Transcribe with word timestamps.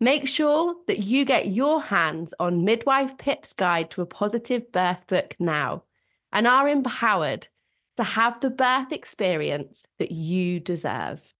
Make 0.00 0.28
sure 0.28 0.76
that 0.86 1.00
you 1.00 1.24
get 1.24 1.48
your 1.48 1.82
hands 1.82 2.32
on 2.38 2.64
Midwife 2.64 3.18
Pip's 3.18 3.52
Guide 3.52 3.90
to 3.90 4.02
a 4.02 4.06
Positive 4.06 4.70
Birth 4.70 5.04
book 5.08 5.34
now 5.40 5.82
and 6.32 6.46
are 6.46 6.68
empowered 6.68 7.48
to 7.96 8.04
have 8.04 8.38
the 8.38 8.48
birth 8.48 8.92
experience 8.92 9.82
that 9.98 10.12
you 10.12 10.60
deserve. 10.60 11.34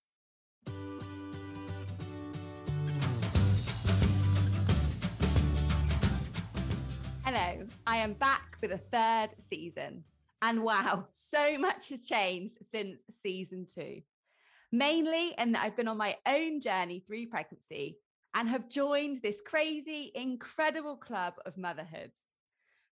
Hello, 7.24 7.64
I 7.86 7.98
am 7.98 8.14
back 8.14 8.58
for 8.60 8.66
the 8.66 8.78
third 8.78 9.28
season. 9.38 10.02
And 10.42 10.64
wow, 10.64 11.06
so 11.12 11.58
much 11.58 11.90
has 11.90 12.04
changed 12.04 12.58
since 12.72 13.02
season 13.22 13.68
two. 13.72 14.02
Mainly 14.72 15.36
in 15.38 15.52
that 15.52 15.64
I've 15.64 15.76
been 15.76 15.86
on 15.86 15.96
my 15.96 16.16
own 16.26 16.60
journey 16.60 16.98
through 17.06 17.28
pregnancy 17.28 17.98
and 18.34 18.48
have 18.48 18.68
joined 18.68 19.20
this 19.22 19.40
crazy, 19.40 20.12
incredible 20.14 20.96
club 20.96 21.34
of 21.46 21.56
motherhood. 21.56 22.12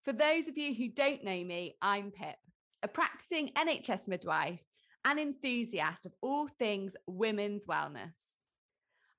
For 0.04 0.12
those 0.12 0.48
of 0.48 0.56
you 0.56 0.74
who 0.74 0.88
don't 0.88 1.24
know 1.24 1.44
me, 1.44 1.76
I'm 1.82 2.10
Pip, 2.10 2.36
a 2.82 2.88
practicing 2.88 3.48
NHS 3.50 4.08
midwife 4.08 4.60
and 5.04 5.18
enthusiast 5.18 6.06
of 6.06 6.12
all 6.20 6.48
things 6.48 6.96
women's 7.06 7.66
wellness. 7.66 8.12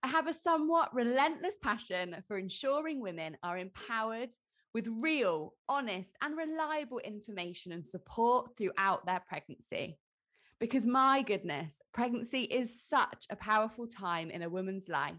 I 0.03 0.07
have 0.07 0.27
a 0.27 0.33
somewhat 0.33 0.93
relentless 0.93 1.55
passion 1.61 2.23
for 2.27 2.37
ensuring 2.37 3.01
women 3.01 3.37
are 3.43 3.57
empowered 3.57 4.29
with 4.73 4.87
real, 4.87 5.53
honest, 5.67 6.15
and 6.21 6.37
reliable 6.37 6.99
information 6.99 7.71
and 7.71 7.85
support 7.85 8.55
throughout 8.57 9.05
their 9.05 9.21
pregnancy. 9.27 9.97
Because 10.59 10.85
my 10.85 11.21
goodness, 11.21 11.81
pregnancy 11.93 12.43
is 12.43 12.83
such 12.87 13.25
a 13.29 13.35
powerful 13.35 13.87
time 13.87 14.29
in 14.29 14.43
a 14.43 14.49
woman's 14.49 14.87
life 14.87 15.15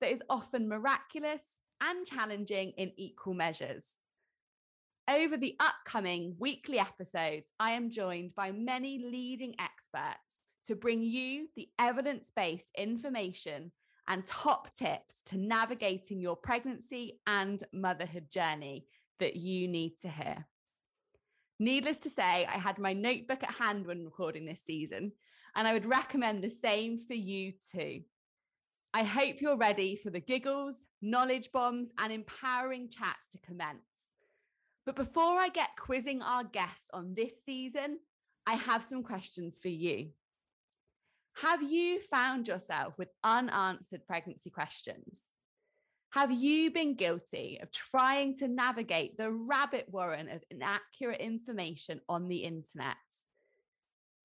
that 0.00 0.12
is 0.12 0.22
often 0.28 0.68
miraculous 0.68 1.42
and 1.80 2.06
challenging 2.06 2.72
in 2.76 2.92
equal 2.96 3.34
measures. 3.34 3.84
Over 5.08 5.36
the 5.36 5.56
upcoming 5.58 6.36
weekly 6.38 6.78
episodes, 6.78 7.52
I 7.58 7.72
am 7.72 7.90
joined 7.90 8.34
by 8.34 8.52
many 8.52 8.98
leading 8.98 9.54
experts 9.58 10.38
to 10.66 10.76
bring 10.76 11.02
you 11.02 11.48
the 11.56 11.68
evidence 11.78 12.30
based 12.34 12.70
information 12.76 13.72
and 14.06 14.26
top 14.26 14.74
tips 14.76 15.16
to 15.26 15.36
navigating 15.36 16.20
your 16.20 16.36
pregnancy 16.36 17.20
and 17.26 17.62
motherhood 17.72 18.30
journey 18.30 18.86
that 19.18 19.36
you 19.36 19.68
need 19.68 19.98
to 20.02 20.08
hear. 20.08 20.46
Needless 21.58 21.98
to 21.98 22.10
say, 22.10 22.46
I 22.46 22.58
had 22.58 22.78
my 22.78 22.92
notebook 22.92 23.42
at 23.42 23.54
hand 23.54 23.86
when 23.86 24.04
recording 24.04 24.46
this 24.46 24.62
season, 24.62 25.12
and 25.54 25.68
I 25.68 25.72
would 25.72 25.86
recommend 25.86 26.42
the 26.42 26.50
same 26.50 26.98
for 26.98 27.14
you 27.14 27.52
too. 27.72 28.02
I 28.92 29.04
hope 29.04 29.40
you're 29.40 29.56
ready 29.56 29.94
for 29.94 30.10
the 30.10 30.20
giggles, 30.20 30.82
knowledge 31.00 31.50
bombs, 31.52 31.90
and 31.98 32.12
empowering 32.12 32.88
chats 32.90 33.30
to 33.32 33.38
commence. 33.38 33.78
But 34.84 34.96
before 34.96 35.38
I 35.38 35.48
get 35.48 35.68
quizzing 35.78 36.22
our 36.22 36.42
guests 36.42 36.88
on 36.92 37.14
this 37.14 37.32
season, 37.46 37.98
I 38.46 38.54
have 38.54 38.84
some 38.88 39.04
questions 39.04 39.60
for 39.60 39.68
you. 39.68 40.08
Have 41.34 41.62
you 41.62 42.00
found 42.00 42.48
yourself 42.48 42.94
with 42.98 43.08
unanswered 43.22 44.06
pregnancy 44.06 44.50
questions? 44.50 45.22
Have 46.10 46.32
you 46.32 46.72
been 46.72 46.96
guilty 46.96 47.60
of 47.62 47.70
trying 47.70 48.36
to 48.38 48.48
navigate 48.48 49.16
the 49.16 49.30
rabbit 49.30 49.86
warren 49.88 50.28
of 50.28 50.42
inaccurate 50.50 51.20
information 51.20 52.00
on 52.08 52.26
the 52.26 52.38
internet? 52.38 52.96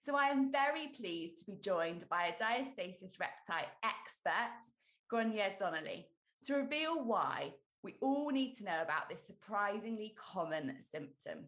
So 0.00 0.16
I 0.16 0.28
am 0.28 0.52
very 0.52 0.88
pleased 0.88 1.38
to 1.38 1.44
be 1.44 1.56
joined 1.62 2.08
by 2.08 2.26
a 2.26 2.42
diastasis 2.42 3.18
recti 3.20 3.66
expert, 3.82 4.72
Gráinne 5.10 5.58
Donnelly, 5.58 6.08
to 6.44 6.54
reveal 6.54 7.02
why 7.02 7.54
we 7.82 7.94
all 8.00 8.30
need 8.30 8.54
to 8.56 8.64
know 8.64 8.82
about 8.82 9.08
this 9.08 9.26
surprisingly 9.26 10.14
common 10.18 10.74
symptom. 10.90 11.46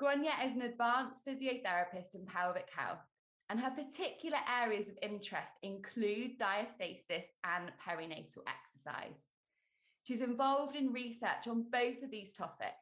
Gráinne 0.00 0.46
is 0.46 0.56
an 0.56 0.62
advanced 0.62 1.26
physiotherapist 1.26 2.14
in 2.14 2.26
pelvic 2.26 2.68
health, 2.74 3.04
and 3.50 3.60
her 3.60 3.70
particular 3.70 4.38
areas 4.62 4.88
of 4.88 4.98
interest 5.02 5.52
include 5.62 6.38
diastasis 6.38 7.26
and 7.44 7.72
perinatal 7.86 8.42
exercise. 8.46 9.20
She's 10.04 10.20
involved 10.20 10.76
in 10.76 10.92
research 10.92 11.48
on 11.48 11.64
both 11.72 12.02
of 12.02 12.10
these 12.10 12.34
topics 12.34 12.72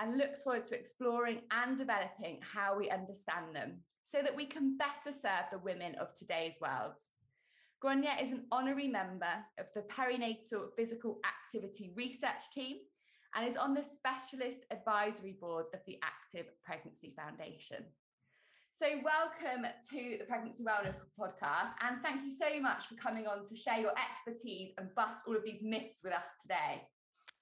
and 0.00 0.18
looks 0.18 0.42
forward 0.42 0.64
to 0.66 0.74
exploring 0.74 1.42
and 1.52 1.78
developing 1.78 2.40
how 2.40 2.76
we 2.76 2.90
understand 2.90 3.54
them 3.54 3.78
so 4.04 4.20
that 4.22 4.34
we 4.34 4.46
can 4.46 4.76
better 4.76 5.16
serve 5.16 5.46
the 5.50 5.58
women 5.58 5.94
of 6.00 6.14
today's 6.16 6.56
world. 6.60 6.98
Gráinne 7.82 8.22
is 8.22 8.32
an 8.32 8.44
honorary 8.50 8.88
member 8.88 9.32
of 9.58 9.66
the 9.74 9.82
Perinatal 9.82 10.74
Physical 10.76 11.20
Activity 11.24 11.92
Research 11.94 12.50
Team 12.52 12.78
and 13.34 13.48
is 13.48 13.56
on 13.56 13.74
the 13.74 13.84
Specialist 13.84 14.66
Advisory 14.70 15.36
Board 15.40 15.66
of 15.72 15.80
the 15.86 15.98
Active 16.02 16.46
Pregnancy 16.64 17.14
Foundation. 17.16 17.84
So, 18.82 18.88
welcome 19.04 19.64
to 19.90 20.18
the 20.18 20.24
Pregnancy 20.24 20.64
Wellness 20.64 20.96
Podcast, 21.16 21.70
and 21.88 22.02
thank 22.02 22.24
you 22.24 22.32
so 22.32 22.60
much 22.60 22.86
for 22.86 22.96
coming 22.96 23.28
on 23.28 23.46
to 23.46 23.54
share 23.54 23.78
your 23.78 23.92
expertise 23.92 24.72
and 24.76 24.92
bust 24.96 25.20
all 25.24 25.36
of 25.36 25.44
these 25.44 25.62
myths 25.62 26.00
with 26.02 26.12
us 26.12 26.24
today. 26.42 26.82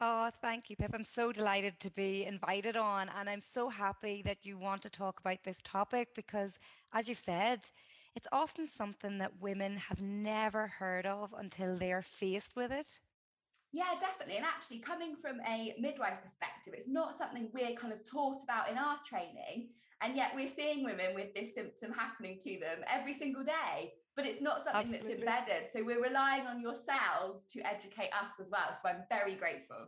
Oh, 0.02 0.30
thank 0.42 0.68
you, 0.68 0.76
Pip. 0.76 0.90
I'm 0.92 1.02
so 1.02 1.32
delighted 1.32 1.80
to 1.80 1.90
be 1.92 2.26
invited 2.26 2.76
on, 2.76 3.08
and 3.18 3.26
I'm 3.26 3.40
so 3.40 3.70
happy 3.70 4.20
that 4.26 4.44
you 4.44 4.58
want 4.58 4.82
to 4.82 4.90
talk 4.90 5.18
about 5.18 5.38
this 5.42 5.56
topic 5.64 6.08
because, 6.14 6.58
as 6.92 7.08
you've 7.08 7.18
said, 7.18 7.60
it's 8.14 8.28
often 8.32 8.68
something 8.68 9.16
that 9.16 9.40
women 9.40 9.78
have 9.78 10.02
never 10.02 10.66
heard 10.66 11.06
of 11.06 11.34
until 11.38 11.74
they're 11.74 12.02
faced 12.02 12.54
with 12.54 12.70
it. 12.70 13.00
Yeah, 13.72 13.94
definitely. 14.00 14.36
And 14.36 14.44
actually, 14.44 14.78
coming 14.78 15.14
from 15.14 15.40
a 15.46 15.74
midwife 15.78 16.22
perspective, 16.22 16.74
it's 16.76 16.88
not 16.88 17.16
something 17.16 17.48
we're 17.54 17.76
kind 17.76 17.92
of 17.92 18.08
taught 18.08 18.42
about 18.42 18.68
in 18.68 18.76
our 18.76 18.98
training. 19.08 19.68
And 20.02 20.16
yet, 20.16 20.32
we're 20.34 20.48
seeing 20.48 20.84
women 20.84 21.14
with 21.14 21.34
this 21.34 21.54
symptom 21.54 21.92
happening 21.92 22.38
to 22.40 22.58
them 22.58 22.84
every 22.88 23.12
single 23.12 23.44
day 23.44 23.92
but 24.16 24.26
it's 24.26 24.40
not 24.40 24.64
something 24.64 24.94
Absolutely. 24.94 25.24
that's 25.24 25.46
embedded. 25.48 25.68
So 25.72 25.84
we're 25.84 26.02
relying 26.02 26.46
on 26.46 26.60
yourselves 26.60 27.44
to 27.52 27.60
educate 27.66 28.10
us 28.12 28.32
as 28.40 28.48
well. 28.50 28.76
So 28.82 28.88
I'm 28.88 29.04
very 29.08 29.34
grateful. 29.34 29.86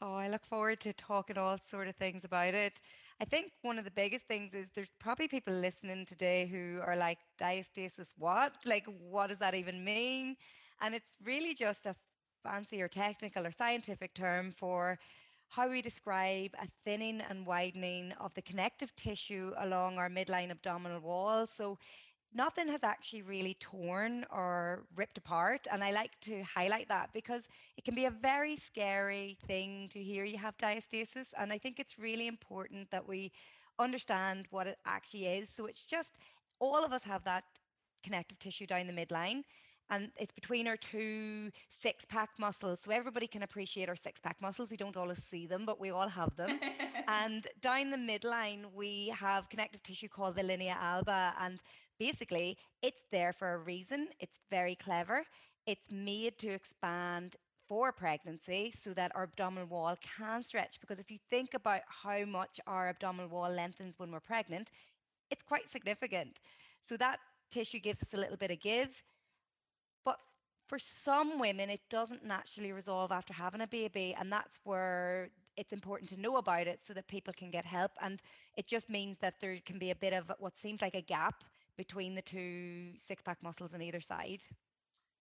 Oh, 0.00 0.14
I 0.14 0.28
look 0.28 0.44
forward 0.44 0.80
to 0.80 0.92
talking 0.92 1.38
all 1.38 1.58
sort 1.70 1.88
of 1.88 1.96
things 1.96 2.24
about 2.24 2.54
it. 2.54 2.80
I 3.20 3.24
think 3.24 3.52
one 3.62 3.78
of 3.78 3.84
the 3.84 3.90
biggest 3.90 4.26
things 4.26 4.52
is 4.52 4.66
there's 4.74 4.90
probably 4.98 5.28
people 5.28 5.54
listening 5.54 6.06
today 6.06 6.46
who 6.46 6.80
are 6.84 6.96
like, 6.96 7.18
diastasis, 7.40 8.08
what? 8.18 8.54
Like, 8.64 8.84
what 8.98 9.28
does 9.28 9.38
that 9.38 9.54
even 9.54 9.84
mean? 9.84 10.36
And 10.80 10.94
it's 10.94 11.14
really 11.24 11.54
just 11.54 11.86
a 11.86 11.94
fancy 12.42 12.82
or 12.82 12.88
technical 12.88 13.46
or 13.46 13.52
scientific 13.52 14.14
term 14.14 14.52
for 14.52 14.98
how 15.48 15.68
we 15.68 15.82
describe 15.82 16.50
a 16.58 16.66
thinning 16.84 17.20
and 17.28 17.46
widening 17.46 18.12
of 18.20 18.34
the 18.34 18.42
connective 18.42 18.94
tissue 18.96 19.52
along 19.58 19.98
our 19.98 20.08
midline 20.08 20.50
abdominal 20.50 21.00
wall. 21.00 21.46
So 21.46 21.78
nothing 22.34 22.68
has 22.68 22.82
actually 22.82 23.22
really 23.22 23.54
torn 23.60 24.24
or 24.30 24.84
ripped 24.96 25.18
apart. 25.18 25.66
And 25.70 25.84
I 25.84 25.90
like 25.92 26.18
to 26.22 26.42
highlight 26.42 26.88
that 26.88 27.10
because 27.12 27.42
it 27.76 27.84
can 27.84 27.94
be 27.94 28.06
a 28.06 28.10
very 28.10 28.56
scary 28.56 29.38
thing 29.46 29.88
to 29.92 30.02
hear 30.02 30.24
you 30.24 30.38
have 30.38 30.56
diastasis. 30.58 31.28
And 31.38 31.52
I 31.52 31.58
think 31.58 31.78
it's 31.78 31.98
really 31.98 32.26
important 32.28 32.90
that 32.90 33.06
we 33.06 33.32
understand 33.78 34.46
what 34.50 34.66
it 34.66 34.78
actually 34.86 35.26
is. 35.26 35.48
So 35.54 35.66
it's 35.66 35.84
just 35.84 36.18
all 36.60 36.84
of 36.84 36.92
us 36.92 37.02
have 37.04 37.24
that 37.24 37.44
connective 38.02 38.38
tissue 38.38 38.66
down 38.66 38.86
the 38.86 38.92
midline. 38.92 39.42
And 39.92 40.10
it's 40.16 40.32
between 40.32 40.66
our 40.66 40.76
two 40.78 41.50
six 41.68 42.06
pack 42.06 42.30
muscles. 42.38 42.80
So 42.80 42.90
everybody 42.90 43.26
can 43.26 43.42
appreciate 43.42 43.90
our 43.90 43.96
six 43.96 44.20
pack 44.20 44.40
muscles. 44.40 44.70
We 44.70 44.78
don't 44.78 44.96
always 44.96 45.22
see 45.30 45.46
them, 45.46 45.66
but 45.66 45.78
we 45.78 45.90
all 45.90 46.08
have 46.08 46.34
them. 46.34 46.58
and 47.08 47.46
down 47.60 47.90
the 47.90 47.98
midline, 47.98 48.72
we 48.74 49.14
have 49.14 49.50
connective 49.50 49.82
tissue 49.82 50.08
called 50.08 50.36
the 50.36 50.42
linea 50.42 50.78
alba. 50.80 51.34
And 51.38 51.60
basically, 51.98 52.56
it's 52.82 53.02
there 53.10 53.34
for 53.34 53.52
a 53.52 53.58
reason. 53.58 54.08
It's 54.18 54.40
very 54.50 54.76
clever. 54.76 55.24
It's 55.66 55.92
made 55.92 56.38
to 56.38 56.48
expand 56.48 57.36
for 57.68 57.92
pregnancy 57.92 58.72
so 58.82 58.94
that 58.94 59.12
our 59.14 59.24
abdominal 59.24 59.68
wall 59.68 59.94
can 60.18 60.42
stretch. 60.42 60.80
Because 60.80 61.00
if 61.00 61.10
you 61.10 61.18
think 61.28 61.52
about 61.52 61.82
how 61.86 62.24
much 62.24 62.60
our 62.66 62.88
abdominal 62.88 63.28
wall 63.28 63.50
lengthens 63.50 63.98
when 63.98 64.10
we're 64.10 64.20
pregnant, 64.20 64.70
it's 65.30 65.42
quite 65.42 65.70
significant. 65.70 66.40
So 66.88 66.96
that 66.96 67.18
tissue 67.50 67.78
gives 67.78 68.02
us 68.02 68.14
a 68.14 68.16
little 68.16 68.38
bit 68.38 68.50
of 68.50 68.60
give. 68.60 69.02
For 70.72 70.78
some 70.78 71.38
women, 71.38 71.68
it 71.68 71.82
doesn't 71.90 72.24
naturally 72.24 72.72
resolve 72.72 73.12
after 73.12 73.34
having 73.34 73.60
a 73.60 73.66
baby. 73.66 74.16
And 74.18 74.32
that's 74.32 74.58
where 74.64 75.28
it's 75.54 75.70
important 75.70 76.08
to 76.12 76.18
know 76.18 76.38
about 76.38 76.66
it 76.66 76.80
so 76.88 76.94
that 76.94 77.08
people 77.08 77.34
can 77.36 77.50
get 77.50 77.66
help. 77.66 77.90
And 78.00 78.22
it 78.56 78.66
just 78.66 78.88
means 78.88 79.18
that 79.20 79.34
there 79.38 79.58
can 79.66 79.78
be 79.78 79.90
a 79.90 79.94
bit 79.94 80.14
of 80.14 80.32
what 80.38 80.54
seems 80.56 80.80
like 80.80 80.94
a 80.94 81.02
gap 81.02 81.44
between 81.76 82.14
the 82.14 82.22
two 82.22 82.92
six 83.06 83.22
pack 83.22 83.42
muscles 83.42 83.74
on 83.74 83.82
either 83.82 84.00
side. 84.00 84.40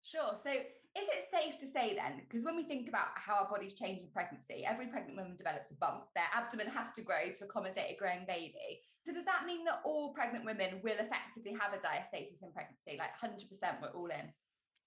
Sure. 0.03 0.31
So, 0.41 0.51
is 0.51 1.07
it 1.11 1.27
safe 1.29 1.59
to 1.59 1.67
say 1.67 1.95
then, 1.95 2.21
because 2.21 2.45
when 2.45 2.55
we 2.55 2.63
think 2.63 2.87
about 2.87 3.07
how 3.15 3.43
our 3.43 3.49
bodies 3.49 3.73
change 3.73 3.99
in 3.99 4.07
pregnancy, 4.13 4.63
every 4.65 4.87
pregnant 4.87 5.17
woman 5.17 5.35
develops 5.35 5.69
a 5.69 5.73
bump. 5.73 6.05
Their 6.15 6.31
abdomen 6.33 6.67
has 6.67 6.93
to 6.95 7.01
grow 7.01 7.27
to 7.37 7.43
accommodate 7.43 7.91
a 7.91 7.99
growing 7.99 8.23
baby. 8.25 8.79
So, 9.03 9.11
does 9.11 9.25
that 9.25 9.43
mean 9.45 9.65
that 9.65 9.81
all 9.83 10.13
pregnant 10.13 10.45
women 10.45 10.79
will 10.81 10.95
effectively 10.95 11.57
have 11.59 11.73
a 11.73 11.83
diastasis 11.83 12.41
in 12.41 12.53
pregnancy? 12.53 12.95
Like 12.97 13.11
100% 13.19 13.51
we're 13.81 13.89
all 13.89 14.07
in? 14.07 14.31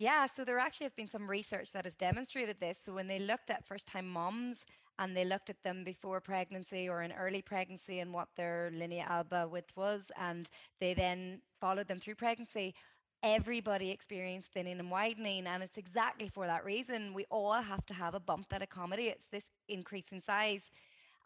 Yeah, 0.04 0.26
so 0.26 0.44
there 0.44 0.58
actually 0.58 0.86
has 0.86 0.94
been 0.94 1.08
some 1.08 1.30
research 1.30 1.72
that 1.72 1.84
has 1.86 1.96
demonstrated 1.96 2.60
this. 2.60 2.78
So, 2.84 2.92
when 2.94 3.06
they 3.08 3.18
looked 3.18 3.50
at 3.50 3.64
first 3.66 3.86
time 3.86 4.08
moms 4.08 4.64
and 4.98 5.16
they 5.16 5.24
looked 5.24 5.50
at 5.50 5.62
them 5.62 5.84
before 5.84 6.20
pregnancy 6.20 6.88
or 6.88 7.02
in 7.02 7.12
early 7.12 7.42
pregnancy 7.42 8.00
and 8.00 8.12
what 8.12 8.28
their 8.36 8.70
linea 8.72 9.06
alba 9.08 9.48
width 9.48 9.76
was, 9.76 10.10
and 10.16 10.50
they 10.80 10.94
then 10.94 11.42
followed 11.60 11.88
them 11.88 12.00
through 12.00 12.16
pregnancy. 12.16 12.74
Everybody 13.22 13.90
experienced 13.90 14.50
thinning 14.52 14.78
and 14.80 14.90
widening, 14.90 15.46
and 15.46 15.62
it's 15.62 15.78
exactly 15.78 16.28
for 16.28 16.46
that 16.46 16.64
reason. 16.64 17.14
We 17.14 17.24
all 17.30 17.52
have 17.54 17.86
to 17.86 17.94
have 17.94 18.14
a 18.14 18.20
bump 18.20 18.48
that 18.50 18.62
accommodates 18.62 19.24
this 19.30 19.46
increase 19.68 20.12
in 20.12 20.20
size. 20.20 20.70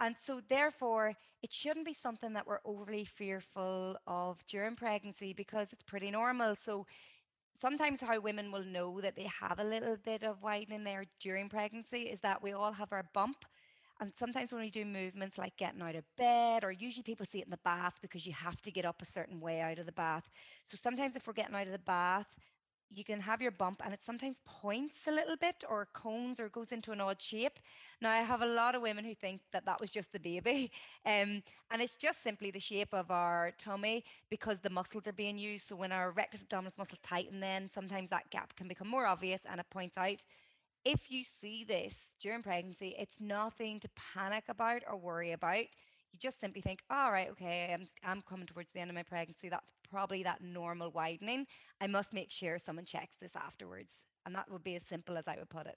And 0.01 0.17
so, 0.17 0.41
therefore, 0.49 1.15
it 1.43 1.53
shouldn't 1.53 1.87
be 1.87 1.95
something 1.95 2.33
that 2.35 2.47
we're 2.47 2.61
overly 2.65 3.05
fearful 3.05 3.97
of 4.07 4.45
during 4.47 4.77
pregnancy 4.77 5.33
because 5.35 5.73
it's 5.73 5.83
pretty 5.83 6.11
normal. 6.11 6.55
So, 6.57 6.87
sometimes 7.61 8.01
how 8.01 8.19
women 8.21 8.51
will 8.53 8.65
know 8.65 9.01
that 9.01 9.17
they 9.17 9.29
have 9.41 9.59
a 9.59 9.65
little 9.65 9.97
bit 9.97 10.23
of 10.23 10.43
widening 10.43 10.85
there 10.85 11.05
during 11.21 11.49
pregnancy 11.49 12.03
is 12.05 12.21
that 12.21 12.43
we 12.43 12.53
all 12.53 12.73
have 12.73 12.93
our 12.93 13.05
bump 13.15 13.45
and 14.01 14.13
sometimes 14.17 14.53
when 14.53 14.63
we 14.63 14.71
do 14.71 14.85
movements 14.85 15.39
like 15.39 15.57
getting 15.57 15.83
out 15.83 15.97
of 15.97 16.05
bed, 16.17 16.63
or 16.63 16.71
usually 16.71 17.03
people 17.03 17.27
see 17.27 17.41
it 17.41 17.47
in 17.47 17.51
the 17.51 17.59
bath 17.65 17.99
because 18.01 18.25
you 18.27 18.33
have 18.33 18.61
to 18.63 18.71
get 18.71 18.85
up 18.85 19.03
a 19.03 19.05
certain 19.07 19.41
way 19.41 19.61
out 19.61 19.79
of 19.79 19.87
the 19.87 19.93
bath. 19.93 20.29
So 20.67 20.77
sometimes 20.81 21.17
if 21.17 21.27
we're 21.27 21.33
getting 21.33 21.57
out 21.57 21.67
of 21.67 21.73
the 21.73 21.81
bath, 21.81 22.29
you 22.91 23.05
can 23.05 23.21
have 23.21 23.43
your 23.43 23.51
bump 23.51 23.83
and 23.85 23.93
it 23.93 24.01
sometimes 24.05 24.39
points 24.47 25.07
a 25.07 25.11
little 25.11 25.37
bit 25.37 25.63
or 25.69 25.89
cones 25.93 26.41
or 26.41 26.49
goes 26.49 26.73
into 26.73 26.93
an 26.93 27.01
odd 27.01 27.21
shape. 27.21 27.59
Now, 28.01 28.11
I 28.11 28.19
have 28.19 28.43
a 28.43 28.47
lot 28.47 28.75
of 28.75 28.83
women 28.83 29.05
who 29.05 29.15
think 29.15 29.43
that 29.53 29.67
that 29.67 29.81
was 29.81 29.91
just 29.91 30.13
the 30.13 30.19
baby. 30.21 30.71
Um, 31.07 31.43
and 31.71 31.81
it's 31.81 31.95
just 31.95 32.23
simply 32.23 32.51
the 32.51 32.61
shape 32.61 32.93
of 32.93 33.11
our 33.11 33.53
tummy 33.59 34.05
because 34.31 34.59
the 34.61 34.69
muscles 34.71 35.07
are 35.07 35.13
being 35.13 35.39
used. 35.39 35.67
So 35.69 35.77
when 35.77 35.91
our 35.93 36.11
rectus 36.11 36.45
abdominis 36.45 36.77
muscles 36.77 37.01
tighten, 37.03 37.41
then 37.41 37.71
sometimes 37.73 38.11
that 38.11 38.29
gap 38.31 38.55
can 38.57 38.69
become 38.69 38.89
more 38.89 39.07
obvious 39.07 39.41
and 39.51 39.59
it 39.59 39.67
points 39.71 39.97
out 39.97 40.19
if 40.85 41.11
you 41.11 41.25
see 41.41 41.65
this 41.65 41.95
during 42.21 42.43
pregnancy, 42.43 42.95
it's 42.99 43.21
nothing 43.21 43.81
to 43.81 43.89
panic 44.15 44.45
about 44.49 44.83
or 44.89 44.97
worry 44.97 45.33
about. 45.33 45.59
You 46.13 46.19
just 46.19 46.41
simply 46.41 46.63
think, 46.63 46.81
all 46.91 47.13
right, 47.13 47.29
okay, 47.33 47.71
I'm, 47.75 47.87
I'm 48.05 48.23
coming 48.23 48.47
towards 48.47 48.71
the 48.73 48.81
end 48.81 48.91
of 48.91 48.95
my 48.95 49.03
pregnancy. 49.03 49.49
That's 49.49 49.71
probably 49.91 50.23
that 50.23 50.43
normal 50.43 50.91
widening. 50.91 51.47
I 51.81 51.87
must 51.87 52.13
make 52.13 52.31
sure 52.31 52.59
someone 52.59 52.85
checks 52.85 53.17
this 53.21 53.37
afterwards. 53.37 53.93
And 54.27 54.35
that 54.35 54.51
would 54.51 54.65
be 54.65 54.77
as 54.77 54.83
simple 54.85 55.17
as 55.17 55.27
I 55.27 55.37
would 55.37 55.49
put 55.49 55.67
it. 55.67 55.77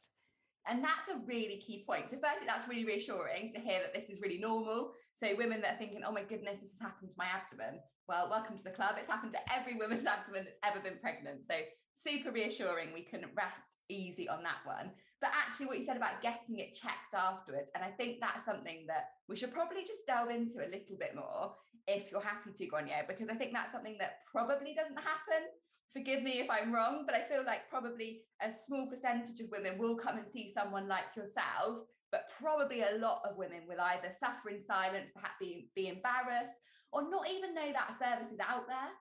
And 0.67 0.83
that's 0.83 1.09
a 1.09 1.25
really 1.25 1.57
key 1.57 1.83
point. 1.87 2.11
So, 2.11 2.17
firstly, 2.21 2.45
that's 2.45 2.67
really 2.67 2.85
reassuring 2.85 3.51
to 3.53 3.59
hear 3.59 3.79
that 3.81 3.93
this 3.93 4.09
is 4.09 4.21
really 4.21 4.37
normal. 4.37 4.93
So, 5.15 5.35
women 5.35 5.61
that 5.61 5.75
are 5.75 5.77
thinking, 5.77 6.03
oh 6.05 6.11
my 6.11 6.23
goodness, 6.23 6.61
this 6.61 6.77
has 6.77 6.79
happened 6.79 7.09
to 7.09 7.17
my 7.17 7.25
abdomen. 7.25 7.79
Well, 8.07 8.29
welcome 8.29 8.57
to 8.57 8.63
the 8.63 8.69
club. 8.69 8.95
It's 8.99 9.09
happened 9.09 9.33
to 9.33 9.53
every 9.53 9.75
woman's 9.79 10.05
abdomen 10.05 10.45
that's 10.45 10.59
ever 10.63 10.83
been 10.83 10.99
pregnant. 11.01 11.45
So, 11.47 11.55
super 11.95 12.31
reassuring. 12.31 12.93
We 12.93 13.01
can 13.01 13.25
rest 13.35 13.77
easy 13.89 14.29
on 14.29 14.43
that 14.43 14.61
one. 14.65 14.91
But 15.19 15.31
actually, 15.33 15.65
what 15.65 15.79
you 15.79 15.85
said 15.85 15.97
about 15.97 16.21
getting 16.21 16.59
it 16.59 16.73
checked 16.73 17.13
afterwards, 17.15 17.71
and 17.73 17.83
I 17.83 17.89
think 17.89 18.19
that's 18.19 18.45
something 18.45 18.85
that 18.87 19.09
we 19.27 19.37
should 19.37 19.53
probably 19.53 19.81
just 19.81 20.05
delve 20.05 20.29
into 20.29 20.59
a 20.59 20.69
little 20.69 20.97
bit 20.99 21.15
more 21.15 21.53
if 21.87 22.11
you're 22.11 22.21
happy 22.21 22.51
to, 22.55 22.67
go 22.67 22.77
on 22.77 22.83
Gráinne, 22.83 23.07
because 23.07 23.29
I 23.29 23.35
think 23.35 23.51
that's 23.53 23.71
something 23.71 23.97
that 23.99 24.19
probably 24.31 24.73
doesn't 24.73 24.97
happen. 24.97 25.47
Forgive 25.91 26.23
me 26.23 26.39
if 26.39 26.49
I'm 26.49 26.73
wrong, 26.73 27.03
but 27.05 27.15
I 27.15 27.23
feel 27.23 27.43
like 27.45 27.69
probably 27.69 28.21
a 28.41 28.49
small 28.65 28.87
percentage 28.87 29.39
of 29.41 29.51
women 29.51 29.77
will 29.77 29.95
come 29.95 30.17
and 30.17 30.27
see 30.31 30.51
someone 30.53 30.87
like 30.87 31.15
yourself, 31.15 31.85
but 32.11 32.29
probably 32.39 32.81
a 32.81 32.97
lot 32.97 33.21
of 33.29 33.37
women 33.37 33.61
will 33.67 33.81
either 33.81 34.13
suffer 34.17 34.49
in 34.49 34.63
silence, 34.63 35.11
perhaps 35.13 35.35
be, 35.39 35.69
be 35.75 35.87
embarrassed, 35.89 36.57
or 36.93 37.09
not 37.09 37.29
even 37.29 37.53
know 37.53 37.71
that 37.73 37.97
service 37.99 38.31
is 38.31 38.39
out 38.39 38.67
there. 38.67 38.91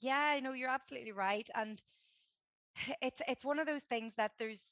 Yeah, 0.00 0.18
I 0.18 0.40
know 0.40 0.52
you're 0.52 0.68
absolutely 0.68 1.12
right. 1.12 1.48
And 1.54 1.80
it's 3.02 3.22
it's 3.28 3.44
one 3.44 3.58
of 3.58 3.66
those 3.66 3.82
things 3.82 4.12
that 4.16 4.32
there's 4.38 4.62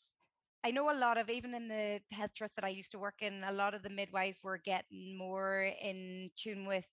I 0.63 0.71
know 0.73 0.91
a 0.91 0.99
lot 0.99 1.17
of 1.17 1.31
even 1.31 1.55
in 1.55 1.69
the 1.69 2.01
health 2.13 2.33
trust 2.35 2.55
that 2.57 2.65
I 2.65 2.69
used 2.69 2.93
to 2.93 2.99
work 2.99 3.23
in, 3.23 3.45
a 3.45 3.53
lot 3.53 3.73
of 3.73 3.83
the 3.83 3.89
midwives 3.89 4.41
were 4.43 4.59
getting 4.59 5.17
more 5.17 5.73
in 5.81 6.31
tune 6.37 6.67
with 6.67 6.85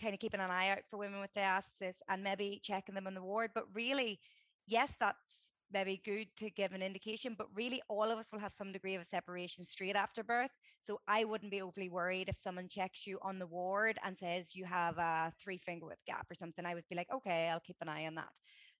kind 0.00 0.14
of 0.14 0.20
keeping 0.20 0.40
an 0.40 0.50
eye 0.50 0.70
out 0.70 0.80
for 0.90 0.98
women 0.98 1.20
with 1.20 1.34
diastasis 1.34 1.94
and 2.08 2.22
maybe 2.22 2.60
checking 2.62 2.94
them 2.94 3.06
on 3.06 3.14
the 3.14 3.22
ward. 3.22 3.50
But 3.54 3.64
really, 3.74 4.18
yes, 4.66 4.94
that's 4.98 5.50
maybe 5.72 6.00
good 6.04 6.26
to 6.36 6.50
give 6.50 6.72
an 6.72 6.82
indication, 6.82 7.34
but 7.36 7.46
really 7.54 7.80
all 7.88 8.10
of 8.10 8.18
us 8.18 8.32
will 8.32 8.40
have 8.40 8.52
some 8.52 8.72
degree 8.72 8.94
of 8.94 9.02
a 9.02 9.04
separation 9.04 9.64
straight 9.64 9.96
after 9.96 10.24
birth. 10.24 10.50
So 10.82 11.00
I 11.06 11.24
wouldn't 11.24 11.50
be 11.50 11.62
overly 11.62 11.88
worried 11.88 12.28
if 12.28 12.38
someone 12.38 12.68
checks 12.68 13.06
you 13.06 13.18
on 13.22 13.38
the 13.38 13.46
ward 13.46 13.98
and 14.04 14.16
says 14.18 14.56
you 14.56 14.64
have 14.64 14.98
a 14.98 15.32
three 15.42 15.58
finger 15.58 15.86
width 15.86 16.04
gap 16.06 16.26
or 16.30 16.34
something. 16.34 16.66
I 16.66 16.74
would 16.74 16.88
be 16.88 16.96
like, 16.96 17.08
okay, 17.14 17.48
I'll 17.48 17.60
keep 17.60 17.76
an 17.80 17.88
eye 17.88 18.06
on 18.06 18.16
that. 18.16 18.30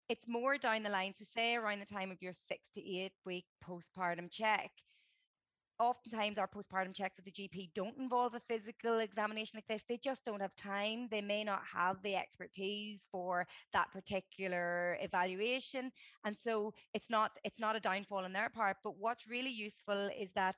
It's 0.09 0.27
more 0.27 0.59
down 0.59 0.83
the 0.83 0.91
line. 0.91 1.15
So 1.17 1.25
say 1.25 1.55
around 1.55 1.81
the 1.81 1.87
time 1.87 2.11
of 2.11 2.21
your 2.21 2.33
six 2.35 2.69
to 2.75 2.81
eight 2.81 3.13
week 3.25 3.45
postpartum 3.65 4.29
check, 4.31 4.71
oftentimes 5.81 6.39
our 6.39 6.47
postpartum 6.47 6.95
checks 6.95 7.17
with 7.17 7.25
the 7.25 7.33
GP 7.33 7.71
don't 7.75 7.97
involve 7.99 8.35
a 8.35 8.41
physical 8.41 8.99
examination 8.99 9.57
like 9.57 9.67
this. 9.67 9.83
They 9.89 9.97
just 9.97 10.25
don't 10.25 10.41
have 10.41 10.55
time. 10.55 11.09
They 11.11 11.23
may 11.23 11.43
not 11.43 11.63
have 11.75 11.97
the 12.03 12.15
expertise 12.15 13.07
for 13.11 13.47
that 13.73 13.91
particular 13.91 14.99
evaluation. 15.01 15.91
And 16.25 16.37
so 16.37 16.75
it's 16.95 17.09
not 17.09 17.33
it's 17.45 17.59
not 17.59 17.77
a 17.77 17.81
downfall 17.81 18.25
on 18.25 18.33
their 18.33 18.51
part. 18.51 18.77
But 18.85 18.99
what's 18.99 19.27
really 19.27 19.51
useful 19.51 20.11
is 20.19 20.31
that 20.35 20.57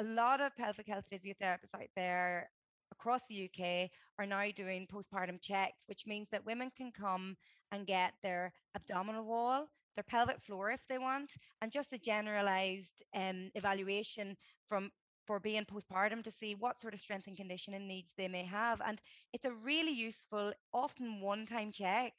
a 0.00 0.04
lot 0.04 0.40
of 0.40 0.56
pelvic 0.56 0.88
health 0.88 1.04
physiotherapists 1.12 1.74
out 1.74 1.88
there 1.94 2.48
across 2.90 3.20
the 3.28 3.48
UK 3.48 3.90
are 4.18 4.26
now 4.26 4.50
doing 4.56 4.86
postpartum 4.86 5.40
checks, 5.40 5.84
which 5.86 6.06
means 6.06 6.28
that 6.32 6.46
women 6.46 6.70
can 6.76 6.90
come 6.90 7.36
and 7.72 7.86
get 7.86 8.14
their 8.22 8.52
abdominal 8.74 9.24
wall 9.24 9.68
their 9.94 10.04
pelvic 10.04 10.40
floor 10.42 10.70
if 10.70 10.80
they 10.88 10.98
want, 10.98 11.32
and 11.60 11.72
just 11.72 11.92
a 11.92 11.98
generalized 11.98 13.02
um, 13.14 13.50
evaluation 13.54 14.36
from 14.68 14.90
for 15.26 15.38
being 15.38 15.64
postpartum 15.64 16.22
to 16.24 16.32
see 16.32 16.54
what 16.54 16.80
sort 16.80 16.94
of 16.94 17.00
strength 17.00 17.28
and 17.28 17.36
conditioning 17.36 17.86
needs 17.86 18.12
they 18.16 18.28
may 18.28 18.44
have. 18.44 18.80
And 18.84 19.00
it's 19.32 19.44
a 19.44 19.52
really 19.52 19.92
useful, 19.92 20.52
often 20.72 21.20
one-time 21.20 21.70
check 21.70 22.12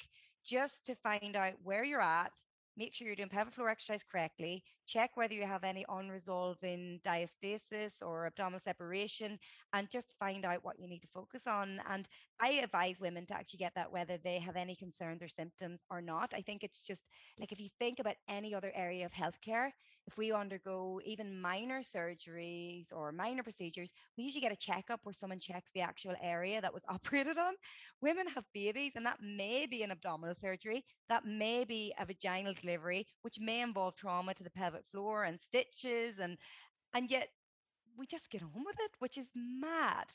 just 0.45 0.85
to 0.85 0.95
find 0.95 1.35
out 1.35 1.53
where 1.63 1.83
you're 1.83 2.01
at, 2.01 2.31
make 2.77 2.93
sure 2.93 3.07
you're 3.07 3.15
doing 3.15 3.29
pelvic 3.29 3.53
floor 3.53 3.69
exercise 3.69 4.03
correctly, 4.03 4.63
check 4.87 5.11
whether 5.15 5.33
you 5.33 5.45
have 5.45 5.63
any 5.63 5.85
unresolving 5.89 7.01
diastasis 7.03 7.93
or 8.01 8.25
abdominal 8.25 8.59
separation, 8.59 9.37
and 9.73 9.89
just 9.89 10.13
find 10.19 10.45
out 10.45 10.63
what 10.63 10.79
you 10.79 10.87
need 10.87 11.01
to 11.01 11.07
focus 11.13 11.47
on. 11.47 11.81
And 11.87 12.07
I 12.39 12.53
advise 12.53 12.99
women 12.99 13.25
to 13.27 13.35
actually 13.35 13.59
get 13.59 13.73
that 13.75 13.91
whether 13.91 14.17
they 14.17 14.39
have 14.39 14.55
any 14.55 14.75
concerns 14.75 15.21
or 15.21 15.27
symptoms 15.27 15.81
or 15.89 16.01
not. 16.01 16.33
I 16.33 16.41
think 16.41 16.63
it's 16.63 16.81
just 16.81 17.01
like 17.39 17.51
if 17.51 17.59
you 17.59 17.69
think 17.79 17.99
about 17.99 18.15
any 18.27 18.53
other 18.55 18.71
area 18.75 19.05
of 19.05 19.11
healthcare, 19.11 19.71
if 20.07 20.17
we 20.17 20.31
undergo 20.31 20.99
even 21.05 21.39
minor 21.39 21.81
surgeries 21.81 22.91
or 22.91 23.11
minor 23.11 23.43
procedures, 23.43 23.91
we 24.17 24.23
usually 24.23 24.41
get 24.41 24.51
a 24.51 24.57
checkup 24.57 24.99
where 25.03 25.13
someone 25.13 25.39
checks 25.39 25.71
the 25.73 25.81
actual 25.81 26.15
area 26.21 26.61
that 26.61 26.73
was 26.73 26.83
operated 26.89 27.37
on. 27.37 27.53
Women 28.01 28.27
have 28.27 28.45
babies, 28.53 28.93
and 28.95 29.05
that 29.05 29.21
may 29.21 29.65
be 29.65 29.83
an 29.83 29.91
abdominal 29.91 30.35
surgery, 30.35 30.85
that 31.09 31.25
may 31.25 31.63
be 31.65 31.93
a 31.99 32.05
vaginal 32.05 32.53
delivery, 32.53 33.07
which 33.21 33.39
may 33.39 33.61
involve 33.61 33.95
trauma 33.95 34.33
to 34.35 34.43
the 34.43 34.51
pelvic 34.51 34.83
floor 34.91 35.23
and 35.23 35.39
stitches, 35.41 36.19
and 36.19 36.37
and 36.93 37.09
yet 37.11 37.29
we 37.97 38.05
just 38.07 38.29
get 38.29 38.43
on 38.43 38.63
with 38.65 38.77
it, 38.79 38.91
which 38.99 39.17
is 39.17 39.27
mad. 39.35 40.07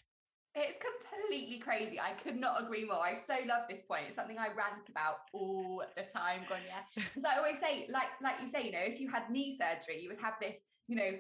It's 0.60 0.78
completely 0.78 1.58
crazy. 1.58 2.00
I 2.00 2.12
could 2.22 2.36
not 2.36 2.62
agree 2.62 2.84
more. 2.84 3.00
I 3.00 3.14
so 3.14 3.34
love 3.46 3.62
this 3.68 3.82
point. 3.82 4.04
It's 4.08 4.16
something 4.16 4.38
I 4.38 4.48
rant 4.48 4.88
about 4.88 5.28
all 5.32 5.82
the 5.96 6.02
time, 6.02 6.40
Gráinne. 6.48 6.82
Because 6.94 7.24
I 7.28 7.36
always 7.36 7.58
say, 7.58 7.86
like, 7.90 8.08
like 8.22 8.36
you 8.42 8.48
say, 8.48 8.64
you 8.66 8.72
know, 8.72 8.82
if 8.82 9.00
you 9.00 9.08
had 9.10 9.30
knee 9.30 9.56
surgery, 9.56 10.02
you 10.02 10.08
would 10.08 10.20
have 10.20 10.34
this, 10.40 10.56
you 10.88 10.96
know, 10.96 11.10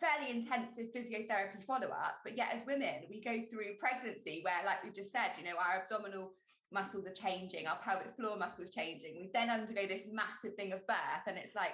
fairly 0.00 0.30
intensive 0.30 0.86
physiotherapy 0.94 1.62
follow-up. 1.66 2.20
But 2.24 2.36
yet 2.36 2.48
as 2.54 2.66
women, 2.66 3.06
we 3.10 3.20
go 3.20 3.42
through 3.50 3.78
pregnancy 3.78 4.40
where, 4.42 4.64
like 4.64 4.82
we 4.84 4.90
just 4.90 5.12
said, 5.12 5.32
you 5.38 5.44
know, 5.44 5.56
our 5.58 5.82
abdominal 5.82 6.32
muscles 6.72 7.06
are 7.06 7.12
changing, 7.12 7.66
our 7.66 7.78
pelvic 7.84 8.14
floor 8.16 8.36
muscles 8.36 8.70
changing. 8.70 9.16
We 9.16 9.30
then 9.32 9.50
undergo 9.50 9.86
this 9.86 10.04
massive 10.10 10.54
thing 10.56 10.72
of 10.72 10.86
birth. 10.86 11.24
And 11.26 11.36
it's 11.38 11.54
like, 11.54 11.72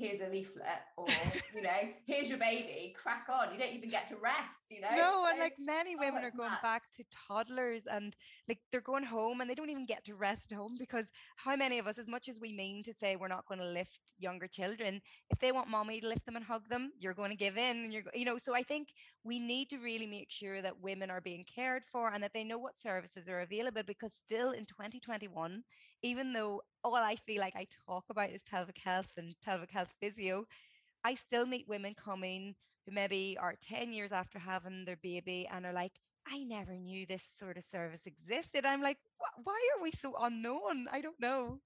here's 0.00 0.20
a 0.20 0.32
leaflet 0.32 0.80
or 0.96 1.06
you 1.54 1.62
know 1.62 1.80
here's 2.06 2.28
your 2.28 2.38
baby 2.38 2.94
crack 3.00 3.26
on. 3.28 3.52
You 3.52 3.58
don't 3.58 3.74
even 3.74 3.90
get 3.90 4.08
to 4.08 4.16
rest 4.16 4.60
you 4.70 4.80
know? 4.80 4.88
No 4.96 5.24
so, 5.24 5.30
and 5.30 5.40
like 5.40 5.56
many 5.58 5.94
oh, 5.96 6.00
women 6.00 6.22
oh, 6.24 6.28
are 6.28 6.30
going 6.30 6.50
nuts. 6.50 6.62
back 6.62 6.82
to 6.96 7.04
toddlers 7.28 7.82
and 7.90 8.16
like 8.48 8.58
they're 8.70 8.80
going 8.80 9.04
home 9.04 9.40
and 9.40 9.50
they 9.50 9.54
don't 9.54 9.68
even 9.68 9.86
get 9.86 10.04
to 10.06 10.14
rest 10.14 10.52
at 10.52 10.56
home 10.56 10.76
because 10.78 11.06
how 11.36 11.56
many 11.56 11.78
of 11.78 11.86
us 11.86 11.98
as 11.98 12.08
much 12.08 12.28
as 12.28 12.38
we 12.40 12.52
mean 12.52 12.82
to 12.84 12.94
say 12.94 13.16
we're 13.16 13.28
not 13.28 13.46
going 13.46 13.60
to 13.60 13.66
lift 13.66 14.00
younger 14.18 14.46
children 14.46 15.00
if 15.30 15.38
they 15.40 15.52
want 15.52 15.68
mommy 15.68 16.00
to 16.00 16.08
lift 16.08 16.24
them 16.24 16.36
and 16.36 16.44
hug 16.44 16.62
them 16.70 16.92
you're 16.98 17.14
going 17.14 17.30
to 17.30 17.36
give 17.36 17.56
in 17.56 17.84
and 17.84 17.92
you're 17.92 18.02
you 18.14 18.24
know? 18.24 18.38
So 18.38 18.54
i 18.54 18.62
think 18.62 18.88
we 19.24 19.38
need 19.38 19.68
to 19.70 19.78
really 19.78 20.06
make 20.06 20.30
sure 20.30 20.62
that 20.62 20.80
women 20.80 21.10
are 21.10 21.20
being 21.20 21.44
cared 21.52 21.82
for 21.92 22.10
and 22.12 22.22
that 22.22 22.32
they 22.32 22.44
know 22.44 22.58
what 22.58 22.80
services 22.80 23.28
are 23.28 23.40
available 23.40 23.82
because 23.86 24.14
still 24.14 24.52
in 24.52 24.64
2021 24.64 25.62
even 26.02 26.32
though 26.32 26.62
all 26.84 26.94
I 26.96 27.16
feel 27.16 27.40
like 27.40 27.56
I 27.56 27.66
talk 27.86 28.04
about 28.10 28.30
is 28.30 28.42
pelvic 28.50 28.78
health 28.78 29.12
and 29.16 29.34
pelvic 29.44 29.70
health 29.70 29.92
physio, 30.00 30.46
I 31.04 31.14
still 31.14 31.46
meet 31.46 31.68
women 31.68 31.94
coming 31.94 32.54
who 32.86 32.92
maybe 32.92 33.36
are 33.40 33.56
10 33.60 33.92
years 33.92 34.12
after 34.12 34.38
having 34.38 34.84
their 34.84 34.96
baby 35.02 35.48
and 35.50 35.66
are 35.66 35.72
like, 35.72 35.92
I 36.26 36.44
never 36.44 36.74
knew 36.74 37.06
this 37.06 37.24
sort 37.38 37.56
of 37.56 37.64
service 37.64 38.02
existed. 38.06 38.64
I'm 38.64 38.82
like, 38.82 38.98
why 39.44 39.58
are 39.76 39.82
we 39.82 39.92
so 39.98 40.14
unknown? 40.20 40.88
I 40.90 41.00
don't 41.00 41.20
know. 41.20 41.60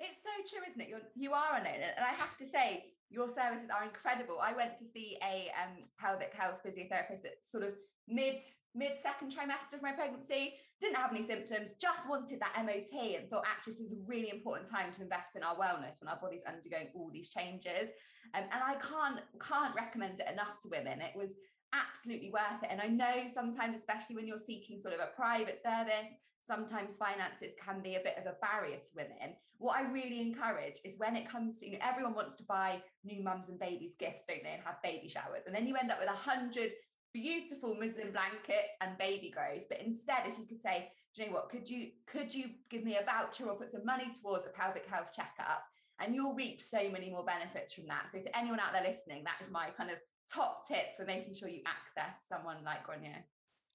It's 0.00 0.24
so 0.24 0.32
true, 0.48 0.64
isn't 0.68 0.80
it? 0.80 0.88
You're, 0.88 1.06
you 1.14 1.32
are 1.32 1.56
unknown. 1.56 1.76
And 1.76 2.04
I 2.04 2.16
have 2.16 2.36
to 2.38 2.46
say, 2.46 2.96
your 3.10 3.28
services 3.28 3.68
are 3.68 3.84
incredible. 3.84 4.38
I 4.40 4.56
went 4.56 4.78
to 4.78 4.86
see 4.86 5.18
a 5.22 5.50
um, 5.60 5.84
pelvic 5.98 6.32
health 6.32 6.60
physiotherapist 6.64 7.26
at 7.26 7.44
sort 7.44 7.64
of 7.64 7.74
mid 8.08 8.40
mid 8.74 8.92
second 9.02 9.34
trimester 9.34 9.74
of 9.74 9.82
my 9.82 9.90
pregnancy 9.90 10.54
didn't 10.80 10.96
have 10.96 11.12
any 11.12 11.24
symptoms 11.24 11.72
just 11.80 12.08
wanted 12.08 12.38
that 12.40 12.54
mot 12.64 12.86
and 12.94 13.28
thought 13.28 13.42
actually 13.44 13.72
this 13.72 13.80
is 13.80 13.92
a 13.92 14.06
really 14.06 14.30
important 14.30 14.68
time 14.68 14.92
to 14.92 15.02
invest 15.02 15.34
in 15.34 15.42
our 15.42 15.56
wellness 15.56 16.00
when 16.00 16.08
our 16.08 16.18
body's 16.20 16.44
undergoing 16.46 16.86
all 16.94 17.10
these 17.12 17.30
changes 17.30 17.90
um, 18.34 18.44
and 18.44 18.62
i 18.62 18.74
can't 18.74 19.20
can't 19.40 19.74
recommend 19.74 20.20
it 20.20 20.26
enough 20.32 20.60
to 20.62 20.68
women 20.68 21.00
it 21.00 21.16
was 21.16 21.30
absolutely 21.72 22.30
worth 22.30 22.62
it 22.62 22.68
and 22.70 22.80
i 22.80 22.86
know 22.86 23.26
sometimes 23.32 23.76
especially 23.76 24.14
when 24.14 24.26
you're 24.26 24.38
seeking 24.38 24.80
sort 24.80 24.94
of 24.94 25.00
a 25.00 25.14
private 25.16 25.60
service 25.62 26.14
sometimes 26.50 26.96
finances 26.96 27.52
can 27.64 27.80
be 27.80 27.94
a 27.94 28.02
bit 28.02 28.16
of 28.18 28.26
a 28.26 28.34
barrier 28.42 28.78
to 28.78 28.90
women. 28.96 29.36
What 29.58 29.76
i 29.76 29.82
really 29.82 30.20
encourage 30.20 30.78
is 30.84 30.98
when 30.98 31.14
it 31.14 31.28
comes 31.28 31.60
to 31.60 31.66
you 31.66 31.72
know 31.72 31.84
everyone 31.90 32.14
wants 32.14 32.34
to 32.36 32.44
buy 32.44 32.82
new 33.04 33.22
mums 33.22 33.48
and 33.48 33.58
babies 33.58 33.94
gifts 33.98 34.24
don't 34.26 34.42
they 34.42 34.54
and 34.54 34.62
have 34.64 34.82
baby 34.82 35.08
showers 35.08 35.44
and 35.46 35.54
then 35.54 35.66
you 35.66 35.76
end 35.76 35.90
up 35.92 36.00
with 36.00 36.08
a 36.08 36.22
hundred 36.30 36.72
beautiful 37.12 37.74
muslin 37.74 38.10
blankets 38.10 38.74
and 38.80 38.98
baby 38.98 39.30
grows. 39.30 39.64
But 39.68 39.80
instead 39.80 40.22
if 40.26 40.38
you 40.38 40.46
could 40.46 40.60
say 40.60 40.90
do 41.14 41.22
you 41.22 41.28
know 41.28 41.34
what 41.34 41.50
could 41.50 41.68
you 41.68 41.90
could 42.06 42.34
you 42.34 42.46
give 42.70 42.84
me 42.84 42.96
a 42.96 43.04
voucher 43.04 43.46
or 43.48 43.56
put 43.56 43.70
some 43.70 43.84
money 43.84 44.08
towards 44.20 44.46
a 44.46 44.50
pelvic 44.50 44.86
health 44.86 45.10
checkup? 45.14 45.62
And 46.00 46.14
you'll 46.14 46.34
reap 46.34 46.62
so 46.62 46.82
many 46.90 47.10
more 47.10 47.24
benefits 47.24 47.74
from 47.74 47.86
that. 47.88 48.08
So 48.10 48.18
to 48.18 48.38
anyone 48.38 48.58
out 48.58 48.72
there 48.72 48.88
listening 48.90 49.22
that 49.24 49.44
is 49.44 49.52
my 49.52 49.66
kind 49.76 49.90
of 49.90 49.98
top 50.32 50.66
tip 50.66 50.96
for 50.96 51.04
making 51.04 51.34
sure 51.34 51.48
you 51.48 51.62
access 51.66 52.16
someone 52.28 52.64
like 52.64 52.86
Gráinne. 52.86 53.22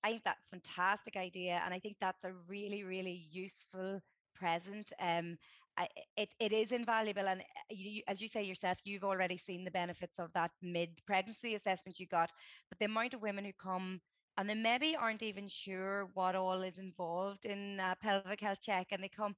I 0.06 0.12
think 0.12 0.24
that's 0.26 0.46
a 0.46 0.56
fantastic 0.56 1.18
idea 1.18 1.62
and 1.66 1.74
I 1.74 1.80
think 1.80 1.98
that's 2.02 2.24
a 2.26 2.34
really 2.48 2.84
really 2.84 3.28
useful 3.32 4.02
present 4.36 4.94
um 5.00 5.38
I, 5.78 5.90
it, 6.18 6.36
it 6.40 6.54
is 6.54 6.72
invaluable. 6.72 7.28
And 7.28 7.42
uh, 7.42 7.46
you, 7.72 8.04
as 8.08 8.22
you 8.22 8.30
say 8.30 8.44
yourself, 8.44 8.80
you've 8.86 9.04
already 9.04 9.38
seen 9.38 9.66
the 9.66 9.72
benefits 9.72 10.20
of 10.20 10.34
that 10.34 10.52
mid 10.62 11.02
pregnancy 11.06 11.56
assessment 11.56 12.00
you 12.00 12.08
got. 12.08 12.32
But 12.70 12.80
the 12.80 12.86
amount 12.86 13.14
of 13.14 13.22
women 13.22 13.46
who 13.46 13.54
come 13.54 14.02
and 14.38 14.50
they 14.50 14.56
maybe 14.56 14.96
aren't 14.96 15.24
even 15.24 15.50
sure 15.50 16.06
what 16.14 16.36
all 16.36 16.62
is 16.64 16.78
involved 16.78 17.46
in 17.46 17.82
pelvic 18.02 18.42
health 18.42 18.62
check, 18.62 18.88
and 18.92 19.04
they 19.04 19.10
come. 19.10 19.36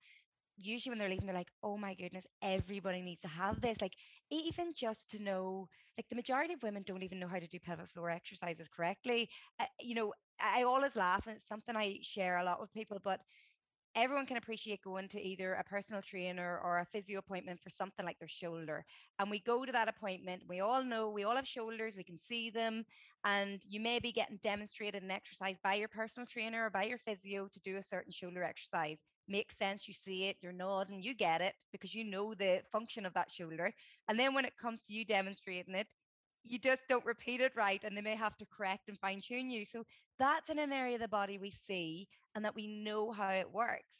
Usually, 0.57 0.91
when 0.91 0.99
they're 0.99 1.09
leaving, 1.09 1.27
they're 1.27 1.35
like, 1.35 1.51
"Oh 1.63 1.77
my 1.77 1.93
goodness, 1.93 2.25
everybody 2.41 3.01
needs 3.01 3.21
to 3.21 3.27
have 3.27 3.61
this." 3.61 3.79
Like, 3.81 3.93
even 4.31 4.73
just 4.73 5.09
to 5.11 5.19
know, 5.19 5.69
like 5.97 6.09
the 6.09 6.15
majority 6.15 6.53
of 6.53 6.63
women 6.63 6.83
don't 6.83 7.03
even 7.03 7.19
know 7.19 7.27
how 7.27 7.39
to 7.39 7.47
do 7.47 7.59
pelvic 7.59 7.89
floor 7.91 8.09
exercises 8.09 8.67
correctly. 8.67 9.29
Uh, 9.59 9.65
you 9.79 9.95
know, 9.95 10.13
I 10.39 10.63
always 10.63 10.95
laugh, 10.95 11.27
and 11.27 11.37
it's 11.37 11.47
something 11.47 11.75
I 11.75 11.99
share 12.01 12.37
a 12.39 12.43
lot 12.43 12.59
with 12.59 12.73
people. 12.73 12.99
But 13.03 13.21
everyone 13.95 14.27
can 14.27 14.37
appreciate 14.37 14.81
going 14.83 15.09
to 15.09 15.21
either 15.21 15.53
a 15.53 15.63
personal 15.63 16.01
trainer 16.01 16.59
or 16.63 16.79
a 16.79 16.85
physio 16.85 17.19
appointment 17.19 17.59
for 17.61 17.69
something 17.71 18.05
like 18.05 18.19
their 18.19 18.27
shoulder. 18.27 18.85
And 19.19 19.29
we 19.29 19.39
go 19.41 19.65
to 19.65 19.71
that 19.71 19.87
appointment. 19.87 20.43
We 20.47 20.59
all 20.59 20.83
know 20.83 21.09
we 21.09 21.23
all 21.23 21.35
have 21.35 21.47
shoulders, 21.47 21.95
we 21.97 22.03
can 22.03 22.17
see 22.19 22.49
them. 22.51 22.85
And 23.27 23.61
you 23.67 23.81
may 23.81 23.99
be 23.99 24.13
getting 24.13 24.39
demonstrated 24.41 25.03
an 25.03 25.11
exercise 25.11 25.57
by 25.61 25.73
your 25.73 25.89
personal 25.89 26.25
trainer 26.25 26.67
or 26.67 26.69
by 26.69 26.85
your 26.85 26.97
physio 26.97 27.49
to 27.51 27.59
do 27.59 27.75
a 27.75 27.83
certain 27.83 28.11
shoulder 28.13 28.41
exercise. 28.41 28.99
Makes 29.27 29.57
sense. 29.57 29.85
You 29.85 29.93
see 29.93 30.29
it, 30.29 30.37
you're 30.41 30.53
nodding, 30.53 31.03
you 31.03 31.13
get 31.13 31.41
it 31.41 31.53
because 31.73 31.93
you 31.93 32.05
know 32.05 32.33
the 32.33 32.61
function 32.71 33.05
of 33.05 33.13
that 33.15 33.29
shoulder. 33.29 33.73
And 34.07 34.17
then 34.17 34.33
when 34.33 34.45
it 34.45 34.55
comes 34.55 34.81
to 34.83 34.93
you 34.93 35.03
demonstrating 35.03 35.75
it, 35.75 35.87
you 36.45 36.57
just 36.57 36.83
don't 36.87 37.05
repeat 37.05 37.41
it 37.41 37.51
right 37.57 37.81
and 37.83 37.97
they 37.97 38.01
may 38.01 38.15
have 38.15 38.37
to 38.37 38.45
correct 38.45 38.87
and 38.87 38.97
fine 38.97 39.19
tune 39.19 39.49
you. 39.49 39.65
So 39.65 39.83
that's 40.17 40.49
in 40.49 40.57
an 40.57 40.71
area 40.71 40.95
of 40.95 41.01
the 41.01 41.09
body 41.09 41.37
we 41.37 41.51
see 41.51 42.07
and 42.33 42.45
that 42.45 42.55
we 42.55 42.65
know 42.65 43.11
how 43.11 43.31
it 43.31 43.51
works. 43.51 43.91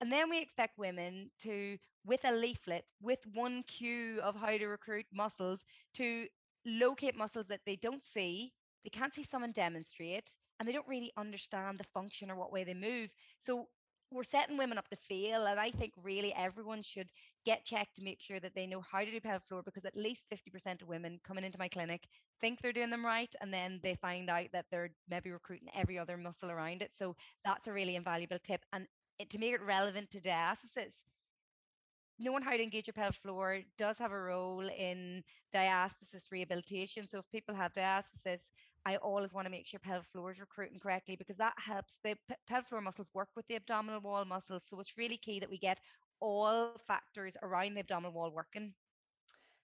And 0.00 0.10
then 0.10 0.30
we 0.30 0.40
expect 0.40 0.78
women 0.78 1.30
to, 1.42 1.76
with 2.06 2.20
a 2.24 2.32
leaflet, 2.32 2.86
with 3.02 3.18
one 3.34 3.62
cue 3.64 4.20
of 4.22 4.36
how 4.36 4.56
to 4.56 4.66
recruit 4.68 5.04
muscles, 5.12 5.66
to 5.96 6.28
locate 6.64 7.14
muscles 7.14 7.48
that 7.48 7.60
they 7.66 7.76
don't 7.76 8.02
see, 8.02 8.54
they 8.84 8.90
can't 8.90 9.14
see 9.14 9.22
someone 9.22 9.52
demonstrate, 9.52 10.28
and 10.58 10.68
they 10.68 10.72
don't 10.72 10.88
really 10.88 11.12
understand 11.16 11.78
the 11.78 11.84
function 11.84 12.30
or 12.30 12.36
what 12.36 12.52
way 12.52 12.64
they 12.64 12.74
move. 12.74 13.10
So 13.40 13.68
we're 14.12 14.24
setting 14.24 14.56
women 14.56 14.78
up 14.78 14.88
to 14.88 14.96
fail. 14.96 15.46
And 15.46 15.58
I 15.58 15.70
think 15.70 15.92
really 16.02 16.34
everyone 16.34 16.82
should 16.82 17.08
get 17.46 17.64
checked 17.64 17.96
to 17.96 18.02
make 18.02 18.20
sure 18.20 18.40
that 18.40 18.54
they 18.54 18.66
know 18.66 18.80
how 18.80 19.00
to 19.00 19.10
do 19.10 19.20
pelvic 19.20 19.46
floor 19.48 19.62
because 19.62 19.84
at 19.84 19.96
least 19.96 20.26
50% 20.32 20.82
of 20.82 20.88
women 20.88 21.20
coming 21.26 21.44
into 21.44 21.58
my 21.58 21.68
clinic 21.68 22.02
think 22.40 22.60
they're 22.60 22.72
doing 22.72 22.90
them 22.90 23.04
right. 23.06 23.32
And 23.40 23.52
then 23.54 23.80
they 23.82 23.94
find 23.94 24.28
out 24.28 24.48
that 24.52 24.66
they're 24.70 24.90
maybe 25.08 25.30
recruiting 25.30 25.68
every 25.74 25.98
other 25.98 26.16
muscle 26.16 26.50
around 26.50 26.82
it. 26.82 26.90
So 26.98 27.14
that's 27.44 27.68
a 27.68 27.72
really 27.72 27.96
invaluable 27.96 28.38
tip. 28.42 28.62
And 28.72 28.86
it, 29.18 29.30
to 29.30 29.38
make 29.38 29.54
it 29.54 29.62
relevant 29.62 30.10
to 30.10 30.20
diastasis, 30.20 30.94
knowing 32.18 32.42
how 32.42 32.56
to 32.56 32.62
engage 32.62 32.86
your 32.86 32.94
pelvic 32.94 33.16
floor 33.22 33.60
does 33.78 33.96
have 33.98 34.12
a 34.12 34.18
role 34.20 34.68
in 34.68 35.22
diastasis 35.54 36.30
rehabilitation. 36.32 37.08
So 37.08 37.18
if 37.18 37.30
people 37.30 37.54
have 37.54 37.72
diastasis, 37.72 38.40
I 38.86 38.96
always 38.96 39.32
want 39.32 39.46
to 39.46 39.50
make 39.50 39.66
sure 39.66 39.78
pelvic 39.80 40.06
floor 40.12 40.30
is 40.30 40.40
recruiting 40.40 40.78
correctly 40.78 41.16
because 41.16 41.36
that 41.36 41.54
helps 41.58 41.98
the 42.02 42.16
p- 42.28 42.34
pelvic 42.48 42.68
floor 42.68 42.80
muscles 42.80 43.10
work 43.14 43.28
with 43.36 43.46
the 43.48 43.56
abdominal 43.56 44.00
wall 44.00 44.24
muscles. 44.24 44.62
So 44.66 44.80
it's 44.80 44.96
really 44.96 45.18
key 45.18 45.38
that 45.40 45.50
we 45.50 45.58
get 45.58 45.78
all 46.20 46.72
factors 46.86 47.36
around 47.42 47.74
the 47.74 47.80
abdominal 47.80 48.12
wall 48.12 48.32
working. 48.34 48.72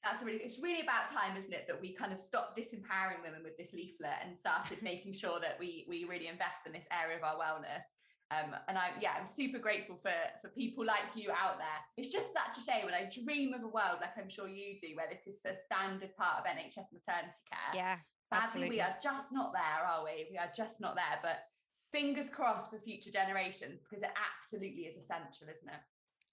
That's 0.05 0.23
really 0.23 0.39
it's 0.39 0.61
really 0.61 0.83
about 0.83 1.11
time, 1.11 1.37
isn't 1.37 1.53
it, 1.53 1.65
that 1.67 1.81
we 1.81 1.95
kind 1.95 2.13
of 2.13 2.21
stopped 2.21 2.59
disempowering 2.59 3.25
women 3.25 3.43
with 3.43 3.57
this 3.57 3.73
leaflet 3.73 4.23
and 4.25 4.39
started 4.39 4.83
making 4.83 5.13
sure 5.13 5.41
that 5.41 5.57
we 5.59 5.87
we 5.89 6.05
really 6.05 6.29
invest 6.29 6.67
in 6.67 6.73
this 6.73 6.87
area 6.93 7.17
of 7.17 7.25
our 7.25 7.37
wellness. 7.37 7.89
Um, 8.31 8.55
and 8.69 8.77
I 8.77 8.91
yeah, 9.01 9.15
I'm 9.19 9.27
super 9.27 9.59
grateful 9.59 9.97
for 9.97 10.13
for 10.43 10.49
people 10.51 10.85
like 10.85 11.17
you 11.17 11.31
out 11.31 11.59
there. 11.59 11.81
It's 11.97 12.13
just 12.13 12.33
such 12.33 12.59
a 12.59 12.61
shame 12.61 12.87
and 12.87 12.95
I 12.95 13.09
dream 13.11 13.55
of 13.55 13.63
a 13.63 13.69
world 13.69 13.99
like 14.01 14.19
I'm 14.19 14.29
sure 14.29 14.47
you 14.47 14.79
do, 14.81 14.95
where 14.95 15.09
this 15.11 15.27
is 15.27 15.41
a 15.47 15.57
standard 15.57 16.15
part 16.17 16.41
of 16.41 16.45
NHS 16.45 16.93
maternity 16.93 17.43
care. 17.51 17.75
Yeah. 17.75 17.97
Sadly, 18.29 18.69
we 18.69 18.81
are 18.81 18.97
just 19.03 19.31
not 19.33 19.53
there, 19.53 19.87
are 19.87 20.05
we? 20.05 20.27
We 20.31 20.39
are 20.39 20.51
just 20.55 20.81
not 20.81 20.95
there. 20.97 21.19
But 21.23 21.47
fingers 21.93 22.29
crossed 22.29 22.71
for 22.71 22.79
future 22.79 23.11
generations 23.11 23.81
because 23.83 24.03
it 24.03 24.11
absolutely 24.17 24.83
is 24.83 24.97
essential, 24.97 25.47
isn't 25.49 25.69
it? 25.69 25.83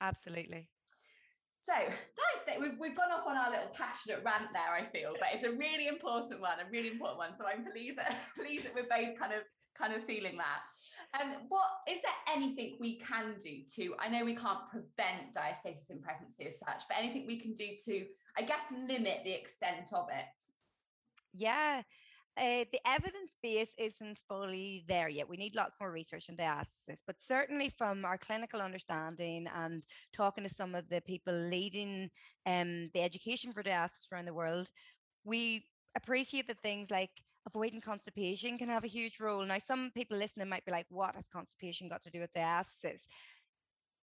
Absolutely. 0.01 0.69
So, 1.61 1.73
guys, 1.73 2.59
we've, 2.59 2.75
we've 2.77 2.95
gone 2.95 3.11
off 3.11 3.25
on 3.25 3.37
our 3.37 3.49
little 3.49 3.71
passionate 3.73 4.19
rant 4.25 4.51
there, 4.51 4.75
I 4.75 4.83
feel, 4.91 5.15
but 5.17 5.29
it's 5.31 5.43
a 5.43 5.51
really 5.51 5.87
important 5.87 6.41
one, 6.41 6.59
a 6.59 6.69
really 6.69 6.91
important 6.91 7.17
one. 7.19 7.31
So 7.37 7.45
I'm 7.45 7.63
pleased 7.71 7.97
that, 7.97 8.17
pleased 8.35 8.65
that 8.65 8.75
we're 8.75 8.83
both 8.83 9.17
kind 9.17 9.31
of 9.31 9.43
kind 9.77 9.93
of 9.93 10.03
feeling 10.05 10.37
that. 10.37 10.61
Um, 11.19 11.47
what 11.49 11.65
is 11.87 12.01
there 12.01 12.35
anything 12.35 12.77
we 12.79 12.99
can 12.99 13.35
do 13.41 13.63
to? 13.75 13.95
I 13.97 14.09
know 14.09 14.25
we 14.25 14.35
can't 14.35 14.69
prevent 14.69 15.33
diastasis 15.33 15.89
in 15.89 16.01
pregnancy 16.01 16.47
as 16.47 16.59
such, 16.59 16.83
but 16.87 16.97
anything 16.99 17.25
we 17.25 17.39
can 17.39 17.53
do 17.53 17.69
to, 17.85 18.05
I 18.37 18.41
guess, 18.41 18.61
limit 18.71 19.21
the 19.23 19.33
extent 19.33 19.93
of 19.93 20.07
it? 20.11 20.25
Yeah. 21.33 21.83
Uh, 22.35 22.65
the 22.71 22.81
evidence 22.85 23.37
base 23.43 23.69
isn't 23.77 24.17
fully 24.27 24.83
there 24.87 25.07
yet. 25.07 25.29
We 25.29 25.37
need 25.37 25.55
lots 25.55 25.75
more 25.79 25.91
research 25.91 26.29
on 26.29 26.37
diastasis, 26.37 26.99
but 27.05 27.21
certainly 27.21 27.69
from 27.69 28.05
our 28.05 28.17
clinical 28.17 28.59
understanding 28.59 29.47
and 29.47 29.83
talking 30.13 30.43
to 30.43 30.49
some 30.49 30.73
of 30.73 30.89
the 30.89 31.01
people 31.01 31.33
leading 31.33 32.09
um, 32.47 32.89
the 32.93 33.01
education 33.01 33.53
for 33.53 33.61
diastasis 33.63 34.11
around 34.11 34.25
the 34.25 34.33
world, 34.33 34.71
we 35.23 35.67
appreciate 35.95 36.47
that 36.47 36.61
things 36.63 36.89
like 36.89 37.11
avoiding 37.45 37.81
constipation 37.81 38.57
can 38.57 38.69
have 38.69 38.83
a 38.83 38.87
huge 38.87 39.19
role. 39.19 39.45
Now, 39.45 39.59
some 39.59 39.91
people 39.91 40.17
listening 40.17 40.49
might 40.49 40.65
be 40.65 40.71
like, 40.71 40.87
what 40.89 41.15
has 41.15 41.27
constipation 41.27 41.87
got 41.87 42.01
to 42.03 42.11
do 42.11 42.19
with 42.19 42.33
diastasis? 42.33 43.01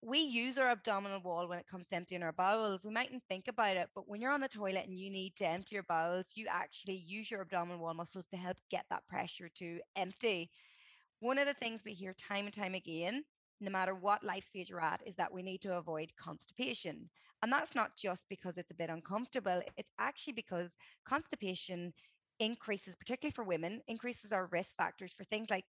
We 0.03 0.19
use 0.21 0.57
our 0.59 0.71
abdominal 0.71 1.21
wall 1.21 1.49
when 1.49 1.59
it 1.59 1.67
comes 1.67 1.89
to 1.89 1.97
emptying 1.97 2.23
our 2.23 2.33
bowels. 2.33 2.85
We 2.85 2.91
mightn't 2.91 3.23
think 3.29 3.49
about 3.49 3.77
it, 3.77 3.91
but 3.95 4.09
when 4.09 4.21
you're 4.23 4.33
on 4.33 4.41
the 4.41 4.49
toilet 4.49 4.87
and 4.87 4.99
you 4.99 5.11
need 5.11 5.37
to 5.37 5.47
empty 5.47 5.75
your 5.75 5.83
bowels, 5.85 6.33
you 6.35 6.47
actually 6.49 6.97
use 6.97 7.31
your 7.31 7.43
abdominal 7.43 7.81
wall 7.81 7.95
muscles 7.95 8.27
to 8.31 8.37
help 8.37 8.57
get 8.71 8.87
that 8.91 9.07
pressure 9.09 9.51
to 9.57 9.81
empty. 9.97 10.51
One 11.21 11.39
of 11.39 11.47
the 11.47 11.55
things 11.55 11.83
we 11.85 11.93
hear 11.93 12.15
time 12.15 12.47
and 12.47 12.55
time 12.55 12.75
again, 12.75 13.25
no 13.61 13.71
matter 13.71 13.95
what 13.95 14.25
life 14.25 14.45
stage 14.45 14.71
you're 14.71 14.81
at, 14.81 15.07
is 15.07 15.17
that 15.17 15.33
we 15.33 15.43
need 15.43 15.61
to 15.63 15.77
avoid 15.77 16.11
constipation. 16.19 17.11
And 17.43 17.53
that's 17.53 17.75
not 17.75 17.97
just 17.97 18.25
because 18.31 18.57
it's 18.57 18.71
a 18.71 18.75
bit 18.75 18.89
uncomfortable, 18.89 19.63
it's 19.77 19.93
actually 19.99 20.33
because 20.35 20.75
constipation 21.07 21.93
increases, 22.39 22.97
particularly 22.97 23.35
for 23.35 23.45
women, 23.45 23.83
increases 23.87 24.33
our 24.33 24.47
risk 24.47 24.77
factors 24.77 25.13
for 25.13 25.25
things 25.25 25.51
like 25.51 25.67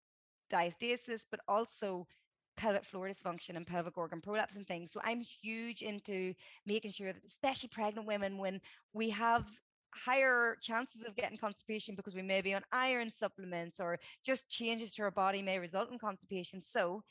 diastasis, 0.51 1.21
but 1.29 1.39
also 1.47 2.07
pelvic 2.57 2.85
floor 2.85 3.07
dysfunction 3.07 3.55
and 3.55 3.67
pelvic 3.67 3.97
organ 3.97 4.21
prolapse 4.21 4.55
and 4.55 4.67
things. 4.67 4.91
So 4.91 4.99
I'm 5.03 5.21
huge 5.21 5.81
into 5.81 6.33
making 6.65 6.91
sure 6.91 7.13
that, 7.13 7.23
especially 7.27 7.69
pregnant 7.69 8.07
women, 8.07 8.37
when 8.37 8.61
we 8.93 9.09
have 9.11 9.45
higher 9.93 10.57
chances 10.61 11.03
of 11.05 11.15
getting 11.15 11.37
constipation 11.37 11.95
because 11.95 12.15
we 12.15 12.21
may 12.21 12.41
be 12.41 12.53
on 12.53 12.63
iron 12.71 13.09
supplements 13.09 13.79
or 13.79 13.97
just 14.23 14.49
changes 14.49 14.93
to 14.93 15.03
our 15.03 15.11
body 15.11 15.41
may 15.41 15.59
result 15.59 15.91
in 15.91 15.97
constipation. 15.99 16.59
So, 16.61 17.03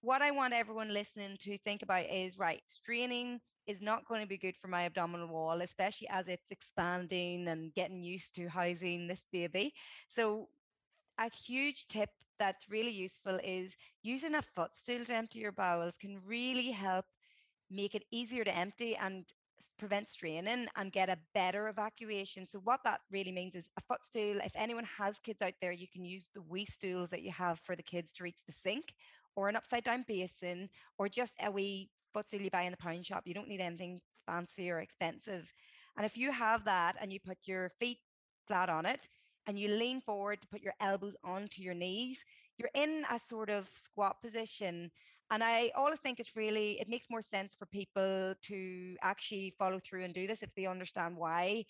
what 0.00 0.22
I 0.22 0.30
want 0.30 0.54
everyone 0.54 0.92
listening 0.92 1.36
to 1.40 1.58
think 1.58 1.82
about 1.82 2.06
is 2.10 2.38
right, 2.38 2.62
straining 2.66 3.40
is 3.66 3.80
not 3.80 4.06
going 4.06 4.20
to 4.20 4.26
be 4.26 4.38
good 4.38 4.56
for 4.56 4.68
my 4.68 4.84
abdominal 4.84 5.28
wall, 5.28 5.60
especially 5.60 6.08
as 6.08 6.26
it's 6.28 6.50
expanding 6.50 7.46
and 7.48 7.72
getting 7.74 8.02
used 8.02 8.34
to 8.34 8.48
housing 8.48 9.06
this 9.06 9.22
baby. 9.32 9.72
So, 10.08 10.48
a 11.22 11.30
huge 11.30 11.88
tip 11.88 12.10
that's 12.38 12.70
really 12.70 12.90
useful 12.90 13.38
is 13.44 13.76
using 14.02 14.34
a 14.34 14.42
footstool 14.42 15.04
to 15.06 15.14
empty 15.14 15.40
your 15.40 15.52
bowels 15.52 15.96
can 15.98 16.20
really 16.26 16.70
help 16.72 17.06
make 17.70 17.94
it 17.94 18.04
easier 18.12 18.44
to 18.44 18.56
empty 18.56 18.96
and 18.96 19.24
prevent 19.78 20.08
straining 20.08 20.66
and 20.76 20.92
get 20.92 21.08
a 21.08 21.18
better 21.34 21.68
evacuation. 21.68 22.46
So 22.46 22.60
what 22.60 22.80
that 22.84 23.00
really 23.10 23.32
means 23.32 23.54
is 23.54 23.70
a 23.78 23.82
footstool. 23.82 24.40
If 24.44 24.52
anyone 24.56 24.84
has 24.98 25.18
kids 25.20 25.42
out 25.42 25.54
there, 25.60 25.72
you 25.72 25.88
can 25.88 26.04
use 26.04 26.28
the 26.34 26.42
wee 26.42 26.66
stools 26.66 27.10
that 27.10 27.22
you 27.22 27.32
have 27.32 27.60
for 27.60 27.76
the 27.76 27.82
kids 27.82 28.12
to 28.14 28.24
reach 28.24 28.40
the 28.46 28.52
sink 28.52 28.94
or 29.36 29.48
an 29.48 29.56
upside 29.56 29.84
down 29.84 30.04
basin 30.06 30.68
or 30.98 31.08
just 31.08 31.34
a 31.42 31.50
wee 31.50 31.90
footstool 32.12 32.40
you 32.40 32.50
buy 32.50 32.62
in 32.62 32.72
the 32.72 32.78
pound 32.78 33.06
shop. 33.06 33.24
You 33.26 33.34
don't 33.34 33.48
need 33.48 33.60
anything 33.60 34.00
fancy 34.26 34.70
or 34.70 34.80
expensive. 34.80 35.52
And 35.96 36.06
if 36.06 36.16
you 36.16 36.32
have 36.32 36.64
that 36.64 36.96
and 37.00 37.12
you 37.12 37.20
put 37.20 37.38
your 37.46 37.70
feet 37.80 37.98
flat 38.46 38.68
on 38.70 38.86
it, 38.86 39.08
and 39.46 39.58
you 39.58 39.68
lean 39.68 40.00
forward 40.00 40.40
to 40.42 40.48
put 40.48 40.62
your 40.62 40.74
elbows 40.80 41.16
onto 41.24 41.62
your 41.62 41.74
knees, 41.74 42.18
you're 42.58 42.70
in 42.74 43.04
a 43.10 43.18
sort 43.18 43.50
of 43.50 43.68
squat 43.74 44.22
position. 44.22 44.90
And 45.30 45.42
I 45.42 45.72
always 45.74 45.98
think 46.00 46.20
it's 46.20 46.36
really, 46.36 46.80
it 46.80 46.88
makes 46.88 47.06
more 47.10 47.22
sense 47.22 47.54
for 47.58 47.66
people 47.66 48.34
to 48.48 48.96
actually 49.02 49.54
follow 49.58 49.80
through 49.80 50.04
and 50.04 50.14
do 50.14 50.26
this 50.26 50.42
if 50.42 50.54
they 50.54 50.66
understand 50.66 51.16
why. 51.16 51.64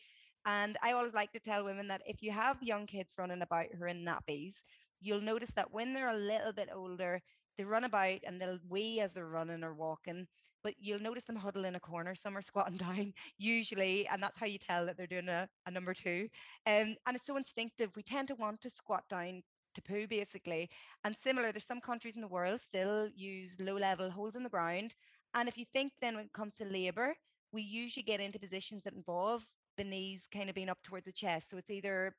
And 0.44 0.76
I 0.82 0.92
always 0.92 1.14
like 1.14 1.32
to 1.32 1.40
tell 1.40 1.64
women 1.64 1.88
that 1.88 2.02
if 2.04 2.22
you 2.22 2.32
have 2.32 2.62
young 2.62 2.86
kids 2.86 3.12
running 3.16 3.42
about 3.42 3.66
who 3.76 3.84
are 3.84 3.88
in 3.88 4.04
nappies, 4.04 4.54
you'll 5.00 5.20
notice 5.20 5.50
that 5.54 5.72
when 5.72 5.94
they're 5.94 6.08
a 6.08 6.16
little 6.16 6.52
bit 6.52 6.68
older, 6.74 7.20
they 7.56 7.64
run 7.64 7.84
about 7.84 8.20
and 8.26 8.40
they'll 8.40 8.58
wee 8.68 9.00
as 9.00 9.12
they're 9.12 9.26
running 9.26 9.64
or 9.64 9.74
walking 9.74 10.26
but 10.62 10.74
you'll 10.78 11.00
notice 11.00 11.24
them 11.24 11.36
huddle 11.36 11.64
in 11.64 11.74
a 11.74 11.80
corner. 11.80 12.14
Some 12.14 12.36
are 12.36 12.42
squatting 12.42 12.76
down 12.78 13.12
usually, 13.38 14.06
and 14.08 14.22
that's 14.22 14.38
how 14.38 14.46
you 14.46 14.58
tell 14.58 14.86
that 14.86 14.96
they're 14.96 15.06
doing 15.06 15.28
a, 15.28 15.48
a 15.66 15.70
number 15.70 15.94
two. 15.94 16.28
Um, 16.66 16.96
and 17.06 17.16
it's 17.16 17.26
so 17.26 17.36
instinctive. 17.36 17.90
We 17.96 18.02
tend 18.02 18.28
to 18.28 18.34
want 18.34 18.60
to 18.62 18.70
squat 18.70 19.04
down 19.10 19.42
to 19.74 19.82
poo 19.82 20.06
basically. 20.06 20.70
And 21.04 21.16
similar, 21.22 21.50
there's 21.50 21.66
some 21.66 21.80
countries 21.80 22.14
in 22.14 22.20
the 22.20 22.28
world 22.28 22.60
still 22.60 23.08
use 23.14 23.52
low 23.58 23.76
level 23.76 24.10
holes 24.10 24.36
in 24.36 24.42
the 24.42 24.50
ground. 24.50 24.94
And 25.34 25.48
if 25.48 25.56
you 25.56 25.64
think 25.72 25.92
then 26.00 26.16
when 26.16 26.26
it 26.26 26.32
comes 26.32 26.56
to 26.56 26.64
labor, 26.64 27.14
we 27.52 27.62
usually 27.62 28.02
get 28.02 28.20
into 28.20 28.38
positions 28.38 28.82
that 28.84 28.94
involve 28.94 29.46
the 29.78 29.84
knees 29.84 30.22
kind 30.32 30.50
of 30.50 30.54
being 30.54 30.68
up 30.68 30.78
towards 30.82 31.06
the 31.06 31.12
chest. 31.12 31.50
So 31.50 31.56
it's 31.56 31.70
either 31.70 32.14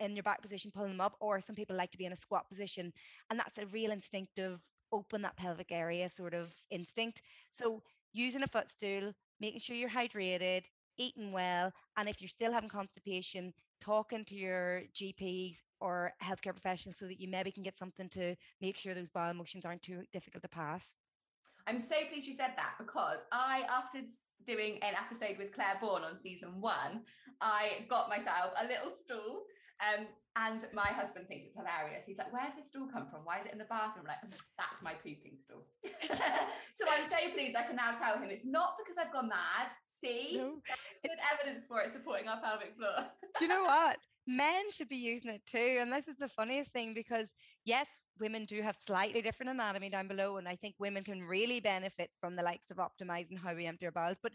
in 0.00 0.16
your 0.16 0.22
back 0.22 0.42
position, 0.42 0.72
pulling 0.74 0.90
them 0.90 1.00
up, 1.00 1.16
or 1.20 1.40
some 1.40 1.54
people 1.54 1.76
like 1.76 1.90
to 1.92 1.98
be 1.98 2.06
in 2.06 2.12
a 2.12 2.16
squat 2.16 2.48
position. 2.48 2.92
And 3.30 3.38
that's 3.38 3.58
a 3.58 3.66
real 3.66 3.92
instinctive 3.92 4.60
open 4.92 5.22
that 5.22 5.36
pelvic 5.36 5.72
area 5.72 6.08
sort 6.08 6.34
of 6.34 6.52
instinct. 6.70 7.22
So 7.50 7.82
using 8.12 8.42
a 8.42 8.46
footstool, 8.46 9.12
making 9.40 9.60
sure 9.60 9.76
you're 9.76 9.90
hydrated, 9.90 10.62
eating 10.98 11.32
well, 11.32 11.72
and 11.96 12.08
if 12.08 12.20
you're 12.20 12.28
still 12.28 12.52
having 12.52 12.68
constipation, 12.68 13.52
talking 13.80 14.24
to 14.24 14.34
your 14.34 14.82
GPs 14.94 15.58
or 15.80 16.12
healthcare 16.22 16.52
professionals 16.52 16.96
so 16.98 17.06
that 17.06 17.20
you 17.20 17.28
maybe 17.28 17.50
can 17.50 17.62
get 17.62 17.76
something 17.76 18.08
to 18.10 18.34
make 18.60 18.76
sure 18.76 18.94
those 18.94 19.10
bowel 19.10 19.34
motions 19.34 19.64
aren't 19.64 19.82
too 19.82 20.02
difficult 20.12 20.42
to 20.42 20.48
pass. 20.48 20.82
I'm 21.66 21.80
so 21.80 21.96
pleased 22.10 22.28
you 22.28 22.34
said 22.34 22.52
that 22.56 22.74
because 22.78 23.18
I, 23.32 23.62
after 23.68 24.00
doing 24.46 24.78
an 24.82 24.94
episode 24.94 25.36
with 25.38 25.52
Clare 25.52 25.78
Bourne 25.80 26.02
on 26.02 26.20
season 26.22 26.60
one, 26.60 27.02
I 27.40 27.84
got 27.88 28.08
myself 28.08 28.52
a 28.60 28.66
little 28.66 28.92
stool 28.94 29.42
um, 29.80 30.06
and 30.36 30.68
my 30.72 30.88
husband 30.92 31.28
thinks 31.28 31.46
it's 31.46 31.56
hilarious. 31.56 32.04
He's 32.04 32.18
like, 32.18 32.32
Where's 32.32 32.54
this 32.56 32.68
stool 32.68 32.88
come 32.92 33.08
from? 33.08 33.24
Why 33.24 33.40
is 33.40 33.46
it 33.46 33.52
in 33.52 33.58
the 33.58 33.68
bathroom? 33.68 34.04
I'm 34.04 34.12
like, 34.12 34.22
that's 34.60 34.82
my 34.82 34.92
pooping 34.94 35.40
stool. 35.40 35.64
so 35.84 36.84
I'm 36.84 37.08
so 37.08 37.20
pleased 37.32 37.56
I 37.56 37.64
can 37.64 37.76
now 37.76 37.96
tell 37.96 38.20
him 38.20 38.28
it's 38.28 38.44
not 38.44 38.76
because 38.76 38.96
I've 39.00 39.12
gone 39.12 39.28
mad. 39.28 39.72
See, 40.00 40.36
no. 40.36 40.60
good 41.02 41.16
evidence 41.32 41.64
for 41.66 41.80
it 41.80 41.90
supporting 41.90 42.28
our 42.28 42.38
pelvic 42.40 42.76
floor. 42.76 43.08
Do 43.38 43.44
you 43.44 43.48
know 43.48 43.64
what? 43.64 43.96
Men 44.26 44.70
should 44.70 44.90
be 44.90 44.96
using 44.96 45.30
it 45.30 45.40
too. 45.46 45.78
And 45.80 45.90
this 45.90 46.06
is 46.06 46.18
the 46.18 46.28
funniest 46.28 46.70
thing 46.72 46.92
because, 46.92 47.28
yes, 47.64 47.86
women 48.20 48.44
do 48.44 48.60
have 48.60 48.76
slightly 48.86 49.22
different 49.22 49.50
anatomy 49.50 49.88
down 49.88 50.06
below. 50.06 50.36
And 50.36 50.46
I 50.46 50.56
think 50.56 50.74
women 50.78 51.02
can 51.02 51.22
really 51.22 51.60
benefit 51.60 52.10
from 52.20 52.36
the 52.36 52.42
likes 52.42 52.70
of 52.70 52.76
optimizing 52.76 53.38
how 53.42 53.54
we 53.54 53.64
empty 53.64 53.86
our 53.86 53.92
bowels. 53.92 54.18
But 54.22 54.32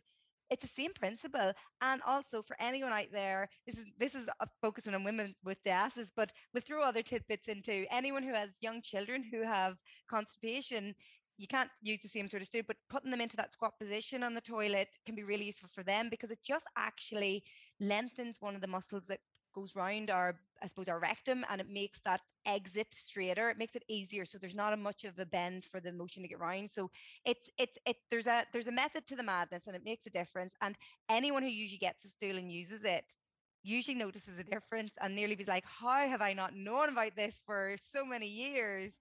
it's 0.51 0.61
the 0.61 0.81
same 0.81 0.93
principle. 0.93 1.53
And 1.81 2.01
also 2.05 2.43
for 2.43 2.57
anyone 2.59 2.91
out 2.91 3.11
there, 3.11 3.49
this 3.65 3.77
is 3.79 3.87
this 3.97 4.13
is 4.13 4.27
uh, 4.39 4.45
focusing 4.61 4.93
on 4.93 5.03
women 5.03 5.33
with 5.43 5.63
diastasis, 5.63 6.11
but 6.15 6.31
we'll 6.53 6.61
throw 6.61 6.83
other 6.83 7.01
tidbits 7.01 7.47
into 7.47 7.85
anyone 7.89 8.23
who 8.23 8.33
has 8.33 8.51
young 8.61 8.81
children 8.83 9.23
who 9.31 9.43
have 9.43 9.75
constipation. 10.09 10.93
you 11.37 11.47
can't 11.47 11.71
use 11.81 12.01
the 12.03 12.09
same 12.09 12.27
sort 12.27 12.43
of 12.43 12.47
stool, 12.47 12.61
but 12.67 12.77
putting 12.89 13.11
them 13.11 13.21
into 13.21 13.37
that 13.37 13.53
squat 13.53 13.73
position 13.79 14.23
on 14.23 14.35
the 14.35 14.41
toilet 14.41 14.89
can 15.05 15.15
be 15.15 15.23
really 15.23 15.45
useful 15.45 15.69
for 15.73 15.83
them 15.83 16.09
because 16.09 16.31
it 16.31 16.39
just 16.45 16.65
actually 16.77 17.43
lengthens 17.79 18.37
one 18.41 18.53
of 18.55 18.61
the 18.61 18.67
muscles 18.67 19.03
that 19.07 19.19
goes 19.53 19.75
round 19.75 20.09
our, 20.09 20.39
I 20.61 20.67
suppose, 20.67 20.87
our 20.89 20.99
rectum 20.99 21.45
and 21.49 21.61
it 21.61 21.69
makes 21.69 21.99
that 22.05 22.21
exit 22.45 22.93
straighter. 22.93 23.49
It 23.49 23.57
makes 23.57 23.75
it 23.75 23.83
easier. 23.87 24.25
So 24.25 24.37
there's 24.37 24.55
not 24.55 24.73
a 24.73 24.77
much 24.77 25.03
of 25.05 25.19
a 25.19 25.25
bend 25.25 25.65
for 25.65 25.79
the 25.79 25.91
motion 25.91 26.23
to 26.23 26.29
get 26.29 26.39
round. 26.39 26.71
So 26.71 26.89
it's 27.25 27.49
it's 27.57 27.77
it 27.85 27.97
there's 28.09 28.27
a 28.27 28.45
there's 28.53 28.67
a 28.67 28.71
method 28.71 29.05
to 29.07 29.15
the 29.15 29.23
madness 29.23 29.67
and 29.67 29.75
it 29.75 29.83
makes 29.85 30.05
a 30.05 30.09
difference. 30.11 30.55
And 30.61 30.75
anyone 31.09 31.43
who 31.43 31.49
usually 31.49 31.79
gets 31.79 32.05
a 32.05 32.09
stool 32.09 32.37
and 32.37 32.51
uses 32.51 32.83
it 32.83 33.15
usually 33.63 33.95
notices 33.95 34.37
a 34.39 34.43
difference 34.43 34.93
and 35.01 35.15
nearly 35.15 35.35
be 35.35 35.45
like, 35.45 35.65
How 35.65 36.07
have 36.07 36.21
I 36.21 36.33
not 36.33 36.55
known 36.55 36.89
about 36.89 37.15
this 37.15 37.41
for 37.45 37.75
so 37.91 38.05
many 38.05 38.27
years? 38.27 38.93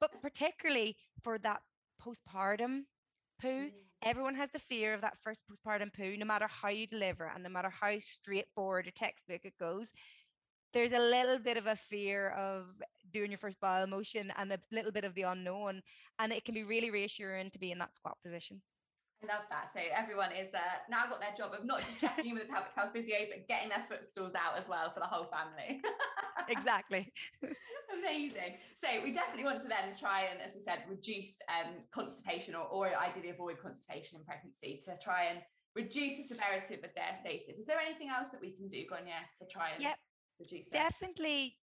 But 0.00 0.20
particularly 0.20 0.96
for 1.22 1.38
that 1.38 1.62
postpartum 2.02 2.84
poo, 3.40 3.66
mm. 3.66 3.72
everyone 4.02 4.34
has 4.34 4.50
the 4.52 4.58
fear 4.58 4.94
of 4.94 5.00
that 5.02 5.18
first 5.22 5.40
postpartum 5.50 5.92
poo, 5.92 6.16
no 6.16 6.24
matter 6.26 6.46
how 6.48 6.68
you 6.68 6.86
deliver 6.86 7.26
and 7.26 7.42
no 7.42 7.48
matter 7.50 7.70
how 7.70 7.98
straightforward 7.98 8.86
or 8.86 8.90
textbook 8.92 9.44
it 9.44 9.58
goes. 9.58 9.88
There's 10.74 10.92
a 10.92 10.98
little 10.98 11.38
bit 11.38 11.56
of 11.56 11.66
a 11.66 11.76
fear 11.76 12.30
of 12.30 12.66
doing 13.12 13.30
your 13.30 13.38
first 13.38 13.60
bowel 13.60 13.86
motion 13.86 14.32
and 14.36 14.52
a 14.52 14.58
little 14.70 14.92
bit 14.92 15.04
of 15.04 15.14
the 15.14 15.22
unknown. 15.22 15.82
And 16.18 16.32
it 16.32 16.44
can 16.44 16.54
be 16.54 16.64
really 16.64 16.90
reassuring 16.90 17.50
to 17.52 17.58
be 17.58 17.72
in 17.72 17.78
that 17.78 17.94
squat 17.94 18.18
position. 18.22 18.60
I 19.18 19.26
love 19.26 19.50
that. 19.50 19.74
So 19.74 19.82
everyone 19.90 20.30
is 20.30 20.54
uh, 20.54 20.78
now 20.86 21.10
got 21.10 21.18
their 21.18 21.34
job 21.34 21.50
of 21.50 21.66
not 21.66 21.80
just 21.80 21.98
checking 21.98 22.30
in 22.30 22.34
with 22.38 22.46
the 22.46 22.54
pelvic 22.54 22.70
health 22.76 22.94
physio, 22.94 23.26
but 23.26 23.50
getting 23.50 23.68
their 23.68 23.82
footstools 23.90 24.38
out 24.38 24.54
as 24.54 24.70
well 24.70 24.94
for 24.94 25.00
the 25.00 25.10
whole 25.10 25.26
family. 25.26 25.82
exactly. 26.48 27.10
Amazing. 27.90 28.62
So 28.78 28.86
we 29.02 29.10
definitely 29.10 29.42
want 29.42 29.60
to 29.62 29.68
then 29.68 29.90
try 29.90 30.30
and, 30.30 30.38
as 30.38 30.54
we 30.54 30.62
said, 30.62 30.86
reduce 30.86 31.34
um, 31.50 31.82
constipation 31.90 32.54
or, 32.54 32.70
or 32.70 32.94
ideally 32.94 33.34
avoid 33.34 33.58
constipation 33.58 34.22
in 34.22 34.24
pregnancy 34.24 34.78
to 34.86 34.94
try 35.02 35.34
and 35.34 35.42
reduce 35.74 36.14
the 36.22 36.26
severity 36.30 36.78
of 36.78 36.82
the 36.86 36.92
diastasis. 36.94 37.58
Is 37.58 37.66
there 37.66 37.82
anything 37.82 38.14
else 38.14 38.30
that 38.30 38.40
we 38.40 38.54
can 38.54 38.68
do, 38.68 38.78
Gráinne, 38.86 39.26
to 39.42 39.44
try 39.50 39.74
and 39.74 39.82
yep. 39.82 39.98
reduce 40.38 40.70
that? 40.70 40.94
Definitely 40.94 41.58